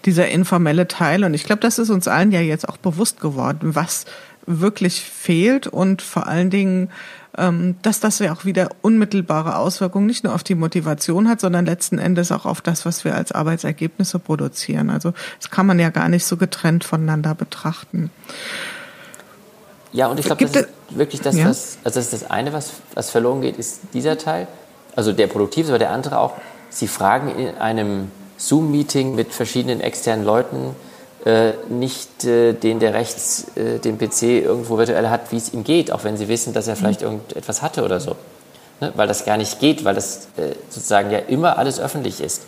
Dieser 0.05 0.29
informelle 0.29 0.89
Teil, 0.89 1.25
und 1.25 1.35
ich 1.35 1.45
glaube, 1.45 1.61
das 1.61 1.79
ist 1.79 1.91
uns 1.91 2.07
allen 2.07 2.33
ja 2.33 2.41
jetzt 2.41 2.69
auch 2.69 2.77
bewusst 2.77 3.21
geworden, 3.21 3.75
was 3.75 4.05
wirklich 4.47 5.03
fehlt 5.03 5.67
und 5.67 6.01
vor 6.01 6.27
allen 6.27 6.51
Dingen, 6.51 6.91
dass 7.83 8.01
das 8.01 8.19
ja 8.19 8.33
auch 8.33 8.45
wieder 8.45 8.71
unmittelbare 8.83 9.57
Auswirkungen 9.57 10.07
nicht 10.07 10.25
nur 10.25 10.35
auf 10.35 10.43
die 10.43 10.57
Motivation 10.57 11.29
hat, 11.29 11.41
sondern 11.41 11.67
letzten 11.67 11.99
Endes 11.99 12.33
auch 12.33 12.47
auf 12.47 12.61
das, 12.61 12.85
was 12.85 13.05
wir 13.05 13.15
als 13.15 13.31
Arbeitsergebnisse 13.31 14.19
produzieren. 14.19 14.91
Also 14.91 15.13
das 15.41 15.51
kann 15.51 15.67
man 15.67 15.79
ja 15.79 15.91
gar 15.91 16.09
nicht 16.09 16.25
so 16.25 16.37
getrennt 16.37 16.83
voneinander 16.83 17.37
betrachten. 17.37 18.11
Ja, 19.93 20.09
und 20.09 20.19
ich 20.19 20.27
glaube, 20.27 20.45
das 20.45 20.63
ist 20.63 20.69
wirklich 20.91 21.21
das, 21.21 21.37
ja? 21.37 21.49
was, 21.49 21.79
also 21.85 22.01
das 22.01 22.13
ist 22.13 22.23
das 22.23 22.31
eine, 22.31 22.53
was, 22.53 22.73
was 22.95 23.11
verloren 23.11 23.41
geht, 23.41 23.57
ist 23.57 23.81
dieser 23.95 24.19
Teil, 24.19 24.49
also 24.97 25.13
der 25.13 25.29
produktiv 25.29 25.65
ist, 25.65 25.71
aber 25.71 25.79
der 25.79 25.91
andere 25.91 26.19
auch, 26.19 26.35
Sie 26.71 26.89
fragen 26.89 27.31
in 27.31 27.57
einem 27.57 28.11
Zoom-Meeting 28.37 29.15
mit 29.15 29.33
verschiedenen 29.33 29.81
externen 29.81 30.25
Leuten, 30.25 30.77
äh, 31.25 31.53
nicht 31.69 32.25
äh, 32.25 32.53
den, 32.53 32.79
der 32.79 32.95
rechts 32.95 33.47
äh, 33.57 33.79
den 33.79 33.99
PC 33.99 34.23
irgendwo 34.45 34.79
virtuell 34.79 35.09
hat, 35.09 35.33
wie 35.33 35.37
es 35.37 35.53
ihm 35.53 35.65
geht, 35.65 35.91
auch 35.91 36.05
wenn 36.05 36.17
sie 36.17 36.29
wissen, 36.29 36.53
dass 36.53 36.69
er 36.69 36.75
mhm. 36.75 36.79
vielleicht 36.79 37.03
irgendetwas 37.03 37.63
hatte 37.63 37.85
oder 37.85 38.01
so. 38.01 38.17
Ne? 38.81 38.93
Weil 38.95 39.09
das 39.09 39.25
gar 39.25 39.37
nicht 39.37 39.59
geht, 39.61 39.85
weil 39.85 39.95
das 39.95 40.29
äh, 40.37 40.55
sozusagen 40.69 41.11
ja 41.11 41.19
immer 41.19 41.59
alles 41.59 41.81
öffentlich 41.81 42.21
ist. 42.21 42.43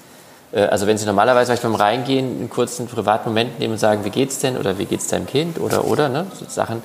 Äh, 0.53 0.63
also 0.63 0.87
wenn 0.87 0.99
Sie 0.99 1.07
normalerweise 1.07 1.47
vielleicht 1.47 1.63
beim 1.63 1.75
Reingehen 1.75 2.39
einen 2.39 2.51
kurzen 2.51 2.87
privaten 2.87 3.29
Moment 3.31 3.59
nehmen 3.59 3.73
und 3.73 3.79
sagen, 3.79 4.05
wie 4.05 4.11
geht's 4.11 4.39
denn 4.39 4.57
oder 4.57 4.79
wie 4.79 4.85
geht's 4.85 5.09
deinem 5.09 5.27
Kind 5.27 5.59
oder 5.59 5.85
oder, 5.85 6.09
ne? 6.09 6.27
so 6.39 6.47
Sachen, 6.49 6.83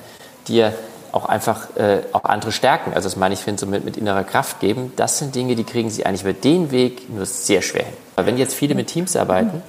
die 0.48 0.56
ja 0.56 0.72
auch 1.12 1.26
einfach 1.26 1.74
äh, 1.76 2.00
auch 2.12 2.24
andere 2.24 2.52
stärken. 2.52 2.92
Also 2.92 3.08
das 3.08 3.16
meine 3.16 3.34
ich, 3.34 3.40
finde, 3.40 3.60
so 3.60 3.66
mit, 3.66 3.84
mit 3.84 3.96
innerer 3.96 4.24
Kraft 4.24 4.60
geben, 4.60 4.92
das 4.96 5.18
sind 5.18 5.34
Dinge, 5.34 5.54
die 5.54 5.64
kriegen 5.64 5.88
Sie 5.88 6.04
eigentlich 6.04 6.22
über 6.22 6.32
den 6.32 6.70
Weg 6.70 7.08
nur 7.08 7.26
sehr 7.26 7.62
schwer 7.62 7.84
hin. 7.84 7.94
Aber 8.16 8.26
wenn 8.26 8.36
jetzt 8.36 8.54
viele 8.54 8.74
mit 8.74 8.88
Teams 8.88 9.16
arbeiten, 9.16 9.62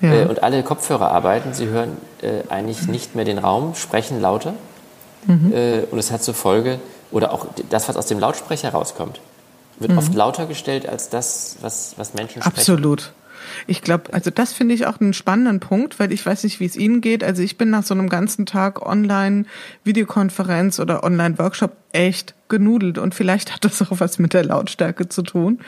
ja. 0.00 0.22
äh, 0.22 0.26
und 0.26 0.42
alle 0.42 0.62
Kopfhörer 0.62 1.10
arbeiten. 1.10 1.54
Sie 1.54 1.66
hören 1.68 1.96
äh, 2.22 2.42
eigentlich 2.48 2.86
nicht 2.88 3.14
mehr 3.14 3.24
den 3.24 3.38
Raum, 3.38 3.74
sprechen 3.74 4.20
lauter. 4.20 4.54
Mhm. 5.26 5.52
Äh, 5.52 5.80
und 5.90 5.98
es 5.98 6.10
hat 6.10 6.22
zur 6.22 6.34
Folge, 6.34 6.80
oder 7.10 7.32
auch 7.32 7.46
das, 7.70 7.88
was 7.88 7.96
aus 7.96 8.06
dem 8.06 8.18
Lautsprecher 8.18 8.70
rauskommt, 8.70 9.20
wird 9.78 9.92
mhm. 9.92 9.98
oft 9.98 10.14
lauter 10.14 10.46
gestellt 10.46 10.88
als 10.88 11.08
das, 11.08 11.56
was, 11.60 11.94
was 11.96 12.14
Menschen 12.14 12.42
sprechen. 12.42 12.58
Absolut. 12.58 13.12
Ich 13.66 13.82
glaube, 13.82 14.12
also 14.12 14.30
das 14.30 14.52
finde 14.52 14.74
ich 14.74 14.86
auch 14.86 15.00
einen 15.00 15.12
spannenden 15.12 15.60
Punkt, 15.60 15.98
weil 15.98 16.12
ich 16.12 16.24
weiß 16.24 16.44
nicht, 16.44 16.60
wie 16.60 16.66
es 16.66 16.76
Ihnen 16.76 17.00
geht. 17.00 17.24
Also 17.24 17.42
ich 17.42 17.58
bin 17.58 17.70
nach 17.70 17.82
so 17.82 17.94
einem 17.94 18.08
ganzen 18.08 18.46
Tag 18.46 18.86
Online-Videokonferenz 18.86 20.78
oder 20.78 21.02
Online-Workshop 21.02 21.72
echt 21.92 22.34
genudelt 22.48 22.98
und 22.98 23.14
vielleicht 23.14 23.54
hat 23.54 23.64
das 23.64 23.80
auch 23.82 23.88
was 23.98 24.18
mit 24.18 24.34
der 24.34 24.44
Lautstärke 24.44 25.08
zu 25.08 25.22
tun, 25.22 25.60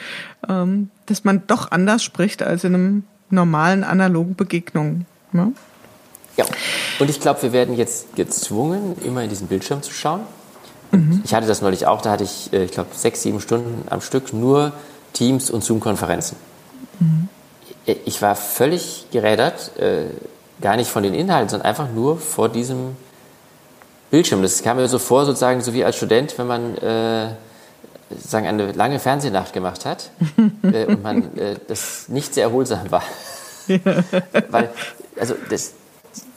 ähm, 0.48 0.90
dass 1.06 1.24
man 1.24 1.46
doch 1.46 1.70
anders 1.70 2.02
spricht 2.02 2.42
als 2.42 2.64
in 2.64 2.74
einem 2.74 3.04
normalen 3.32 3.84
analogen 3.84 4.34
Begegnung. 4.36 5.06
Ne? 5.32 5.52
Ja, 6.36 6.44
und 6.98 7.10
ich 7.10 7.20
glaube, 7.20 7.42
wir 7.42 7.52
werden 7.52 7.76
jetzt 7.76 8.14
gezwungen, 8.14 8.96
immer 9.04 9.22
in 9.22 9.30
diesen 9.30 9.48
Bildschirm 9.48 9.82
zu 9.82 9.92
schauen. 9.92 10.20
Mhm. 10.92 11.22
Ich 11.24 11.34
hatte 11.34 11.46
das 11.46 11.62
neulich 11.62 11.86
auch, 11.86 12.02
da 12.02 12.12
hatte 12.12 12.24
ich, 12.24 12.52
äh, 12.52 12.64
ich 12.64 12.72
glaube, 12.72 12.90
sechs, 12.94 13.22
sieben 13.22 13.40
Stunden 13.40 13.84
am 13.88 14.00
Stück 14.00 14.32
nur 14.32 14.72
Teams 15.12 15.50
und 15.50 15.64
Zoom-Konferenzen. 15.64 16.36
Mhm. 17.00 17.28
Ich 17.84 18.22
war 18.22 18.36
völlig 18.36 19.06
gerädert, 19.10 19.76
äh, 19.78 20.04
gar 20.60 20.76
nicht 20.76 20.88
von 20.88 21.02
den 21.02 21.14
Inhalten, 21.14 21.48
sondern 21.48 21.68
einfach 21.68 21.90
nur 21.90 22.18
vor 22.18 22.48
diesem 22.48 22.96
Bildschirm. 24.10 24.42
Das 24.42 24.62
kam 24.62 24.76
mir 24.76 24.86
so 24.86 24.98
vor, 24.98 25.24
sozusagen, 25.24 25.60
so 25.62 25.74
wie 25.74 25.84
als 25.84 25.96
Student, 25.96 26.38
wenn 26.38 26.46
man 26.46 26.76
äh, 26.76 27.30
sagen, 28.18 28.46
eine 28.46 28.72
lange 28.72 28.98
Fernsehnacht 28.98 29.52
gemacht 29.52 29.84
hat 29.84 30.10
äh, 30.62 30.86
und 30.86 31.02
man 31.02 31.36
äh, 31.36 31.56
das 31.68 32.08
nicht 32.08 32.34
sehr 32.34 32.44
erholsam 32.44 32.90
war. 32.90 33.02
Weil, 34.48 34.70
also 35.18 35.34
das, 35.50 35.72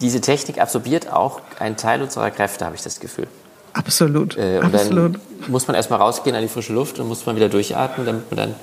diese 0.01 0.21
Technik 0.21 0.59
absorbiert 0.59 1.11
auch 1.11 1.41
einen 1.59 1.77
Teil 1.77 2.01
unserer 2.01 2.31
Kräfte, 2.31 2.65
habe 2.65 2.75
ich 2.75 2.81
das 2.81 2.99
Gefühl. 2.99 3.27
Absolut. 3.73 4.37
Äh, 4.37 4.59
und 4.59 4.73
Absolut. 4.73 5.15
dann 5.15 5.21
muss 5.51 5.67
man 5.67 5.75
erstmal 5.75 5.99
rausgehen 5.99 6.35
an 6.35 6.41
die 6.41 6.47
frische 6.47 6.73
Luft 6.73 6.99
und 6.99 7.07
muss 7.07 7.25
man 7.25 7.35
wieder 7.35 7.49
durchatmen, 7.49 8.05
damit 8.05 8.31
man 8.31 8.37
dann 8.37 8.55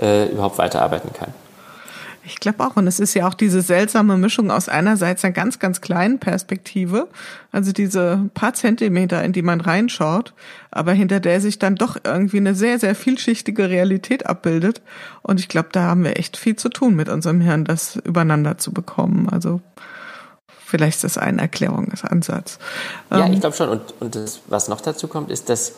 äh, 0.00 0.30
überhaupt 0.30 0.58
weiterarbeiten 0.58 1.12
kann. 1.12 1.34
Ich 2.24 2.38
glaube 2.38 2.64
auch. 2.64 2.76
Und 2.76 2.86
es 2.86 3.00
ist 3.00 3.14
ja 3.14 3.26
auch 3.26 3.34
diese 3.34 3.62
seltsame 3.62 4.16
Mischung 4.16 4.50
aus 4.50 4.68
einerseits 4.68 5.24
einer 5.24 5.32
ganz, 5.32 5.58
ganz 5.58 5.80
kleinen 5.80 6.18
Perspektive, 6.18 7.08
also 7.50 7.72
diese 7.72 8.28
paar 8.34 8.54
Zentimeter, 8.54 9.24
in 9.24 9.32
die 9.32 9.42
man 9.42 9.60
reinschaut, 9.60 10.34
aber 10.70 10.92
hinter 10.92 11.20
der 11.20 11.40
sich 11.40 11.58
dann 11.58 11.76
doch 11.76 11.96
irgendwie 12.04 12.36
eine 12.36 12.54
sehr, 12.54 12.78
sehr 12.78 12.94
vielschichtige 12.94 13.68
Realität 13.68 14.26
abbildet. 14.26 14.82
Und 15.22 15.40
ich 15.40 15.48
glaube, 15.48 15.70
da 15.72 15.82
haben 15.82 16.04
wir 16.04 16.18
echt 16.18 16.36
viel 16.36 16.56
zu 16.56 16.68
tun 16.68 16.94
mit 16.94 17.08
unserem 17.08 17.40
Hirn, 17.40 17.64
das 17.64 17.96
übereinander 17.96 18.58
zu 18.58 18.72
bekommen. 18.72 19.28
Also 19.30 19.60
Vielleicht 20.70 21.02
ist 21.02 21.04
das 21.04 21.18
ein 21.18 21.40
Erklärungsansatz. 21.40 22.60
Ja, 23.10 23.26
ich 23.26 23.32
ähm, 23.32 23.40
glaube 23.40 23.56
schon. 23.56 23.68
Und, 23.70 23.82
und 23.98 24.14
das, 24.14 24.38
was 24.46 24.68
noch 24.68 24.80
dazu 24.80 25.08
kommt, 25.08 25.28
ist, 25.28 25.48
dass 25.48 25.72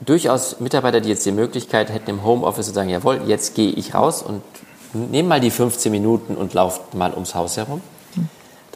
durchaus 0.00 0.60
Mitarbeiter, 0.60 1.00
die 1.00 1.08
jetzt 1.08 1.26
die 1.26 1.32
Möglichkeit 1.32 1.90
hätten, 1.90 2.10
im 2.10 2.24
Homeoffice 2.24 2.66
zu 2.66 2.72
sagen, 2.72 2.88
jawohl, 2.88 3.22
jetzt 3.26 3.56
gehe 3.56 3.70
ich 3.70 3.94
raus 3.94 4.22
und 4.22 4.42
nehme 4.96 5.28
mal 5.28 5.40
die 5.40 5.50
15 5.50 5.92
Minuten 5.92 6.36
und 6.36 6.54
lauft 6.54 6.94
mal 6.94 7.12
ums 7.12 7.34
Haus 7.34 7.56
herum. 7.56 7.80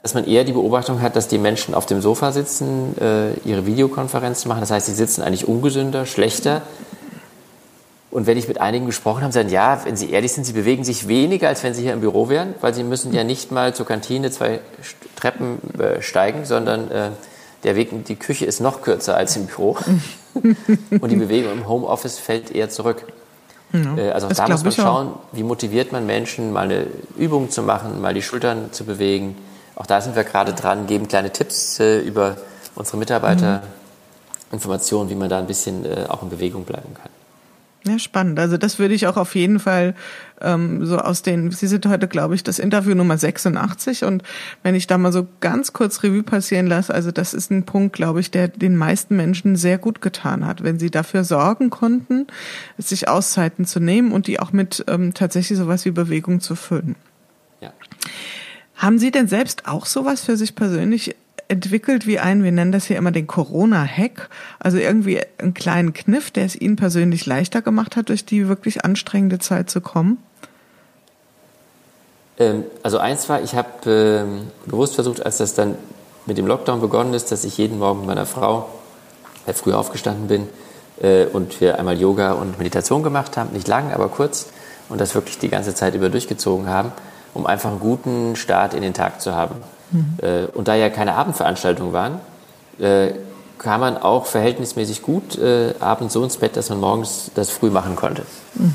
Dass 0.03 0.15
man 0.15 0.25
eher 0.27 0.45
die 0.45 0.53
Beobachtung 0.53 1.03
hat, 1.03 1.15
dass 1.15 1.29
die 1.29 1.39
Menschen 1.39 1.75
auf 1.75 1.85
dem 1.85 2.01
Sofa 2.01 2.33
sitzen, 2.33 2.97
äh, 2.99 3.35
ihre 3.45 3.67
Videokonferenzen 3.67 4.49
machen. 4.49 4.61
Das 4.61 4.71
heißt, 4.71 4.87
sie 4.87 4.95
sitzen 4.95 5.21
eigentlich 5.23 5.47
ungesünder, 5.47 6.07
schlechter, 6.07 6.63
und 8.11 8.27
wenn 8.27 8.37
ich 8.37 8.49
mit 8.49 8.61
einigen 8.61 8.87
gesprochen 8.87 9.23
habe, 9.23 9.33
sagen, 9.33 9.51
ja, 9.51 9.85
wenn 9.85 9.97
Sie 9.97 10.11
ehrlich 10.11 10.33
sind, 10.33 10.45
Sie 10.45 10.53
bewegen 10.53 10.83
sich 10.83 11.07
weniger, 11.07 11.49
als 11.49 11.63
wenn 11.63 11.75
Sie 11.75 11.83
hier 11.83 11.93
im 11.93 12.01
Büro 12.01 12.29
wären, 12.29 12.55
weil 12.61 12.75
Sie 12.75 12.83
müssen 12.83 13.13
ja 13.13 13.23
nicht 13.23 13.53
mal 13.53 13.73
zur 13.73 13.87
Kantine 13.87 14.33
zwei 14.33 14.61
Treppen 15.15 15.59
äh, 15.79 16.03
steigen, 16.03 16.45
sondern 16.45 16.91
äh, 16.91 17.11
der 17.63 17.77
Weg 17.77 17.93
in 17.93 18.03
die 18.03 18.17
Küche 18.17 18.47
ist 18.47 18.61
noch 18.61 18.83
kürzer 18.83 19.17
als 19.17 19.37
im 19.37 19.47
Büro. 19.47 19.77
Und 21.01 21.09
die 21.09 21.17
Bewegung 21.17 21.53
im 21.53 21.69
Homeoffice 21.69 22.19
fällt 22.19 22.51
eher 22.51 22.69
zurück. 22.69 23.05
Ja, 23.73 23.97
äh, 23.97 24.11
also 24.11 24.27
auch 24.29 24.33
da 24.33 24.49
muss 24.49 24.65
man 24.65 24.73
schauen, 24.73 25.15
wie 25.33 25.43
motiviert 25.43 25.93
man 25.93 26.07
Menschen, 26.07 26.53
mal 26.53 26.65
eine 26.65 26.87
Übung 27.17 27.51
zu 27.51 27.63
machen, 27.63 28.01
mal 28.01 28.15
die 28.15 28.23
Schultern 28.23 28.73
zu 28.73 28.85
bewegen. 28.85 29.37
Auch 29.77 29.87
da 29.87 30.01
sind 30.01 30.17
wir 30.17 30.25
gerade 30.25 30.53
dran, 30.53 30.87
geben 30.87 31.09
kleine 31.09 31.31
Tipps 31.31 31.81
äh, 31.81 32.01
über 32.01 32.37
unsere 32.75 32.97
Mitarbeiter, 32.97 33.59
mhm. 33.59 34.55
Informationen, 34.55 35.11
wie 35.11 35.15
man 35.15 35.29
da 35.29 35.39
ein 35.39 35.47
bisschen 35.47 35.85
äh, 35.85 36.07
auch 36.09 36.23
in 36.23 36.31
Bewegung 36.31 36.65
bleiben 36.65 36.95
kann. 36.95 37.11
Ja, 37.87 37.99
spannend. 37.99 38.39
Also 38.39 38.59
das 38.59 38.79
würde 38.79 38.95
ich 38.95 39.07
auch 39.07 39.17
auf 39.17 39.35
jeden 39.35 39.59
Fall 39.59 39.95
ähm, 40.43 40.85
so 40.85 40.99
aus 40.99 41.23
den, 41.23 41.51
Sie 41.51 41.67
sind 41.67 41.87
heute, 41.87 42.09
glaube 42.09 42.35
ich, 42.35 42.45
das 42.45 42.59
Interview 42.59 42.95
Nummer 42.95 43.17
86 43.17 44.05
und 44.05 44.23
wenn 44.63 44.75
ich 44.75 44.87
da 44.87 44.99
mal 44.99 45.13
so 45.13 45.27
ganz 45.41 45.73
kurz 45.73 46.03
Revue 46.03 46.23
passieren 46.23 46.67
lasse, 46.67 46.93
also 46.93 47.11
das 47.11 47.33
ist 47.33 47.51
ein 47.51 47.65
Punkt, 47.65 47.97
glaube 47.97 48.21
ich, 48.21 48.31
der 48.31 48.49
den 48.49 48.77
meisten 48.77 49.17
Menschen 49.17 49.57
sehr 49.57 49.79
gut 49.79 50.03
getan 50.03 50.47
hat, 50.47 50.63
wenn 50.63 50.79
sie 50.79 50.91
dafür 50.91 51.25
sorgen 51.25 51.71
konnten, 51.71 52.27
sich 52.77 53.09
Auszeiten 53.09 53.65
zu 53.65 53.81
nehmen 53.81 54.13
und 54.13 54.27
die 54.27 54.41
auch 54.41 54.53
mit 54.53 54.85
ähm, 54.87 55.15
tatsächlich 55.15 55.59
sowas 55.59 55.87
wie 55.87 55.91
Bewegung 55.91 56.41
zu 56.41 56.57
füllen. 56.57 56.97
Ja. 57.61 57.73
Haben 58.75 58.99
Sie 58.99 59.11
denn 59.11 59.29
selbst 59.29 59.67
auch 59.67 59.87
sowas 59.87 60.23
für 60.23 60.37
sich 60.37 60.55
persönlich 60.55 61.15
entwickelt 61.51 62.07
wie 62.07 62.19
ein, 62.19 62.45
wir 62.45 62.53
nennen 62.53 62.73
das 62.73 62.87
hier 62.87 62.97
immer 62.97 63.11
den 63.11 63.27
Corona-Hack, 63.27 64.31
also 64.59 64.79
irgendwie 64.79 65.21
einen 65.39 65.55
kleinen 65.55 65.93
Kniff, 65.93 66.31
der 66.31 66.45
es 66.45 66.55
Ihnen 66.55 66.77
persönlich 66.77 67.27
leichter 67.27 67.61
gemacht 67.61 67.97
hat, 67.97 68.09
durch 68.09 68.25
die 68.25 68.49
wirklich 68.49 68.85
anstrengende 68.85 69.39
Zeit 69.39 69.69
zu 69.69 69.81
kommen? 69.81 70.19
Ähm, 72.39 72.65
also 72.83 72.99
eins 72.99 73.29
war, 73.29 73.43
ich 73.43 73.55
habe 73.55 73.69
ähm, 73.91 74.49
bewusst 74.67 74.95
versucht, 74.95 75.25
als 75.27 75.39
das 75.39 75.55
dann 75.55 75.75
mit 76.27 76.39
dem 76.39 76.47
Lockdown 76.47 76.81
begonnen 76.81 77.15
ist, 77.15 77.33
dass 77.33 77.45
ich 77.45 77.59
jeden 77.59 77.79
Morgen 77.79 78.01
mit 78.01 78.09
meiner 78.09 78.27
Frau 78.27 78.69
äh, 79.47 79.53
früh 79.53 79.73
aufgestanden 79.73 80.29
bin 80.29 80.49
äh, 81.03 81.27
und 81.27 81.61
wir 81.61 81.79
einmal 81.79 81.99
Yoga 81.99 82.33
und 82.33 82.59
Meditation 82.59 83.03
gemacht 83.03 83.37
haben, 83.37 83.53
nicht 83.53 83.67
lang, 83.67 83.93
aber 83.93 84.09
kurz 84.09 84.47
und 84.89 85.01
das 85.01 85.15
wirklich 85.15 85.39
die 85.39 85.49
ganze 85.49 85.75
Zeit 85.75 85.95
über 85.95 86.09
durchgezogen 86.09 86.69
haben, 86.69 86.93
um 87.35 87.47
einfach 87.47 87.71
einen 87.71 87.81
guten 87.81 88.37
Start 88.37 88.75
in 88.75 88.83
den 88.83 88.95
Tag 88.95 89.21
zu 89.21 89.35
haben. 89.35 89.57
Mhm. 89.93 90.49
und 90.55 90.69
da 90.69 90.75
ja 90.75 90.89
keine 90.89 91.15
Abendveranstaltungen 91.15 91.93
waren, 91.93 92.21
äh, 92.79 93.13
kam 93.59 93.81
man 93.81 93.99
auch 93.99 94.27
verhältnismäßig 94.27 95.03
gut 95.03 95.37
äh, 95.37 95.75
abends 95.81 96.15
so 96.15 96.25
ins 96.25 96.37
Bett, 96.39 96.57
dass 96.57 96.71
man 96.71 96.81
morgens 96.81 97.31
das 97.35 97.51
früh 97.51 97.71
machen 97.71 97.97
konnte. 97.97 98.23
Mhm. 98.55 98.75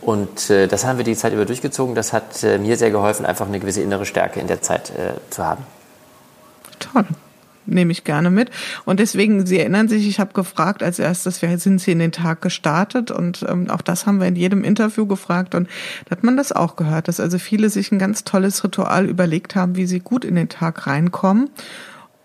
Und 0.00 0.50
das 0.50 0.84
haben 0.84 0.96
wir 0.96 1.04
die 1.04 1.14
Zeit 1.14 1.32
über 1.32 1.44
durchgezogen. 1.44 1.94
Das 1.94 2.12
hat 2.12 2.42
mir 2.42 2.76
sehr 2.76 2.90
geholfen, 2.90 3.24
einfach 3.24 3.46
eine 3.46 3.60
gewisse 3.60 3.80
innere 3.80 4.04
Stärke 4.04 4.40
in 4.40 4.48
der 4.48 4.60
Zeit 4.60 4.90
zu 5.30 5.46
haben. 5.46 5.62
Toll 6.80 7.04
nehme 7.66 7.92
ich 7.92 8.04
gerne 8.04 8.30
mit. 8.30 8.50
Und 8.84 9.00
deswegen, 9.00 9.46
Sie 9.46 9.58
erinnern 9.58 9.88
sich, 9.88 10.08
ich 10.08 10.20
habe 10.20 10.32
gefragt 10.32 10.82
als 10.82 10.98
erstes, 10.98 11.42
wer 11.42 11.58
sind 11.58 11.80
Sie 11.80 11.92
in 11.92 11.98
den 11.98 12.12
Tag 12.12 12.42
gestartet? 12.42 13.10
Und 13.10 13.44
ähm, 13.48 13.70
auch 13.70 13.82
das 13.82 14.06
haben 14.06 14.20
wir 14.20 14.26
in 14.26 14.36
jedem 14.36 14.64
Interview 14.64 15.06
gefragt. 15.06 15.54
Und 15.54 15.68
da 16.06 16.12
hat 16.12 16.24
man 16.24 16.36
das 16.36 16.52
auch 16.52 16.76
gehört, 16.76 17.08
dass 17.08 17.20
also 17.20 17.38
viele 17.38 17.70
sich 17.70 17.92
ein 17.92 17.98
ganz 17.98 18.24
tolles 18.24 18.62
Ritual 18.64 19.06
überlegt 19.06 19.54
haben, 19.54 19.76
wie 19.76 19.86
sie 19.86 20.00
gut 20.00 20.24
in 20.24 20.34
den 20.34 20.48
Tag 20.48 20.86
reinkommen. 20.86 21.50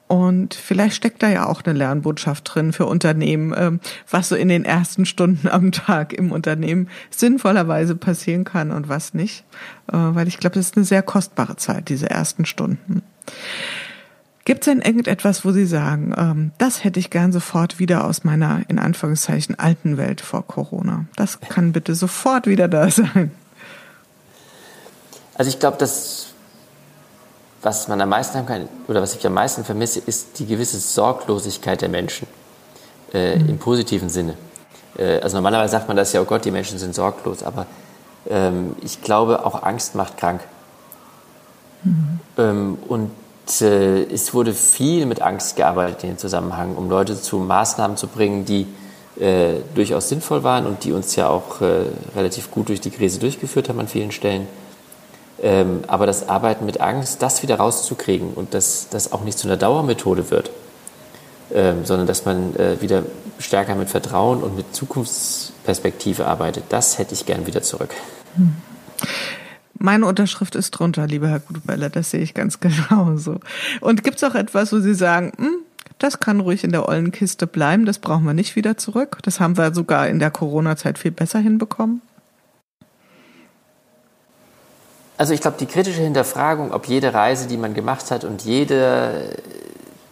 Und 0.07 0.53
vielleicht 0.53 0.95
steckt 0.95 1.23
da 1.23 1.29
ja 1.29 1.47
auch 1.47 1.63
eine 1.63 1.77
Lernbotschaft 1.77 2.51
drin 2.53 2.73
für 2.73 2.86
Unternehmen, 2.86 3.55
ähm, 3.57 3.79
was 4.09 4.29
so 4.29 4.36
in 4.36 4.49
den 4.49 4.63
ersten 4.63 5.05
Stunden 5.05 5.47
am 5.47 5.71
Tag 5.71 6.13
im 6.13 6.31
Unternehmen 6.31 6.89
sinnvollerweise 7.09 7.95
passieren 7.95 8.43
kann 8.43 8.71
und 8.71 8.88
was 8.88 9.15
nicht. 9.15 9.43
Äh, 9.91 9.97
weil 9.97 10.27
ich 10.27 10.38
glaube, 10.38 10.55
das 10.55 10.67
ist 10.67 10.77
eine 10.77 10.86
sehr 10.86 11.01
kostbare 11.01 11.55
Zeit, 11.55 11.89
diese 11.89 12.09
ersten 12.09 12.45
Stunden. 12.45 13.01
Gibt 14.46 14.62
es 14.62 14.72
denn 14.72 14.82
irgendetwas, 14.82 15.43
wo 15.43 15.52
Sie 15.52 15.66
sagen, 15.66 16.14
ähm, 16.16 16.52
das 16.60 16.84
hätte 16.84 17.00
ich 17.00 17.10
gern 17.10 17.32
sofort 17.32 17.80
wieder 17.80 18.06
aus 18.06 18.24
meiner, 18.24 18.62
in 18.68 18.78
Anführungszeichen, 18.78 19.58
alten 19.58 19.98
Welt 19.98 20.22
vor 20.22 20.46
Corona? 20.46 21.06
Das 21.16 21.39
kann 21.39 21.72
bitte 21.72 21.96
sofort 21.96 22.46
wieder 22.46 22.68
da 22.68 22.89
sein. 22.91 23.32
Also 25.34 25.50
ich 25.50 25.60
glaube, 25.60 25.78
das, 25.80 26.28
was 27.64 27.88
man 27.88 28.00
am 28.00 28.10
meisten 28.10 28.38
haben 28.38 28.46
kann, 28.46 28.70
oder 28.88 29.02
was 29.02 29.16
ich 29.16 29.26
am 29.26 29.34
meisten 29.34 29.66
vermisse, 29.66 30.00
ist 30.00 30.38
die 30.38 30.46
gewisse 30.46 30.80
Sorglosigkeit 30.80 31.82
der 31.82 31.89
Menschen. 31.89 32.28
Äh, 33.14 33.38
mhm. 33.38 33.50
Im 33.50 33.58
positiven 33.58 34.10
Sinne. 34.10 34.36
Äh, 34.96 35.22
also 35.22 35.38
normalerweise 35.38 35.72
sagt 35.72 35.88
man 35.88 35.98
das 35.98 36.14
ja, 36.14 36.22
oh 36.22 36.26
Gott, 36.26 36.46
die 36.46 36.52
Menschen 36.52 36.78
sind 36.78 36.93
sorglos, 36.93 37.41
aber 37.41 37.66
ähm, 38.30 38.76
ich 38.84 39.02
glaube, 39.02 39.43
auch 39.43 39.64
Angst 39.64 39.96
macht 39.96 40.18
krank. 40.18 40.41
Mhm. 41.84 42.20
Ähm, 42.38 42.78
und 42.88 43.10
äh, 43.62 44.04
es 44.04 44.34
wurde 44.34 44.54
viel 44.54 45.06
mit 45.06 45.22
Angst 45.22 45.56
gearbeitet 45.56 46.04
in 46.04 46.10
dem 46.12 46.18
Zusammenhang, 46.18 46.76
um 46.76 46.89
Leute 46.89 47.20
zu 47.20 47.38
Maßnahmen 47.38 47.98
zu 47.98 48.08
bringen, 48.08 48.46
die 48.46 48.68
äh, 49.20 49.62
durchaus 49.76 50.10
sinnvoll 50.10 50.43
waren 50.43 50.66
und 50.66 50.84
die 50.84 50.91
uns 50.91 51.16
ja 51.16 51.30
auch 51.30 51.62
äh, 51.62 51.86
relativ 52.16 52.52
gut 52.52 52.70
durch 52.70 52.82
die 52.82 52.91
Krise 52.91 53.20
durchgeführt 53.20 53.70
haben 53.70 53.80
an 53.80 53.88
vielen 53.88 54.12
Stellen. 54.12 54.48
Ähm, 55.41 55.84
aber 55.88 56.06
das 56.06 56.30
Arbeiten 56.30 56.66
mit 56.66 56.82
Angst, 56.82 57.22
das 57.22 57.43
wieder 57.43 57.58
rauszukriegen 57.58 58.34
und 58.34 58.54
dass 58.54 58.89
das 58.89 59.12
auch 59.12 59.22
nicht 59.22 59.38
zu 59.38 59.48
einer 59.48 59.58
Dauermethode 59.58 60.32
wird, 60.32 60.50
ähm, 61.54 61.86
sondern 61.86 62.08
dass 62.08 62.26
man 62.26 62.56
äh, 62.56 62.82
wieder 62.82 63.04
stärker 63.38 63.76
mit 63.76 63.89
Vertrauen 63.89 64.41
und 64.41 64.56
mit 64.56 64.76
Zukunftsperspektive 64.76 66.26
arbeitet, 66.26 66.66
das 66.70 66.98
hätte 66.98 67.14
ich 67.14 67.26
gern 67.26 67.46
wieder 67.46 67.62
zurück. 67.62 67.93
Hm. 68.36 68.56
Meine 69.78 70.05
Unterschrift 70.05 70.55
ist 70.55 70.71
drunter, 70.71 71.05
lieber 71.05 71.28
Herr 71.28 71.39
Gutweiler, 71.39 71.89
das 71.89 72.11
sehe 72.11 72.21
ich 72.21 72.34
ganz 72.34 72.59
genauso. 72.61 73.39
Und 73.82 74.03
gibt 74.03 74.17
es 74.17 74.23
auch 74.23 74.36
etwas, 74.36 74.71
wo 74.71 74.80
Sie 74.80 74.93
sagen, 74.93 75.34
hm, 75.38 75.57
das 75.99 76.19
kann 76.19 76.39
ruhig 76.39 76.63
in 76.63 76.71
der 76.71 76.88
ollen 76.88 77.11
Kiste 77.11 77.47
bleiben, 77.47 77.86
das 77.86 77.99
brauchen 77.99 78.26
wir 78.26 78.34
nicht 78.34 78.55
wieder 78.55 78.78
zurück? 78.78 79.19
Das 79.23 79.39
haben 79.39 79.57
wir 79.57 79.73
sogar 79.73 80.07
in 80.07 80.19
der 80.19 80.32
Corona-Zeit 80.32 80.97
viel 80.97 81.11
besser 81.11 81.39
hinbekommen? 81.39 82.01
Also 85.17 85.34
ich 85.34 85.39
glaube, 85.39 85.57
die 85.57 85.65
kritische 85.65 86.01
Hinterfragung, 86.01 86.73
ob 86.73 86.88
jede 86.88 87.13
Reise, 87.13 87.47
die 87.47 87.55
man 87.55 87.73
gemacht 87.73 88.11
hat 88.11 88.26
und 88.26 88.43
jede, 88.43 89.38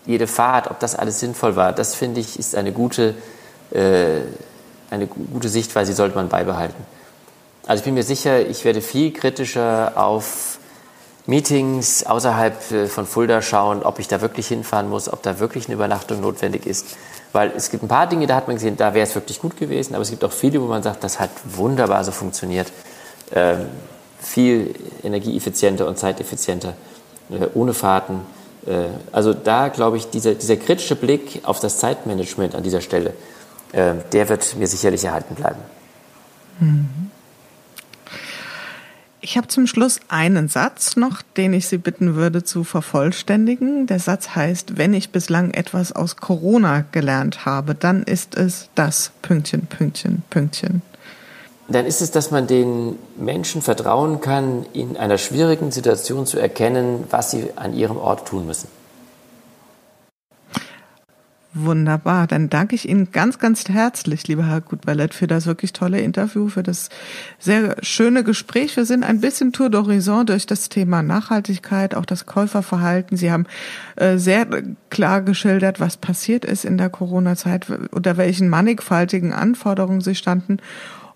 jede 0.05 0.28
Fahrt, 0.28 0.72
ob 0.72 0.80
das 0.80 0.95
alles 0.95 1.20
sinnvoll 1.20 1.57
war, 1.57 1.74
das 1.74 1.95
finde 1.95 2.22
ich, 2.22 2.39
ist 2.39 2.55
eine 2.55 2.72
gute, 2.72 3.14
äh, 3.72 4.22
eine 4.89 5.07
gute 5.07 5.49
Sichtweise, 5.49 5.91
die 5.91 5.95
sollte 5.95 6.16
man 6.16 6.30
beibehalten. 6.30 6.86
Also 7.66 7.82
ich 7.82 7.86
bin 7.86 7.93
mir 7.93 8.03
sicher, 8.03 8.45
ich 8.45 8.66
werde 8.66 8.82
viel 8.82 9.14
kritischer 9.14 9.93
auf 9.95 10.59
Meetings 11.26 12.05
außerhalb 12.05 12.72
äh, 12.72 12.88
von 12.88 13.05
Fulda 13.05 13.41
schauen, 13.41 13.84
ob 13.84 13.99
ich 13.99 14.07
da 14.07 14.20
wirklich 14.22 14.47
hinfahren 14.47 14.89
muss, 14.89 15.11
ob 15.11 15.24
da 15.24 15.39
wirklich 15.39 15.68
eine 15.68 15.76
Übernachtung 15.76 16.20
notwendig 16.20 16.66
ist. 16.66 16.97
Weil 17.32 17.51
es 17.55 17.72
gibt 17.72 17.84
ein 17.84 17.88
paar 17.88 18.07
Dinge, 18.07 18.28
da 18.28 18.36
hat 18.36 18.47
man 18.47 18.57
gesehen, 18.57 18.76
da 18.76 18.93
wäre 18.93 19.07
es 19.07 19.16
wirklich 19.16 19.39
gut 19.39 19.57
gewesen, 19.57 19.95
aber 19.95 20.01
es 20.01 20.09
gibt 20.09 20.24
auch 20.24 20.32
viele, 20.32 20.61
wo 20.61 20.66
man 20.66 20.84
sagt, 20.84 21.03
das 21.03 21.20
hat 21.20 21.32
wunderbar 21.45 22.03
so 22.03 22.11
funktioniert. 22.11 22.72
Ähm, 23.32 23.68
viel 24.20 24.76
energieeffizienter 25.01 25.88
und 25.88 25.97
zeiteffizienter, 25.97 26.74
äh, 27.30 27.47
ohne 27.53 27.74
Fahrten. 27.74 28.22
Äh, 28.68 28.88
also 29.11 29.34
da 29.34 29.70
glaube 29.70 29.97
ich, 29.97 30.09
dieser, 30.09 30.36
dieser 30.36 30.57
kritische 30.57 30.95
Blick 30.95 31.41
auf 31.43 31.59
das 31.61 31.78
Zeitmanagement 31.78 32.53
an 32.53 32.64
dieser 32.64 32.82
Stelle, 32.82 33.14
äh, 33.72 33.93
der 34.11 34.30
wird 34.30 34.55
mir 34.57 34.68
sicherlich 34.68 35.05
erhalten 35.05 35.36
bleiben. 35.36 35.59
Mhm. 36.59 37.11
Ich 39.26 39.38
habe 39.38 39.47
zum 39.47 39.67
Schluss 39.67 40.01
einen 40.09 40.49
Satz 40.49 40.97
noch, 40.97 41.21
den 41.38 41.53
ich 41.53 41.69
Sie 41.69 41.78
bitten 41.78 42.15
würde 42.15 42.43
zu 42.43 42.65
vervollständigen. 42.65 43.88
Der 43.88 43.99
Satz 43.99 44.36
heißt, 44.36 44.78
wenn 44.78 44.93
ich 44.93 45.11
bislang 45.11 45.51
etwas 45.51 45.93
aus 45.93 46.17
Corona 46.17 46.84
gelernt 46.91 47.45
habe, 47.45 47.74
dann 47.74 48.03
ist 48.03 48.36
es 48.36 48.67
das 48.76 49.13
Pünktchen, 49.21 49.67
Pünktchen, 49.67 50.24
Pünktchen. 50.30 50.82
Dann 51.69 51.86
ist 51.86 52.01
es, 52.01 52.11
dass 52.11 52.32
man 52.32 52.47
den 52.47 52.97
Menschen 53.15 53.61
vertrauen 53.61 54.19
kann, 54.19 54.65
in 54.74 54.97
einer 54.97 55.17
schwierigen 55.17 55.71
Situation 55.71 56.26
zu 56.26 56.38
erkennen, 56.38 57.05
was 57.09 57.32
sie 57.32 57.45
an 57.55 57.74
ihrem 57.74 57.95
Ort 57.95 58.28
tun 58.28 58.45
müssen. 58.45 58.67
Wunderbar, 61.56 62.26
dann 62.26 62.49
danke 62.49 62.74
ich 62.74 62.89
Ihnen 62.89 63.12
ganz, 63.12 63.38
ganz 63.38 63.70
herzlich, 63.70 64.28
lieber 64.28 64.47
Herr 64.47 64.62
Gutballett, 64.62 65.14
für 65.14 65.28
das 65.28 65.45
wirklich 65.45 65.72
tolle 65.72 66.01
Interview, 66.01 66.47
für 66.47 66.64
das 66.64 66.89
sehr 67.38 67.76
schöne 67.84 68.24
Gespräch. 68.24 68.76
Wir 68.76 68.86
sind 68.86 69.04
ein 69.04 69.22
bisschen 69.22 69.54
Tour 69.54 69.68
d'Horizon 69.68 70.24
durch 70.26 70.47
das 70.47 70.70
Thema 70.70 71.04
Nachhaltigkeit, 71.04 71.93
auch 71.93 72.06
das 72.06 72.26
Käuferverhalten. 72.26 73.18
Sie 73.18 73.32
haben 73.32 73.45
äh, 73.97 74.18
sehr 74.18 74.47
klar 74.89 75.22
geschildert, 75.22 75.80
was 75.80 75.97
passiert 75.97 76.43
ist 76.43 76.66
in 76.66 76.80
der 76.80 76.89
Corona-Zeit, 76.89 77.68
unter 77.91 78.18
welchen 78.18 78.49
mannigfaltigen 78.49 79.32
Anforderungen 79.32 80.01
Sie 80.01 80.16
standen 80.16 80.58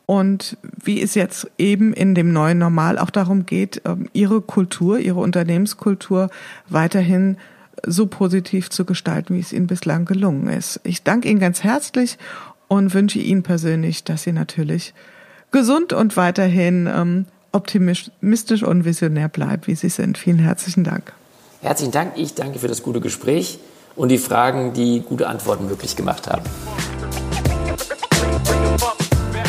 und 0.06 0.56
wie 0.62 1.02
es 1.02 1.16
jetzt 1.16 1.50
eben 1.58 1.94
in 1.94 2.14
dem 2.14 2.32
neuen 2.32 2.60
Normal 2.60 3.00
auch 3.00 3.10
darum 3.10 3.48
geht, 3.48 3.82
ähm, 3.86 4.08
Ihre 4.14 4.42
Kultur, 4.42 5.00
Ihre 5.00 5.20
Unternehmenskultur 5.20 6.30
weiterhin 6.70 7.38
so 7.86 8.08
positiv 8.08 8.70
zu 8.70 8.86
gestalten, 8.86 9.36
wie 9.36 9.40
es 9.40 9.54
Ihnen 9.54 9.68
bislang 9.68 10.06
gelungen 10.06 10.48
ist. 10.48 10.80
Ich 10.84 11.04
danke 11.04 11.30
Ihnen 11.30 11.40
ganz 11.40 11.64
herzlich 11.64 12.18
und 12.68 12.94
wünsche 12.94 13.20
Ihnen 13.20 13.44
persönlich, 13.44 14.04
dass 14.04 14.24
Sie 14.24 14.32
natürlich 14.32 14.94
gesund 15.52 15.94
und 15.94 16.18
weiterhin 16.18 16.88
ähm, 16.94 17.26
optimistisch 17.52 18.64
und 18.64 18.86
visionär 18.86 19.30
bleiben, 19.30 19.64
wie 19.66 19.76
Sie 19.76 19.90
sind. 19.90 20.18
Vielen 20.18 20.40
herzlichen 20.40 20.84
Dank. 20.84 21.14
Herzlichen 21.62 21.92
Dank. 21.92 22.14
Ich 22.16 22.36
danke 22.36 22.60
für 22.60 22.68
das 22.68 22.84
gute 22.84 23.02
Gespräch 23.02 23.60
und 23.96 24.10
die 24.10 24.18
Fragen, 24.18 24.74
die 24.74 25.02
gute 25.02 25.28
Antworten 25.28 25.66
möglich 25.68 25.96
gemacht 25.96 26.28
haben. 26.28 26.44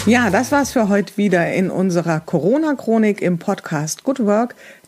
Ja, 0.06 0.30
das 0.30 0.52
war's 0.52 0.72
für 0.72 0.88
heute 0.88 1.18
wieder 1.18 1.52
in 1.52 1.70
unserer 1.70 2.20
Corona-Chronik 2.20 3.20
im 3.20 3.38
Podcast 3.38 4.04
Good 4.04 4.24
Work 4.24 4.54